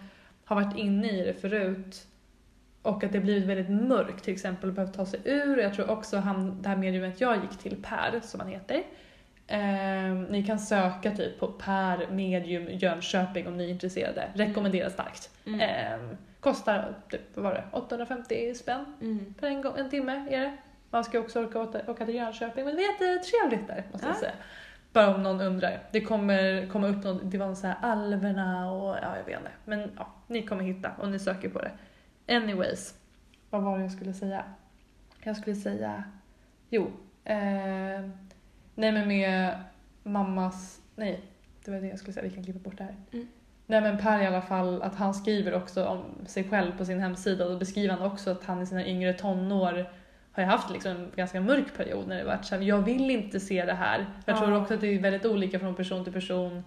har 0.45 0.57
varit 0.63 0.77
inne 0.77 1.11
i 1.11 1.25
det 1.25 1.35
förut. 1.35 2.07
Och 2.83 3.05
att 3.05 3.13
det 3.13 3.21
blivit 3.21 3.45
väldigt 3.49 3.89
mörkt 3.89 4.25
till 4.25 4.35
exempel 4.35 4.69
och 4.69 4.75
behövt 4.75 4.95
ta 4.95 5.07
sig 5.07 5.21
ur. 5.25 5.59
Jag 5.59 5.75
tror 5.75 5.91
också 5.91 6.17
han, 6.17 6.63
det 6.63 6.69
här 6.69 6.77
mediumet 6.77 7.21
jag 7.21 7.37
gick 7.37 7.59
till, 7.59 7.83
Per 7.83 8.21
som 8.23 8.41
han 8.41 8.49
heter. 8.49 8.83
Eh, 9.47 10.15
ni 10.31 10.45
kan 10.47 10.59
söka 10.59 11.11
typ 11.11 11.39
på 11.39 11.47
Per 11.47 12.11
Medium 12.11 12.69
Jönköping 12.71 13.47
om 13.47 13.57
ni 13.57 13.65
är 13.65 13.69
intresserade. 13.69 14.29
Rekommenderar 14.35 14.89
starkt. 14.91 15.31
Mm. 15.47 15.61
Eh, 15.61 16.17
kostar 16.41 16.95
typ, 17.09 17.21
vad 17.35 17.45
var 17.45 17.55
det, 17.55 17.65
850 17.73 18.55
spänn 18.55 18.85
Mm. 19.01 19.35
per 19.41 19.47
en, 19.49 19.63
gång, 19.63 19.73
en 19.77 19.91
timme 19.91 20.27
är 20.31 20.41
det. 20.41 20.57
Man 20.91 21.05
ska 21.05 21.19
också 21.21 21.41
orka 21.41 21.61
åka, 21.61 21.81
åka 21.89 22.07
till 22.07 22.15
Jönköping, 22.15 22.65
men 22.65 22.77
det 22.77 22.83
är 22.83 22.93
jättetrevligt 22.93 23.67
där 23.69 23.85
måste 23.93 24.07
jag 24.07 24.17
Ja. 24.17 24.21
säga. 24.21 24.33
Bara 24.93 25.15
om 25.15 25.23
någon 25.23 25.41
undrar. 25.41 25.83
Det 25.93 26.01
kommer 26.01 26.67
komma 26.67 26.89
upp 26.89 27.05
någon, 27.05 27.31
det 27.31 27.39
var 27.39 27.55
sån 27.55 27.71
här 27.71 27.77
alverna 27.83 28.73
och 28.73 28.97
ja, 29.03 29.17
jag 29.17 29.25
vet 29.25 29.39
inte. 29.39 29.51
Men 29.65 29.91
ja, 29.97 30.07
ni 30.27 30.43
kommer 30.47 30.65
hitta 30.65 30.91
och 30.99 31.09
ni 31.09 31.19
söker 31.19 31.49
på 31.49 31.59
det. 31.59 31.71
Anyways, 32.37 32.95
vad 33.51 33.63
var 33.63 33.77
det 33.79 33.83
jag 33.85 33.93
skulle 33.93 34.13
säga? 34.15 34.45
Jag 35.23 35.37
skulle 35.37 35.57
säga, 35.57 36.05
jo, 36.69 36.91
eh, 37.25 37.37
Nej 38.75 38.93
men 38.93 39.09
med 39.09 39.59
mammas, 40.03 40.81
nej 40.97 41.21
det 41.65 41.71
var 41.71 41.81
det 41.81 41.87
jag 41.87 41.99
skulle 41.99 42.13
säga, 42.13 42.25
vi 42.29 42.35
kan 42.35 42.45
klippa 42.45 42.59
bort 42.59 42.79
det 42.79 42.85
här. 42.85 42.97
Mm. 43.13 43.29
Nej 43.67 43.81
men 43.81 43.99
Per 43.99 44.23
i 44.23 44.27
alla 44.27 44.43
fall, 44.43 44.83
att 44.83 44.95
han 44.97 45.15
skriver 45.15 45.55
också 45.55 45.87
om 45.87 46.05
sig 46.27 46.49
själv 46.49 46.79
på 46.79 46.85
sin 46.85 47.01
hemsida 47.01 47.45
och 47.45 47.51
då 47.51 47.59
beskriver 47.59 47.95
han 47.97 48.13
också 48.13 48.31
att 48.31 48.45
han 48.45 48.63
i 48.63 48.67
sina 48.67 48.87
yngre 48.87 49.13
tonår 49.13 49.91
har 50.33 50.43
jag 50.43 50.51
haft 50.51 50.71
liksom 50.71 50.91
en 50.93 51.11
ganska 51.17 51.41
mörk 51.41 51.77
period 51.77 52.09
när 52.09 52.17
det 52.17 52.25
varit 52.25 52.45
så 52.45 52.55
här, 52.55 52.63
jag 52.63 52.79
vill 52.79 53.11
inte 53.11 53.41
se 53.41 53.65
det 53.65 53.73
här. 53.73 54.07
Jag 54.25 54.39
tror 54.39 54.57
också 54.61 54.75
att 54.75 54.81
det 54.81 54.87
är 54.87 54.99
väldigt 54.99 55.27
olika 55.27 55.59
från 55.59 55.75
person 55.75 56.05
till 56.05 56.13
person 56.13 56.65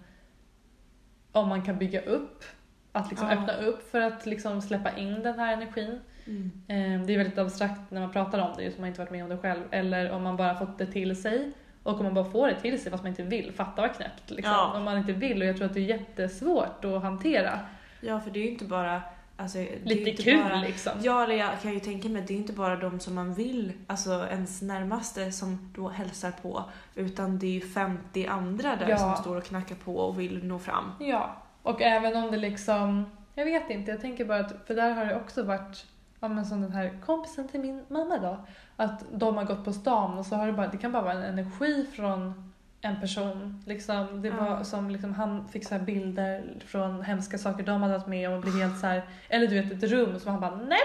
om 1.32 1.48
man 1.48 1.62
kan 1.62 1.78
bygga 1.78 2.00
upp, 2.00 2.44
att 2.92 3.10
liksom 3.10 3.28
öppna 3.28 3.52
upp 3.56 3.90
för 3.90 4.00
att 4.00 4.26
liksom 4.26 4.62
släppa 4.62 4.96
in 4.96 5.22
den 5.22 5.38
här 5.38 5.52
energin. 5.52 6.00
Mm. 6.26 6.50
Eh, 6.68 7.06
Det 7.06 7.12
är 7.14 7.18
väldigt 7.18 7.38
abstrakt 7.38 7.90
när 7.90 8.00
man 8.00 8.12
pratar 8.12 8.38
om 8.38 8.52
det, 8.56 8.62
just 8.62 8.76
om 8.76 8.82
man 8.82 8.88
inte 8.88 9.00
varit 9.00 9.10
med 9.10 9.22
om 9.22 9.28
det 9.30 9.38
själv. 9.38 9.62
Eller 9.70 10.10
om 10.10 10.22
man 10.22 10.36
bara 10.36 10.54
fått 10.54 10.78
det 10.78 10.86
till 10.86 11.22
sig. 11.22 11.52
Och 11.82 11.98
om 11.98 12.04
man 12.04 12.14
bara 12.14 12.24
får 12.24 12.48
det 12.48 12.60
till 12.60 12.82
sig 12.82 12.90
fast 12.92 13.02
man 13.04 13.10
inte 13.10 13.22
vill, 13.22 13.52
fatta 13.52 13.82
vad 13.82 13.94
knäppt. 13.96 14.30
Liksom. 14.30 14.52
Ja. 14.52 14.72
Om 14.76 14.84
man 14.84 14.98
inte 14.98 15.12
vill 15.12 15.42
och 15.42 15.48
jag 15.48 15.56
tror 15.56 15.66
att 15.66 15.74
det 15.74 15.80
är 15.80 15.98
jättesvårt 15.98 16.84
att 16.84 17.02
hantera. 17.02 17.58
Ja, 18.00 18.20
för 18.20 18.30
det 18.30 18.38
är 18.38 18.44
ju 18.44 18.50
inte 18.50 18.64
bara... 18.64 19.02
Alltså, 19.36 19.58
det 19.58 19.64
är 19.64 19.78
ju 19.96 20.04
Lite 20.04 20.22
kul 20.22 20.42
bara, 20.42 20.60
liksom. 20.60 20.92
Ja, 21.02 21.24
eller 21.24 21.34
jag 21.34 21.60
kan 21.62 21.72
ju 21.72 21.80
tänka 21.80 22.08
mig 22.08 22.22
att 22.22 22.28
det 22.28 22.34
är 22.34 22.38
inte 22.38 22.52
bara 22.52 22.76
de 22.76 23.00
som 23.00 23.14
man 23.14 23.34
vill, 23.34 23.72
alltså 23.86 24.26
ens 24.30 24.62
närmaste 24.62 25.32
som 25.32 25.72
då 25.76 25.88
hälsar 25.88 26.30
på, 26.30 26.64
utan 26.94 27.38
det 27.38 27.46
är 27.46 27.50
ju 27.50 27.60
50 27.60 28.26
andra 28.26 28.76
där 28.76 28.88
Ja. 28.88 28.98
som 28.98 29.16
står 29.16 29.36
och 29.36 29.44
knackar 29.44 29.74
på 29.74 29.96
och 29.96 30.20
vill 30.20 30.44
nå 30.44 30.58
fram. 30.58 30.92
Ja, 31.00 31.36
och 31.62 31.82
även 31.82 32.16
om 32.24 32.30
det 32.30 32.36
liksom, 32.36 33.06
jag 33.34 33.44
vet 33.44 33.70
inte, 33.70 33.90
jag 33.90 34.00
tänker 34.00 34.24
bara 34.24 34.40
att, 34.40 34.66
för 34.66 34.74
där 34.74 34.90
har 34.90 35.04
det 35.06 35.16
också 35.16 35.42
varit, 35.42 35.86
ja 36.20 36.28
men 36.28 36.46
som 36.46 36.60
den 36.62 36.72
här 36.72 36.98
kompisen 37.06 37.48
till 37.48 37.60
min 37.60 37.84
mamma 37.88 38.18
då, 38.18 38.44
att 38.76 39.04
de 39.12 39.36
har 39.36 39.44
gått 39.44 39.64
på 39.64 39.72
stan 39.72 40.18
och 40.18 40.26
så 40.26 40.36
har 40.36 40.46
det 40.46 40.52
bara, 40.52 40.66
det 40.68 40.76
kan 40.78 40.92
bara 40.92 41.02
vara 41.02 41.12
en 41.14 41.22
energi 41.22 41.86
från 41.96 42.52
en 42.84 43.00
person. 43.00 43.62
Liksom, 43.66 44.22
det 44.22 44.30
var 44.30 44.46
Ja. 44.46 44.64
som 44.64 44.90
liksom, 44.90 45.14
han 45.14 45.48
fick 45.48 45.68
så 45.68 45.74
här 45.74 45.82
bilder 45.82 46.44
från 46.66 47.02
hemska 47.02 47.38
saker 47.38 47.64
de 47.64 47.82
hade 47.82 47.98
varit 47.98 48.06
med 48.06 48.28
om 48.28 48.34
och 48.34 48.40
blev 48.40 48.54
helt 48.54 48.78
så 48.80 48.86
här, 48.86 49.04
eller 49.28 49.46
du 49.46 49.60
vet 49.60 49.72
ett 49.82 49.90
rum 49.90 50.18
som 50.20 50.30
han 50.30 50.40
bara 50.40 50.56
nej, 50.56 50.78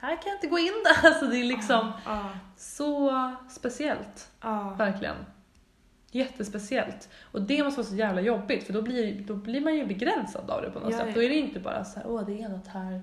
här 0.00 0.16
kan 0.16 0.22
jag 0.26 0.36
inte 0.36 0.46
gå 0.46 0.58
in 0.58 0.72
där. 0.84 1.08
Alltså 1.08 1.26
det 1.26 1.36
är 1.36 1.44
liksom 1.44 1.92
Ja, 2.04 2.28
så 2.56 3.10
speciellt. 3.50 4.30
Verkligen. 4.78 5.16
Jättespeciellt. 6.10 7.08
Och 7.32 7.42
det 7.42 7.64
måste 7.64 7.80
vara 7.80 7.88
så 7.90 7.94
jävla 7.96 8.20
jobbigt 8.20 8.64
för 8.66 8.72
då 8.72 8.82
blir, 8.82 9.20
då 9.20 9.34
blir 9.34 9.60
man 9.60 9.76
ju 9.76 9.86
begränsad 9.86 10.50
av 10.50 10.62
det 10.62 10.70
på 10.70 10.80
något 10.80 10.92
Ja, 10.92 10.98
sätt. 10.98 11.06
ja. 11.08 11.14
Då 11.14 11.22
är 11.22 11.28
det 11.28 11.34
inte 11.34 11.60
bara 11.60 11.84
så 11.84 12.00
här, 12.00 12.06
åh 12.10 12.26
det 12.26 12.42
är 12.42 12.48
något 12.48 12.66
här, 12.68 13.02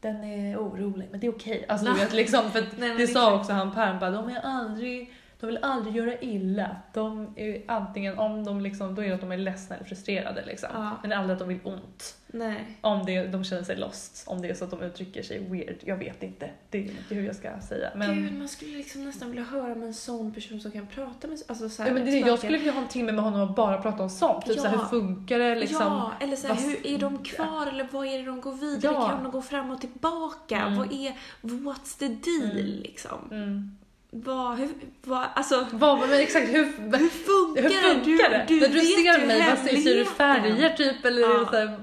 den 0.00 0.24
är 0.24 0.56
orolig, 0.56 1.08
men 1.10 1.20
det 1.20 1.26
är 1.26 1.32
okej. 1.32 1.66
Alltså 1.68 1.86
Nej. 1.90 1.94
vet 2.00 2.12
liksom, 2.12 2.50
för 2.50 2.64
Nej, 2.78 2.94
det 2.96 3.06
sa 3.06 3.34
också 3.36 3.52
han 3.52 3.74
Per, 3.74 3.86
han 3.86 3.98
bara, 3.98 4.10
de 4.10 4.28
är 4.28 4.40
aldrig, 4.44 5.12
de 5.42 5.46
vill 5.46 5.58
aldrig 5.62 5.96
göra 5.96 6.18
illa. 6.20 6.76
De 6.92 7.32
är 7.36 7.62
antingen, 7.68 8.18
om 8.18 8.44
de 8.44 8.60
liksom, 8.60 8.94
då 8.94 9.02
är 9.02 9.08
det 9.08 9.14
att 9.14 9.20
de 9.20 9.32
är 9.32 9.36
ledsna 9.36 9.76
eller 9.76 9.84
frustrerade 9.86 10.44
liksom. 10.46 10.68
Ja. 10.74 10.90
Men 11.02 11.12
aldrig 11.12 11.32
att 11.32 11.38
de 11.38 11.48
vill 11.48 11.58
ont. 11.64 12.16
nej. 12.26 12.78
Om 12.80 13.06
det, 13.06 13.26
de 13.26 13.44
känner 13.44 13.62
sig 13.62 13.76
lost, 13.76 14.24
om 14.26 14.42
det 14.42 14.48
är 14.48 14.54
så 14.54 14.64
att 14.64 14.70
de 14.70 14.82
uttrycker 14.82 15.22
sig 15.22 15.38
weird. 15.50 15.76
Jag 15.84 15.96
vet 15.96 16.22
inte, 16.22 16.50
det 16.70 16.78
är 16.78 16.82
inte 16.82 17.14
hur 17.14 17.26
jag 17.26 17.36
ska 17.36 17.60
säga. 17.60 17.90
Men, 17.94 18.14
Gud, 18.14 18.38
man 18.38 18.48
skulle 18.48 18.76
liksom 18.76 19.04
nästan 19.04 19.28
vilja 19.30 19.44
höra 19.44 19.74
med 19.74 19.86
en 19.86 19.94
sån 19.94 20.32
person 20.34 20.60
som 20.60 20.70
kan 20.70 20.86
prata 20.86 21.28
med 21.28 21.38
alltså 21.48 21.68
så 21.68 21.82
här, 21.82 21.90
Ja, 21.90 21.94
men 21.94 22.04
det, 22.04 22.10
är 22.10 22.22
det. 22.22 22.28
jag 22.28 22.38
skulle 22.38 22.58
vilja 22.58 22.72
ha 22.72 22.82
en 22.82 22.88
timme 22.88 23.12
med 23.12 23.24
honom 23.24 23.40
och 23.48 23.54
bara 23.54 23.82
prata 23.82 24.02
om 24.02 24.10
sånt. 24.10 24.46
Typ 24.46 24.56
Ja. 24.56 24.62
så 24.62 24.68
här, 24.68 24.76
hur 24.78 24.84
funkar 24.84 25.38
det 25.38 25.54
liksom? 25.54 25.78
Ja, 25.86 26.12
eller 26.20 26.36
så 26.36 26.46
här, 26.46 26.54
vad- 26.54 26.64
hur 26.64 26.86
är 26.86 26.98
de 26.98 27.18
kvar 27.24 27.66
eller 27.66 27.88
vad 27.90 28.06
är 28.06 28.18
det 28.18 28.24
de 28.24 28.40
går 28.40 28.52
vidare? 28.52 28.92
Ja. 28.94 29.08
Kan 29.08 29.22
de 29.22 29.32
gå 29.32 29.42
fram 29.42 29.70
och 29.70 29.80
tillbaka? 29.80 30.60
Mm. 30.60 30.78
Vad 30.78 30.92
är, 30.92 31.12
what's 31.42 31.98
the 31.98 32.08
deal 32.08 32.50
Mm. 32.60 32.66
liksom? 32.82 33.18
Mm. 33.30 33.76
Vad, 34.14 34.58
hur, 34.58 34.68
vad, 35.04 35.26
alltså, 35.34 35.66
Vad, 35.72 36.00
men 36.00 36.20
exakt 36.20 36.48
hur, 36.48 36.64
hur 36.98 37.08
funkar, 37.08 37.62
hur 37.62 37.70
funkar 37.70 38.30
det? 38.30 38.44
Du, 38.48 38.54
du 38.54 38.60
När 38.60 38.74
du 38.74 38.80
ser 38.80 39.26
mig, 39.26 39.46
vad 39.50 39.58
ser, 39.58 39.76
ser 39.76 39.94
du 39.94 40.04
färger 40.04 40.70
typ? 40.70 41.04
Eller 41.04 41.20
Ja. 41.20 41.46
så 41.50 41.56
här, 41.56 41.80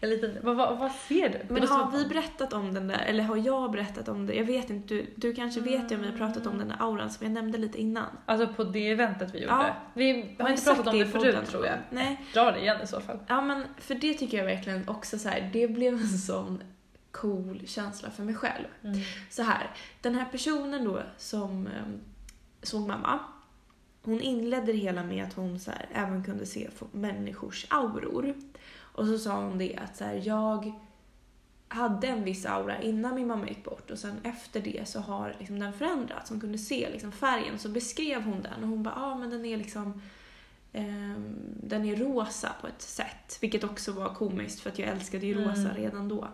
en 0.00 0.10
liten, 0.10 0.38
vad, 0.42 0.56
vad, 0.56 0.78
vad 0.78 0.92
ser 0.92 1.28
du? 1.28 1.54
Men 1.54 1.68
har 1.68 1.90
vi 1.98 2.04
berättat 2.04 2.52
om 2.52 2.74
den 2.74 2.88
där, 2.88 3.02
eller 3.06 3.24
har 3.24 3.36
jag 3.36 3.70
berättat 3.72 4.08
om 4.08 4.26
det? 4.26 4.34
Jag 4.34 4.44
vet 4.44 4.70
inte, 4.70 4.94
du, 4.94 5.06
du 5.16 5.34
kanske 5.34 5.60
vet 5.60 5.92
ju 5.92 5.96
om 5.96 6.02
vi 6.02 6.10
har 6.10 6.16
pratat 6.16 6.46
om 6.46 6.58
den 6.58 6.68
där 6.68 6.76
auran 6.80 7.10
som 7.10 7.26
jag 7.26 7.32
nämnde 7.32 7.58
lite 7.58 7.80
innan. 7.80 8.06
Alltså 8.26 8.46
på 8.46 8.64
det 8.64 8.90
eventet 8.90 9.34
vi 9.34 9.38
gjorde. 9.38 9.54
Ja. 9.54 9.76
Vi 9.94 10.12
har 10.12 10.48
jag 10.48 10.50
inte 10.50 10.64
pratat 10.64 10.86
om 10.86 10.98
det 10.98 11.04
podden 11.04 11.32
förut 11.32 11.50
tror 11.50 11.66
jag. 11.66 11.76
Nej, 11.90 12.20
Dra 12.34 12.50
det 12.50 12.60
igen 12.60 12.76
i 12.84 12.86
så 12.86 13.00
fall. 13.00 13.18
Ja 13.28 13.40
men 13.40 13.64
för 13.78 13.94
det 13.94 14.14
tycker 14.14 14.38
jag 14.38 14.44
verkligen 14.44 14.88
också 14.88 15.18
så 15.18 15.28
här, 15.28 15.50
det 15.52 15.68
blev 15.68 15.94
en 15.94 16.08
sån 16.08 16.62
cool 17.12 17.62
känsla 17.66 18.10
för 18.10 18.22
mig 18.24 18.34
själv. 18.34 18.66
Mm. 18.82 19.00
Så 19.30 19.42
här, 19.42 19.70
den 20.00 20.14
här 20.14 20.24
personen 20.24 20.84
då 20.84 21.02
som 21.18 21.66
eh, 21.66 21.82
såg 22.62 22.86
mamma, 22.88 23.18
hon 24.02 24.20
inledde 24.20 24.72
det 24.72 24.78
hela 24.78 25.02
med 25.02 25.24
att 25.24 25.32
hon 25.32 25.60
så 25.60 25.70
här, 25.70 25.88
även 25.92 26.24
kunde 26.24 26.46
se 26.46 26.68
människors 26.92 27.66
auror. 27.70 28.34
Och 28.78 29.06
så 29.06 29.18
sa 29.18 29.44
hon 29.44 29.58
det 29.58 29.76
att 29.76 29.96
så 29.96 30.04
här, 30.04 30.22
jag 30.24 30.72
hade 31.68 32.06
en 32.06 32.24
viss 32.24 32.46
aura 32.46 32.82
innan 32.82 33.14
min 33.14 33.26
mamma 33.26 33.48
gick 33.48 33.64
bort 33.64 33.90
och 33.90 33.98
sen 33.98 34.16
efter 34.22 34.60
det 34.60 34.88
så 34.88 35.00
har 35.00 35.36
liksom 35.38 35.58
den 35.58 35.72
förändrats. 35.72 36.30
Hon 36.30 36.40
kunde 36.40 36.58
se 36.58 36.88
liksom 36.92 37.12
färgen 37.12 37.58
så 37.58 37.68
beskrev 37.68 38.22
hon 38.22 38.42
den 38.42 38.62
och 38.62 38.68
hon 38.68 38.82
bara, 38.82 38.94
ja 38.96 39.06
ah, 39.06 39.14
men 39.14 39.30
den 39.30 39.44
är 39.44 39.56
liksom 39.56 40.02
ehm, 40.72 41.36
den 41.62 41.84
är 41.84 41.96
rosa 41.96 42.52
på 42.60 42.66
ett 42.66 42.82
sätt, 42.82 43.38
vilket 43.40 43.64
också 43.64 43.92
var 43.92 44.14
komiskt 44.14 44.60
för 44.60 44.70
att 44.70 44.78
jag 44.78 44.88
älskade 44.88 45.26
ju 45.26 45.34
rosa 45.34 45.60
Mm. 45.60 45.76
redan 45.76 46.08
då. 46.08 46.28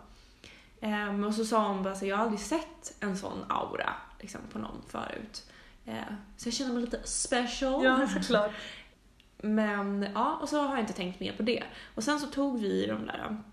Ehm, 0.80 1.24
och 1.24 1.34
så 1.34 1.44
sa 1.44 1.68
hon 1.68 1.82
bara 1.82 1.94
så 1.94 2.06
jag 2.06 2.16
har 2.16 2.22
aldrig 2.24 2.40
sett 2.40 2.96
en 3.00 3.16
sån 3.16 3.44
aura 3.48 3.94
liksom, 4.20 4.40
på 4.52 4.58
någon 4.58 4.82
förut. 4.88 5.50
Ehm, 5.86 6.14
så 6.36 6.48
jag 6.48 6.54
känner 6.54 6.72
mig 6.72 6.82
lite 6.82 7.00
special. 7.04 7.84
Ja, 7.84 8.08
såklart. 8.08 8.52
Men 9.42 10.06
ja, 10.14 10.38
och 10.42 10.48
så 10.48 10.60
har 10.62 10.70
jag 10.70 10.80
inte 10.80 10.92
tänkt 10.92 11.20
mer 11.20 11.32
på 11.32 11.42
det. 11.42 11.62
Och 11.94 12.04
sen 12.04 12.20
så 12.20 12.26
tog 12.26 12.60
vi 12.60 12.86
de 12.86 13.06
där 13.06 13.26
um, 13.28 13.44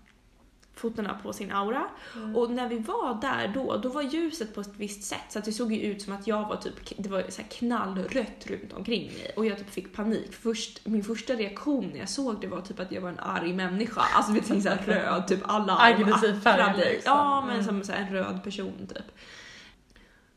fotona 0.76 1.18
på 1.22 1.32
sin 1.32 1.52
aura. 1.52 1.84
Mm. 2.16 2.36
Och 2.36 2.50
när 2.50 2.68
vi 2.68 2.78
var 2.78 3.18
där 3.20 3.48
då, 3.54 3.76
då 3.76 3.88
var 3.88 4.02
ljuset 4.02 4.54
på 4.54 4.60
ett 4.60 4.72
visst 4.76 5.02
sätt 5.04 5.24
så 5.28 5.38
att 5.38 5.44
det 5.44 5.52
såg 5.52 5.72
ju 5.72 5.80
ut 5.80 6.02
som 6.02 6.12
att 6.12 6.26
jag 6.26 6.48
var 6.48 6.56
typ, 6.56 6.74
det 6.98 7.08
var 7.08 7.24
så 7.28 7.42
här 7.42 7.48
knallrött 7.48 8.46
runt 8.46 8.72
omkring 8.72 9.06
mig 9.06 9.32
och 9.36 9.46
jag 9.46 9.58
typ 9.58 9.70
fick 9.70 9.94
panik. 9.94 10.32
Först, 10.34 10.86
min 10.86 11.04
första 11.04 11.34
reaktion 11.34 11.90
när 11.92 11.98
jag 11.98 12.08
såg 12.08 12.40
det 12.40 12.46
var 12.46 12.60
typ 12.60 12.80
att 12.80 12.92
jag 12.92 13.00
var 13.00 13.08
en 13.08 13.18
arg 13.18 13.52
människa. 13.52 14.00
Alltså 14.14 14.32
vi 14.32 14.40
tänkte 14.40 14.60
såhär 14.70 14.82
röd, 14.86 15.28
typ 15.28 15.40
alla 15.44 15.78
Aggressiv 15.80 16.40
färg, 16.40 16.78
liksom. 16.78 17.12
Ja, 17.12 17.40
men 17.40 17.50
Mm. 17.56 17.64
som 17.66 17.84
så 17.84 17.92
här 17.92 18.00
en 18.06 18.12
röd 18.12 18.44
person 18.44 18.86
typ. 18.94 19.06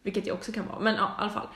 Vilket 0.03 0.27
jag 0.27 0.35
också 0.35 0.51
kan 0.51 0.67
vara, 0.67 0.79
men 0.79 0.95
ja 0.95 1.03
i 1.03 1.21
alla 1.21 1.29
fall. 1.29 1.47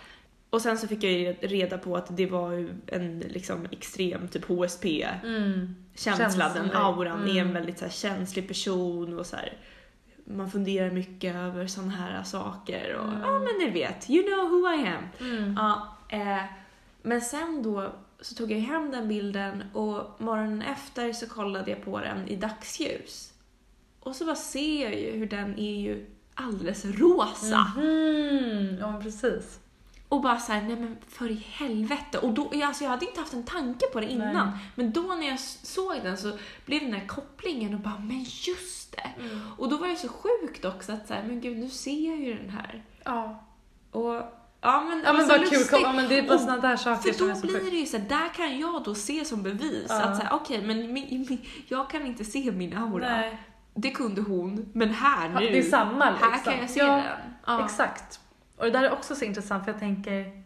Och 0.54 0.62
sen 0.62 0.78
så 0.78 0.88
fick 0.88 1.04
jag 1.04 1.36
reda 1.42 1.78
på 1.78 1.96
att 1.98 2.18
det 2.18 2.26
var 2.26 2.70
en 2.88 3.20
liksom 3.20 3.68
extrem 3.72 4.28
typ 4.28 4.46
HSP 4.46 5.08
Mm. 5.24 5.76
den 6.54 6.72
auran 6.76 7.24
är 7.28 7.32
en 7.32 7.38
Mm. 7.38 7.54
väldigt 7.54 7.78
så 7.80 7.86
här, 7.86 7.92
känslig 7.92 8.48
person 8.48 9.20
och 9.20 9.26
så 9.26 9.36
här, 9.36 9.58
man 10.26 10.52
funderar 10.52 10.92
mycket 10.92 11.36
över 11.36 11.68
sådana 11.68 11.92
här 11.92 12.24
saker 12.24 12.96
och 12.96 13.08
Mm. 13.08 13.22
ja 13.22 13.40
men 13.40 13.54
ni 13.60 13.70
vet, 13.70 14.10
you 14.10 14.24
know 14.28 14.50
who 14.50 14.70
I 14.70 14.88
am. 14.88 15.04
Mm. 15.30 15.54
Ja, 15.60 15.98
eh, 16.10 16.44
men 17.02 17.22
sen 17.22 17.64
då 17.64 17.94
så 18.22 18.36
tog 18.36 18.52
jag 18.52 18.60
hem 18.60 18.92
den 18.92 19.08
bilden 19.08 19.64
och 19.74 20.22
morgonen 20.22 20.62
efter 20.62 21.14
så 21.14 21.28
kollade 21.30 21.72
jag 21.72 21.86
på 21.86 22.00
den 22.00 22.28
i 22.28 22.36
dagsljus. 22.36 23.34
Och 24.00 24.16
så 24.16 24.26
bara 24.26 24.36
ser 24.36 24.84
jag 24.84 25.00
ju 25.00 25.12
hur 25.12 25.26
den 25.28 25.60
är 25.60 25.82
ju 25.82 26.06
alldeles 26.34 26.86
rosa. 26.86 27.72
Mhm. 27.78 28.78
Ja, 28.80 29.00
precis. 29.04 29.60
Och 30.14 30.22
bara 30.22 30.40
såhär, 30.40 30.62
nej 30.62 30.76
men 30.76 30.98
för 31.08 31.32
i 31.32 31.46
helvete. 31.52 32.18
Och 32.18 32.34
då, 32.34 32.52
alltså 32.64 32.84
jag 32.84 32.92
hade 32.92 33.06
inte 33.06 33.20
haft 33.20 33.34
en 33.34 33.44
tanke 33.44 33.86
på 33.94 34.00
det 34.00 34.12
innan. 34.12 34.34
Nej. 34.34 34.58
Men 34.76 34.92
då 34.92 35.02
när 35.02 35.28
jag 35.28 35.40
såg 35.40 35.96
den 36.04 36.18
så 36.18 36.32
blev 36.66 36.82
den 36.82 36.94
här 36.94 37.08
kopplingen 37.08 37.74
och 37.74 37.80
bara, 37.80 38.00
men 38.00 38.20
just 38.24 38.92
det. 38.92 39.24
Mm. 39.24 39.42
Och 39.58 39.70
då 39.70 39.78
var 39.78 39.88
det 39.88 39.96
så 39.96 40.08
sjukt 40.08 40.66
också 40.66 40.92
att 40.92 41.08
såhär, 41.08 41.24
men 41.24 41.42
gud 41.42 41.58
nu 41.58 41.70
ser 41.70 42.10
jag 42.10 42.20
ju 42.20 42.34
den 42.38 42.50
här. 42.50 42.84
Ja. 43.04 43.44
Och 43.92 44.14
ja 44.62 44.82
men, 44.82 45.04
Ja 45.06 45.14
men 45.14 45.28
så 45.28 45.34
kul, 45.34 45.64
kom, 45.70 45.82
ja, 45.82 45.94
men 45.94 46.10
det 46.10 46.20
är 46.20 46.28
bara 46.28 46.38
sådana 46.38 46.62
där 46.62 46.76
saker 46.76 47.12
För 47.12 47.18
som 47.18 47.28
då 47.28 47.34
är 47.34 47.36
så 47.36 47.48
blir 47.48 47.72
det 47.72 47.78
ju 47.78 47.86
så 47.86 47.98
här, 47.98 48.10
där 48.10 48.34
kan 48.34 48.60
jag 48.60 48.84
då 48.84 48.96
se 48.96 49.26
som 49.26 49.44
bevis 49.44 49.86
Ja. 49.90 50.02
att 50.02 50.18
såhär, 50.18 50.34
okej 50.34 50.62
men 50.62 50.94
min, 50.94 51.08
min, 51.10 51.42
jag 51.68 51.90
kan 51.90 52.06
inte 52.06 52.26
se 52.26 52.52
min 52.52 52.78
aura. 52.78 53.10
Nej. 53.10 53.38
Det 53.76 53.92
kunde 53.92 54.22
hon, 54.22 54.70
men 54.74 54.90
här 54.90 55.30
nu, 55.30 55.40
Det 55.40 55.58
är 55.58 55.64
samma 55.64 56.10
liksom. 56.10 56.32
här 56.32 56.44
kan 56.44 56.58
jag 56.60 56.70
se 56.70 56.80
ja, 56.80 56.96
den. 56.96 57.04
Ja. 57.46 57.66
Exakt. 57.66 58.20
Och 58.64 58.72
det 58.72 58.80
där 58.80 58.84
är 58.84 58.92
också 58.94 59.16
så 59.16 59.26
intressant 59.26 59.66
för 59.66 59.72
jag 59.72 59.80
tänker 59.80 60.44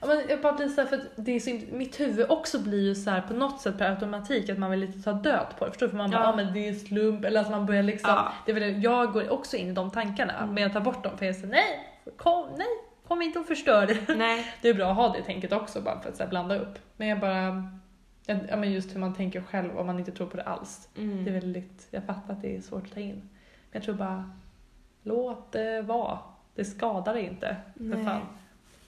Ja, 0.00 0.06
men 0.06 0.22
jag 0.28 0.40
bara 0.42 0.52
blir 0.52 0.68
så 0.68 0.80
här, 0.80 0.88
för 0.88 1.00
det 1.16 1.32
är 1.32 1.40
så, 1.40 1.60
mitt 1.76 2.00
huvud 2.00 2.26
också 2.30 2.58
blir 2.62 2.82
ju 2.82 2.94
så 2.94 3.10
här 3.10 3.20
på 3.20 3.34
något 3.34 3.60
sätt 3.60 3.78
per 3.78 3.90
automatik 3.90 4.50
att 4.50 4.58
man 4.58 4.70
vill 4.70 4.80
lite 4.80 5.02
ta 5.02 5.12
död 5.12 5.46
på 5.58 5.64
det. 5.64 5.70
Förstår 5.70 5.86
du? 5.86 5.90
För 5.90 5.96
man 5.96 6.10
bara, 6.10 6.20
Ja. 6.22 6.26
ja 6.30 6.36
men 6.36 6.52
det 6.54 6.68
är 6.68 6.74
slump, 6.74 7.24
eller 7.24 7.40
att 7.40 7.50
man 7.50 7.66
börjar 7.66 7.82
liksom, 7.82 8.10
Ja. 8.10 8.32
det 8.46 8.52
är 8.52 8.60
väl, 8.60 8.82
jag 8.82 9.12
går 9.12 9.30
också 9.30 9.56
in 9.56 9.68
i 9.68 9.72
de 9.72 9.90
tankarna, 9.90 10.32
Mm. 10.32 10.54
men 10.54 10.62
jag 10.62 10.72
tar 10.72 10.80
bort 10.80 11.02
dem 11.04 11.18
för 11.18 11.26
jag 11.26 11.34
säger 11.34 11.48
nej, 11.48 11.88
kom, 12.16 12.48
nej, 12.56 12.66
kom 13.08 13.22
inte 13.22 13.38
och 13.38 13.46
förstör 13.46 13.86
det. 13.86 14.14
Nej. 14.16 14.46
Det 14.62 14.68
är 14.68 14.74
bra 14.74 14.90
att 14.90 14.96
ha 14.96 15.08
det 15.08 15.22
tänket 15.22 15.52
också 15.52 15.80
bara 15.80 16.00
för 16.00 16.08
att 16.08 16.16
så 16.16 16.22
här, 16.22 16.30
blanda 16.30 16.58
upp. 16.58 16.78
Men 16.96 17.08
jag 17.08 17.20
bara, 17.20 17.68
ja, 18.26 18.56
men 18.56 18.72
just 18.72 18.94
hur 18.94 19.00
man 19.00 19.14
tänker 19.14 19.40
själv 19.40 19.78
om 19.78 19.86
man 19.86 19.98
inte 19.98 20.12
tror 20.12 20.26
på 20.26 20.36
det 20.36 20.42
alls. 20.44 20.88
Mm. 20.96 21.24
Det 21.24 21.30
är 21.30 21.34
väldigt, 21.34 21.86
jag 21.90 22.04
fattar 22.04 22.32
att 22.34 22.42
det 22.42 22.56
är 22.56 22.60
svårt 22.60 22.84
att 22.86 22.92
ta 22.94 23.00
in. 23.00 23.14
Men 23.14 23.30
jag 23.72 23.82
tror 23.82 23.94
bara, 23.94 24.30
låt 25.02 25.52
det 25.52 25.82
vara. 25.82 26.18
Det 26.54 26.64
skadar 26.64 27.14
dig 27.14 27.24
inte, 27.24 27.56
för 27.76 27.82
Nej. 27.84 28.04
fan. 28.04 28.22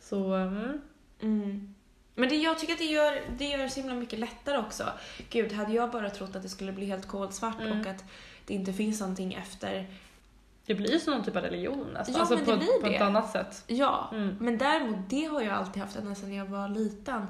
Så, 0.01 0.35
mm, 0.35 0.81
Mm. 1.21 1.75
Men 2.15 2.29
det, 2.29 2.37
jag 2.37 2.59
tycker 2.59 2.73
att 2.73 2.79
det 2.79 2.85
gör, 2.85 3.21
det 3.39 3.45
gör 3.45 3.69
så 3.69 3.81
himla 3.81 3.95
mycket 3.95 4.19
lättare 4.19 4.59
också. 4.59 4.85
Gud, 5.31 5.53
hade 5.53 5.73
jag 5.73 5.91
bara 5.91 6.11
trott 6.11 6.37
att 6.37 6.43
det 6.43 6.49
skulle 6.49 6.73
bli 6.73 6.87
helt 6.87 7.07
kolsvart 7.09 7.61
Mm. 7.61 7.81
och 7.81 7.87
att 7.87 8.05
det 8.47 8.55
inte 8.55 8.73
finns 8.73 9.01
någonting 9.01 9.35
efter. 9.35 9.87
Det 10.67 10.75
blir 10.75 10.93
ju 10.93 10.99
som 11.01 11.13
någon 11.15 11.25
typ 11.25 11.37
av 11.37 11.43
religion 11.43 11.87
nästan. 11.93 12.15
Ja, 12.15 12.21
alltså 12.21 12.35
men 12.37 12.45
på, 12.45 12.81
på 12.81 12.87
ett 12.87 13.01
annat 13.03 13.31
sätt. 13.33 13.65
Ja, 13.67 14.11
Mm. 14.13 14.37
men 14.41 14.59
däremot 14.59 14.99
det 15.09 15.25
har 15.25 15.43
jag 15.43 15.53
alltid 15.53 15.83
haft 15.83 15.97
ända 15.97 16.15
sedan 16.15 16.35
jag 16.35 16.47
var 16.47 16.69
liten. 16.69 17.27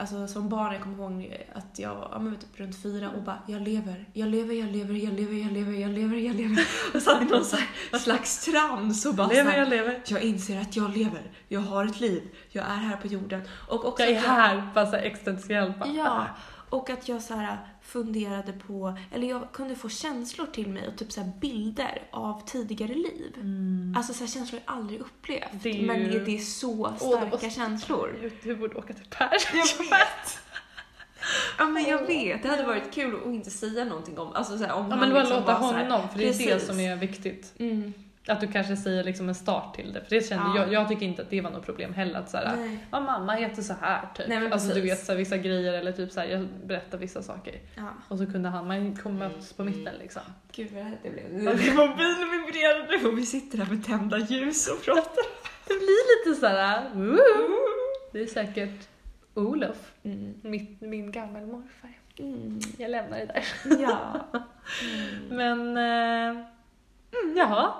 Alltså 0.00 0.26
som 0.28 0.48
barn, 0.48 0.72
jag 0.72 0.82
kommer 0.82 0.96
ihåg 0.96 1.36
att 1.54 1.78
jag 1.78 1.94
var 1.94 2.08
ja, 2.12 2.18
men 2.18 2.36
typ 2.36 2.60
runt 2.60 2.82
fyra 2.82 3.10
och 3.10 3.22
bara 3.22 3.38
jag 3.46 3.62
lever, 3.62 4.06
jag 4.12 4.28
lever, 4.28 4.54
jag 4.54 4.68
lever, 4.72 4.94
jag 4.94 5.12
lever, 5.12 5.34
jag 5.42 5.52
lever, 5.52 5.72
jag 5.72 5.90
lever, 5.90 6.16
jag 6.16 6.36
lever. 6.36 6.66
Och 6.94 7.02
satt 7.02 7.22
i 7.22 7.24
någon 7.24 7.44
så 7.44 7.56
slags 7.98 8.44
trans 8.44 9.06
och 9.06 9.14
bara 9.14 9.28
så 9.28 9.34
Lever 9.34 9.58
jag 9.58 9.68
lever. 9.68 10.02
jag 10.06 10.22
inser 10.22 10.60
att 10.60 10.76
jag 10.76 10.96
lever, 10.96 11.30
jag 11.48 11.60
har 11.60 11.86
ett 11.86 12.00
liv, 12.00 12.22
jag 12.50 12.64
är 12.64 12.76
här 12.76 12.96
på 12.96 13.06
jorden. 13.06 13.42
Och 13.68 13.84
också 13.84 14.02
Jag 14.02 14.12
är 14.12 14.20
här, 14.20 14.70
bara 14.74 14.86
såhär 14.86 15.02
existentiellt. 15.02 15.78
bara, 15.78 15.88
Ja, 15.88 16.26
och 16.70 16.90
att 16.90 17.08
jag 17.08 17.22
så 17.22 17.34
här 17.34 17.58
funderade 17.88 18.52
på, 18.52 18.98
eller 19.14 19.28
jag 19.28 19.52
kunde 19.52 19.74
få 19.76 19.88
känslor 19.88 20.46
till 20.46 20.68
mig 20.68 20.88
och 20.88 20.96
typ 20.98 21.12
så 21.12 21.24
bilder 21.40 22.02
av 22.10 22.42
tidigare 22.46 22.94
liv. 22.94 23.32
Mm. 23.36 23.94
Alltså 23.96 24.12
så 24.14 24.26
känslor 24.26 24.60
jag 24.66 24.74
aldrig 24.76 25.00
upplevt. 25.00 25.62
Det 25.62 25.70
ju- 25.70 25.86
Men 25.86 26.10
det 26.24 26.34
är 26.34 26.38
så 26.38 26.92
starka 26.96 27.26
var- 27.26 27.50
känslor. 27.50 28.30
Du, 28.42 28.56
borde 28.56 28.74
åka 28.76 28.92
till 28.94 29.06
Per. 29.10 29.30
Jag 29.54 29.66
vet! 29.84 30.38
Ja 31.58 31.64
men 31.68 31.84
jag 31.84 32.06
vet, 32.06 32.42
det 32.42 32.48
hade 32.48 32.64
varit 32.66 32.92
kul 32.94 33.16
att 33.16 33.26
inte 33.26 33.50
säga 33.50 33.84
någonting 33.84 34.18
om, 34.18 34.32
alltså 34.32 34.58
så 34.58 34.64
här, 34.64 34.72
om 34.72 34.90
Ja 34.90 34.96
men 34.96 35.10
bara 35.10 35.20
liksom 35.22 35.40
låta 35.40 35.52
honom, 35.54 36.08
för 36.08 36.18
det 36.18 36.28
är 36.28 36.54
det 36.54 36.60
som 36.60 36.80
är 36.80 36.96
viktigt. 36.96 37.54
Mm, 37.58 37.92
Att 38.28 38.40
du 38.40 38.46
kanske 38.48 38.76
säger 38.76 39.04
liksom 39.04 39.28
en 39.28 39.34
start 39.34 39.74
till 39.76 39.92
det. 39.92 40.00
För 40.00 40.10
det 40.10 40.28
kände 40.28 40.44
Ja. 40.46 40.56
jag, 40.62 40.72
jag 40.72 40.88
tycker 40.88 41.06
inte 41.06 41.22
att 41.22 41.30
det 41.30 41.40
var 41.40 41.50
något 41.50 41.66
problem 41.66 41.94
heller. 41.94 42.18
Att 42.18 42.30
såhär, 42.30 42.56
nej. 42.56 42.78
ja 42.90 43.00
mamma 43.00 43.32
heter 43.32 43.62
så 43.62 43.74
här 43.80 44.08
typ. 44.14 44.28
Nej, 44.28 44.52
alltså 44.52 44.74
du 44.74 44.80
vet 44.80 45.04
så 45.04 45.12
här, 45.12 45.18
vissa 45.18 45.36
grejer 45.36 45.72
eller 45.72 45.92
typ 45.92 46.12
så 46.12 46.20
här, 46.20 46.26
jag 46.26 46.46
berättar 46.64 46.98
vissa 46.98 47.22
saker. 47.22 47.54
Ja, 47.76 47.82
Och 48.08 48.18
så 48.18 48.26
kunde 48.26 48.48
han, 48.48 48.66
man 48.68 48.96
kom 48.96 49.18
mötas 49.18 49.52
på 49.52 49.64
mitten 49.64 49.94
liksom. 49.98 50.22
gud 50.52 50.68
vad 50.72 50.84
det 51.02 51.10
blev. 51.10 51.32
Mobilen 51.74 52.30
vibrerade 52.30 53.08
och 53.08 53.18
vi 53.18 53.26
sitter 53.26 53.58
här 53.58 53.74
med 53.74 53.84
tända 53.86 54.18
ljus 54.18 54.68
och 54.68 54.84
pratar. 54.84 55.24
Det 55.68 55.74
blir 55.74 56.28
lite 56.30 56.40
såhär, 56.40 56.90
woo! 56.94 57.18
Det 58.12 58.20
är 58.20 58.26
säkert 58.26 58.88
Olof, 59.34 59.92
Mm. 60.02 60.34
mitt, 60.42 60.80
min 60.80 61.12
gammelmorfar. 61.12 61.90
Mm. 62.18 62.60
Jag 62.78 62.90
lämnar 62.90 63.18
det 63.18 63.26
där. 63.26 63.44
Ja. 63.82 64.26
Mm. 64.82 65.28
Men, 65.28 65.76
eh, 65.76 66.44
mm, 67.24 67.36
jaha. 67.36 67.72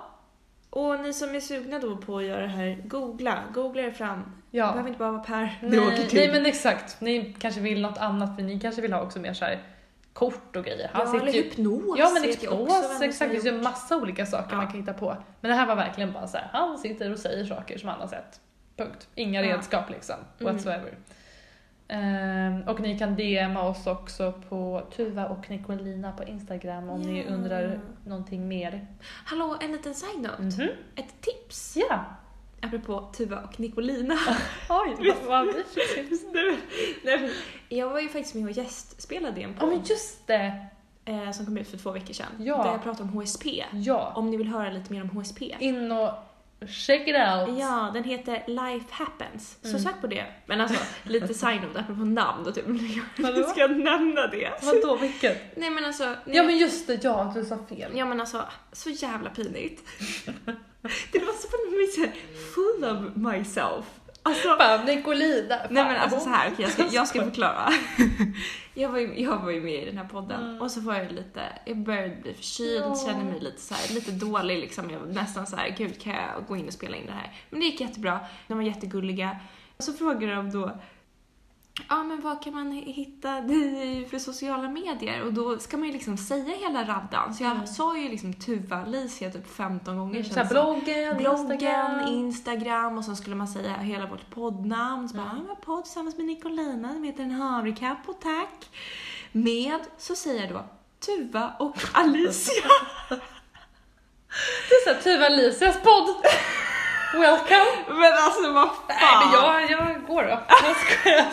Och 0.71 1.01
ni 1.01 1.13
som 1.13 1.35
är 1.35 1.41
sugna 1.41 1.79
då 1.79 1.97
på 1.97 2.19
att 2.19 2.25
göra 2.25 2.41
det 2.43 2.49
här, 2.49 2.79
googla. 2.85 3.39
Googla 3.55 3.83
er 3.83 3.91
fram. 3.91 4.23
Det 4.51 4.59
Ja. 4.59 4.67
behöver 4.67 4.89
inte 4.89 4.99
bara 4.99 5.11
vara 5.13 5.23
Per. 5.25 5.59
Det 5.61 5.79
åker 5.79 5.91
Nej, 5.91 6.09
till. 6.09 6.19
nej 6.19 6.33
men 6.33 6.47
exakt, 6.47 7.01
ni 7.01 7.37
kanske 7.39 7.61
vill 7.61 7.81
något 7.81 7.99
annat 7.99 8.37
för 8.37 8.43
ni 8.43 8.61
kanske 8.61 8.83
vill 8.83 8.93
ha 8.93 9.03
också 9.03 9.19
mer 9.19 9.33
så 9.35 9.45
här 9.45 9.63
kort 10.13 10.57
och 10.57 10.65
grejer. 10.65 10.91
Han 10.93 11.01
ja, 11.07 11.13
sitter 11.13 11.23
eller 11.27 11.33
ju 11.33 11.43
hypnos. 11.43 11.99
Ja 11.99 12.11
men 12.15 12.23
hypnos, 12.23 13.03
exakt. 13.03 13.31
Det 13.31 13.41
finns 13.41 13.47
ju 13.47 13.63
massa 13.63 13.97
olika 13.97 14.27
saker 14.27 14.51
Ja. 14.51 14.57
man 14.57 14.67
kan 14.67 14.81
hitta 14.81 14.93
på. 14.93 15.17
Men 15.41 15.49
det 15.51 15.55
här 15.57 15.67
var 15.67 15.77
verkligen 15.77 16.13
bara 16.13 16.27
så 16.27 16.37
här, 16.39 16.49
han 16.53 16.79
sitter 16.79 17.13
och 17.13 17.19
säger 17.19 17.45
saker 17.45 17.79
som 17.79 17.89
han 17.89 18.01
har 18.01 18.09
sett. 18.09 18.41
Punkt. 18.77 19.09
Inga 19.15 19.43
Ja. 19.43 19.55
redskap 19.57 19.91
liksom, 19.91 20.17
Mm. 20.41 20.59
Ehm, 21.89 22.63
och 22.63 22.81
ni 22.81 22.99
kan 22.99 23.17
DMa 23.17 23.63
oss 23.63 23.87
också 23.87 24.33
på 24.49 24.83
Tuva 24.97 25.27
och 25.29 25.51
Nicolina 25.51 26.13
på 26.13 26.25
Instagram 26.25 26.89
om 26.91 27.01
ni 27.01 27.19
Ja. 27.23 27.35
undrar 27.35 27.81
någonting 28.07 28.49
mer. 28.49 28.87
Hallå, 29.25 29.57
en 29.61 29.73
liten 29.73 29.95
side-note. 29.95 30.43
Mhm. 30.43 30.69
Ett 30.97 31.15
tips. 31.21 31.77
Ja! 31.77 32.05
Apropå 32.63 33.09
Tuva 33.17 33.41
och 33.43 33.61
Nicolina. 33.61 34.15
Oj, 34.69 34.97
vad, 34.99 35.29
vad 35.29 35.47
vi 35.47 35.53
fick. 35.63 36.23
Nej, 37.05 37.21
men 37.21 37.31
jag 37.79 37.91
var 37.91 38.01
ju 38.01 38.09
faktiskt 38.09 38.35
med 38.35 38.45
och 38.45 38.51
gästspelade 38.51 39.41
i 39.41 39.45
en 39.45 39.51
Ja 39.55 39.61
podd 39.61 39.69
men 39.69 39.79
just 39.85 40.27
det! 40.27 40.67
eh, 41.05 41.31
som 41.31 41.47
kom 41.47 41.59
ut 41.59 41.69
för 41.69 41.77
två 41.79 41.91
veckor 41.91 42.15
sedan. 42.15 42.27
Ja. 42.39 42.63
Där 42.63 42.71
jag 42.73 42.83
pratade 42.83 43.03
om 43.03 43.09
HSP. 43.09 43.65
Ja. 43.73 44.13
Om 44.17 44.31
ni 44.31 44.37
vill 44.37 44.49
höra 44.49 44.71
lite 44.71 44.93
mer 44.93 45.03
om 45.03 45.09
HSP. 45.11 45.55
In 45.59 45.93
och 45.93 46.11
check 46.67 47.01
it 47.09 47.17
out! 47.17 47.59
Ja, 47.61 47.91
den 47.95 48.05
heter 48.05 48.45
Life 48.47 48.87
Happens. 48.91 49.59
Så 49.63 49.69
Mm. 49.69 49.81
sök 49.81 50.01
på 50.01 50.07
det. 50.07 50.27
Men 50.47 50.61
alltså, 50.61 50.79
lite 51.03 51.35
side-note 51.35 51.81
apropå 51.81 52.05
namn 52.05 52.45
då 52.45 52.53
typ. 52.53 52.65
Vadå? 53.19 53.43
Ska 53.43 53.61
jag 53.61 53.77
nämna 53.79 54.27
det? 54.27 54.51
Vadå, 54.63 54.97
vilket? 54.97 55.57
Nej 55.57 55.71
men 55.71 55.85
alltså. 55.85 56.05
nej, 56.05 56.37
Ja 56.37 56.43
men 56.43 56.59
just 56.59 56.87
det, 56.87 57.05
ja 57.05 57.33
du 57.35 57.45
sa 57.45 57.59
fel. 57.69 57.93
Ja 57.95 58.05
men 58.05 58.21
alltså, 58.21 58.45
så 58.73 58.91
jävla 58.91 59.31
pinigt. 59.31 59.83
det 61.13 61.19
var 61.19 61.33
så 61.33 61.49
på 61.49 61.71
mig 61.71 62.13
full 62.55 62.85
of 62.85 63.17
myself. 63.17 63.85
Alltså, 64.29 64.57
Fan, 64.59 64.85
Nicolina! 64.87 65.57
Fan, 65.59 65.67
nej 65.71 65.85
men 65.85 65.97
alltså 65.97 66.21
så 66.21 66.29
här, 66.31 66.51
okej, 66.53 66.63
jag, 66.65 66.73
ska, 66.73 66.85
jag 66.97 67.09
ska 67.09 67.25
förklara. 67.25 67.69
jag, 68.75 68.89
var 68.89 68.99
ju, 68.99 69.23
jag 69.23 69.39
var 69.39 69.51
ju 69.51 69.61
med 69.61 69.83
i 69.83 69.85
den 69.87 69.99
här 69.99 70.05
podden 70.05 70.43
Mm. 70.45 70.63
och 70.63 70.71
så 70.71 70.81
var 70.81 70.95
jag 70.95 71.13
lite, 71.13 71.41
jag 71.65 71.77
började 71.77 72.17
bli 72.23 72.35
förkyld, 72.35 72.83
Ja. 72.87 72.97
kände 73.07 73.25
mig 73.25 73.41
lite 73.41 73.61
så 73.61 73.75
här, 73.75 73.95
lite 73.95 74.11
dålig 74.11 74.59
liksom. 74.59 74.91
Jag 74.91 74.99
var 75.01 75.07
nästan 75.07 75.47
så 75.47 75.57
här, 75.57 75.75
gud 75.79 76.01
kan 76.03 76.13
jag 76.13 76.47
gå 76.49 76.57
in 76.57 76.67
och 76.67 76.73
spela 76.73 76.97
in 76.97 77.07
det 77.07 77.13
här? 77.13 77.33
Men 77.51 77.61
det 77.61 77.67
gick 77.67 77.81
jättebra, 77.81 78.21
de 78.49 78.55
var 78.59 78.65
jättegulliga. 78.65 79.37
Och 79.77 79.85
så 79.85 79.93
frågade 79.93 80.35
de 80.35 80.51
då, 80.51 80.79
ja 81.89 82.03
men 82.03 82.21
vad 82.21 82.43
kan 82.43 82.55
man 82.55 82.73
hitta 82.73 83.41
dig 83.41 84.07
för 84.11 84.19
sociala 84.19 84.69
medier? 84.69 85.23
Och 85.23 85.33
då 85.33 85.59
ska 85.59 85.77
man 85.77 85.87
ju 85.87 85.93
liksom 85.93 86.17
säga 86.17 86.57
hela 86.57 86.83
raddan. 86.85 87.35
Så 87.35 87.43
jag 87.43 87.53
Mm. 87.53 87.67
sa 87.67 87.97
ju 87.97 88.09
liksom 88.09 88.33
Tuva 88.35 88.77
Alicia 88.77 89.31
typ 89.31 89.57
15 89.57 89.99
gånger. 89.99 90.23
Så 90.23 90.35
här, 90.35 90.45
bloggen, 90.45 91.17
Bloggen, 91.17 91.51
Instagram. 91.51 92.01
Instagram 92.09 92.99
och 92.99 93.05
så 93.05 93.17
skulle 93.17 93.37
man 93.37 93.49
säga 93.49 93.73
hela 93.77 94.07
vårt 94.07 94.31
poddnamn. 94.31 95.09
Så 95.09 95.17
bara, 95.17 95.25
Mm. 95.25 95.37
mm. 95.37 95.49
jag 95.49 95.61
podd 95.61 95.85
tillsammans 95.85 96.17
med 96.17 96.27
Nicolina, 96.27 96.93
som 96.93 97.05
heter 97.05 97.23
en 97.23 97.31
havrekapp 97.31 97.99
och 98.09 98.21
tack. 98.21 98.69
Med, 99.33 99.81
så 99.99 100.15
säger 100.17 100.41
jag 100.45 100.51
då, 100.53 100.65
Tuva 101.07 101.53
och 101.59 101.77
Alicia. 101.93 102.63
Det 104.69 104.75
är 104.75 104.85
såhär 104.85 105.01
Tuva 105.03 105.27
Alicias 105.27 105.77
podd. 105.83 106.09
Welcome. 107.15 107.99
men 108.01 108.13
alltså 108.25 108.53
vad 108.53 108.69
fan. 108.69 108.83
Nej 108.89 109.17
men 109.21 109.33
jag, 109.33 109.71
jag 109.71 110.07
går 110.07 110.23
då. 110.23 110.41
Jag 110.49 110.68
skojar. 110.79 111.27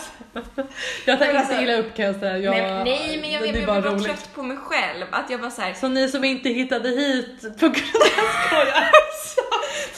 Jag 1.05 1.19
tar 1.19 1.25
Men 1.25 1.35
inte 1.35 1.39
alltså- 1.39 1.61
illa 1.61 1.73
upp 1.77 1.95
kan 1.95 2.05
jag 2.05 2.15
säga. 2.15 2.37
Jag, 2.37 2.55
nej, 2.55 2.83
nej 2.85 3.17
men 3.21 3.31
jag, 3.31 3.41
det 3.41 3.47
jag, 3.47 3.57
jag 3.57 3.65
bara 3.67 3.81
var 3.81 3.91
roligt. 3.91 4.05
trött 4.05 4.29
på 4.35 4.43
mig 4.43 4.57
själv. 4.57 5.05
Att 5.11 5.29
jag 5.29 5.37
var 5.37 5.49
såhär, 5.49 5.73
Så 5.73 5.87
ni 5.87 6.09
som 6.09 6.23
inte 6.23 6.49
hittade 6.49 6.89
hit 6.89 7.41
på 7.41 7.65
grund 7.67 7.95
av... 7.95 8.09
Jag 8.17 8.25
skojar. 8.49 8.89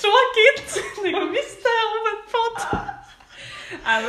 Tråkigt! 0.01 0.83
Ni 1.03 1.11
går 1.11 1.25
miste 1.25 1.69
om 1.95 2.03
en 2.13 2.21
podd. 2.31 2.79
nej 3.85 4.03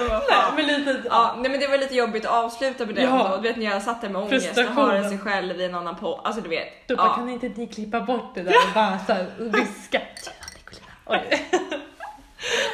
men 0.57 0.67
Nej 0.67 0.79
lite... 0.79 1.03
Ja, 1.11 1.37
nej 1.39 1.51
men 1.51 1.61
det 1.61 1.67
var 1.67 1.79
lite 1.79 1.95
jobbigt 1.95 2.27
att 2.27 2.33
avsluta 2.45 2.87
med 2.87 2.95
det 2.95 3.03
Ja. 3.03 3.39
Du 3.43 3.49
vet 3.49 3.57
när 3.57 3.65
jag 3.65 3.83
satt 3.83 4.01
där 4.01 4.09
med 4.09 4.23
ångest 4.23 4.59
och 4.59 4.65
hörde 4.65 5.09
sig 5.09 5.19
själv 5.19 5.61
i 5.61 5.65
en 5.65 5.75
annan 5.75 5.97
podd. 5.97 6.21
Alltså 6.25 6.41
du 6.43 6.49
vet. 6.49 6.89
Då 6.89 6.97
bara, 6.97 7.07
ja. 7.07 7.15
kan 7.15 7.29
inte 7.29 7.49
ni 7.49 7.67
klippa 7.67 8.01
bort 8.01 8.35
det 8.35 8.43
där 8.43 8.55
och 8.69 8.75
bara 8.75 8.99
såhär 9.07 9.27
viska? 9.39 10.01
Oj. 11.07 11.47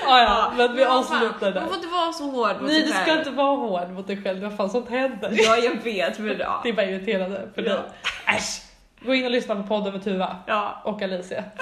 Ja, 0.04 0.20
ja, 0.22 0.52
men 0.56 0.76
vi 0.76 0.84
avslutar 0.84 1.50
där. 1.52 1.60
Man 1.60 1.68
får 1.68 1.76
inte 1.76 1.88
vara 1.88 2.12
så 2.12 2.24
hård 2.24 2.60
mot 2.60 2.70
Nej 2.70 2.82
du 2.82 2.92
ska 2.92 3.18
inte 3.18 3.30
vara 3.30 3.56
hård 3.56 3.90
mot 3.90 4.06
dig 4.06 4.22
själv, 4.22 4.42
vad 4.42 4.56
fan 4.56 4.70
sånt 4.70 4.88
händer. 4.90 5.30
Ja 5.32 5.56
jag 5.56 5.82
vet 5.84 6.18
men 6.18 6.38
ja. 6.38 6.60
Det 6.62 6.68
är 6.68 6.72
bara 6.72 6.87
irriterande 6.87 7.48
för 7.54 7.62
Ja. 7.62 7.68
dig. 7.72 7.82
Äsch! 8.26 8.60
Gå 9.06 9.14
in 9.14 9.24
och 9.24 9.30
lyssna 9.30 9.56
på 9.56 9.62
podden 9.62 9.92
med 9.92 10.04
Tuva 10.04 10.37
Ja, 10.46 10.80
och 10.84 11.02
Alicia. 11.02 11.44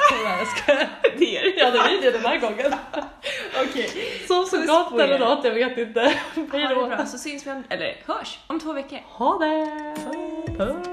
Det 1.18 1.36
är 1.38 1.42
det. 1.42 1.54
Ja 1.60 1.70
det 1.70 1.88
blir 1.88 2.02
det 2.02 2.10
den 2.18 2.26
här 2.26 2.38
gången. 2.38 2.72
Okej. 3.64 3.90
Sov 4.28 4.44
så 4.44 4.56
Puss 4.56 4.66
gott 4.66 5.00
eller 5.00 5.14
er. 5.14 5.18
något, 5.18 5.44
jag 5.44 5.50
vet 5.54 5.78
inte. 5.78 6.00
Hej 6.52 6.66
då. 6.74 6.86
bra 6.86 7.06
så 7.06 7.18
syns 7.18 7.46
vi 7.46 7.50
om, 7.50 7.64
eller 7.68 7.96
hörs 8.06 8.38
om 8.46 8.60
två 8.60 8.72
veckor. 8.72 8.98
Ha 9.08 9.38
det! 9.38 9.66
Puss. 10.58 10.91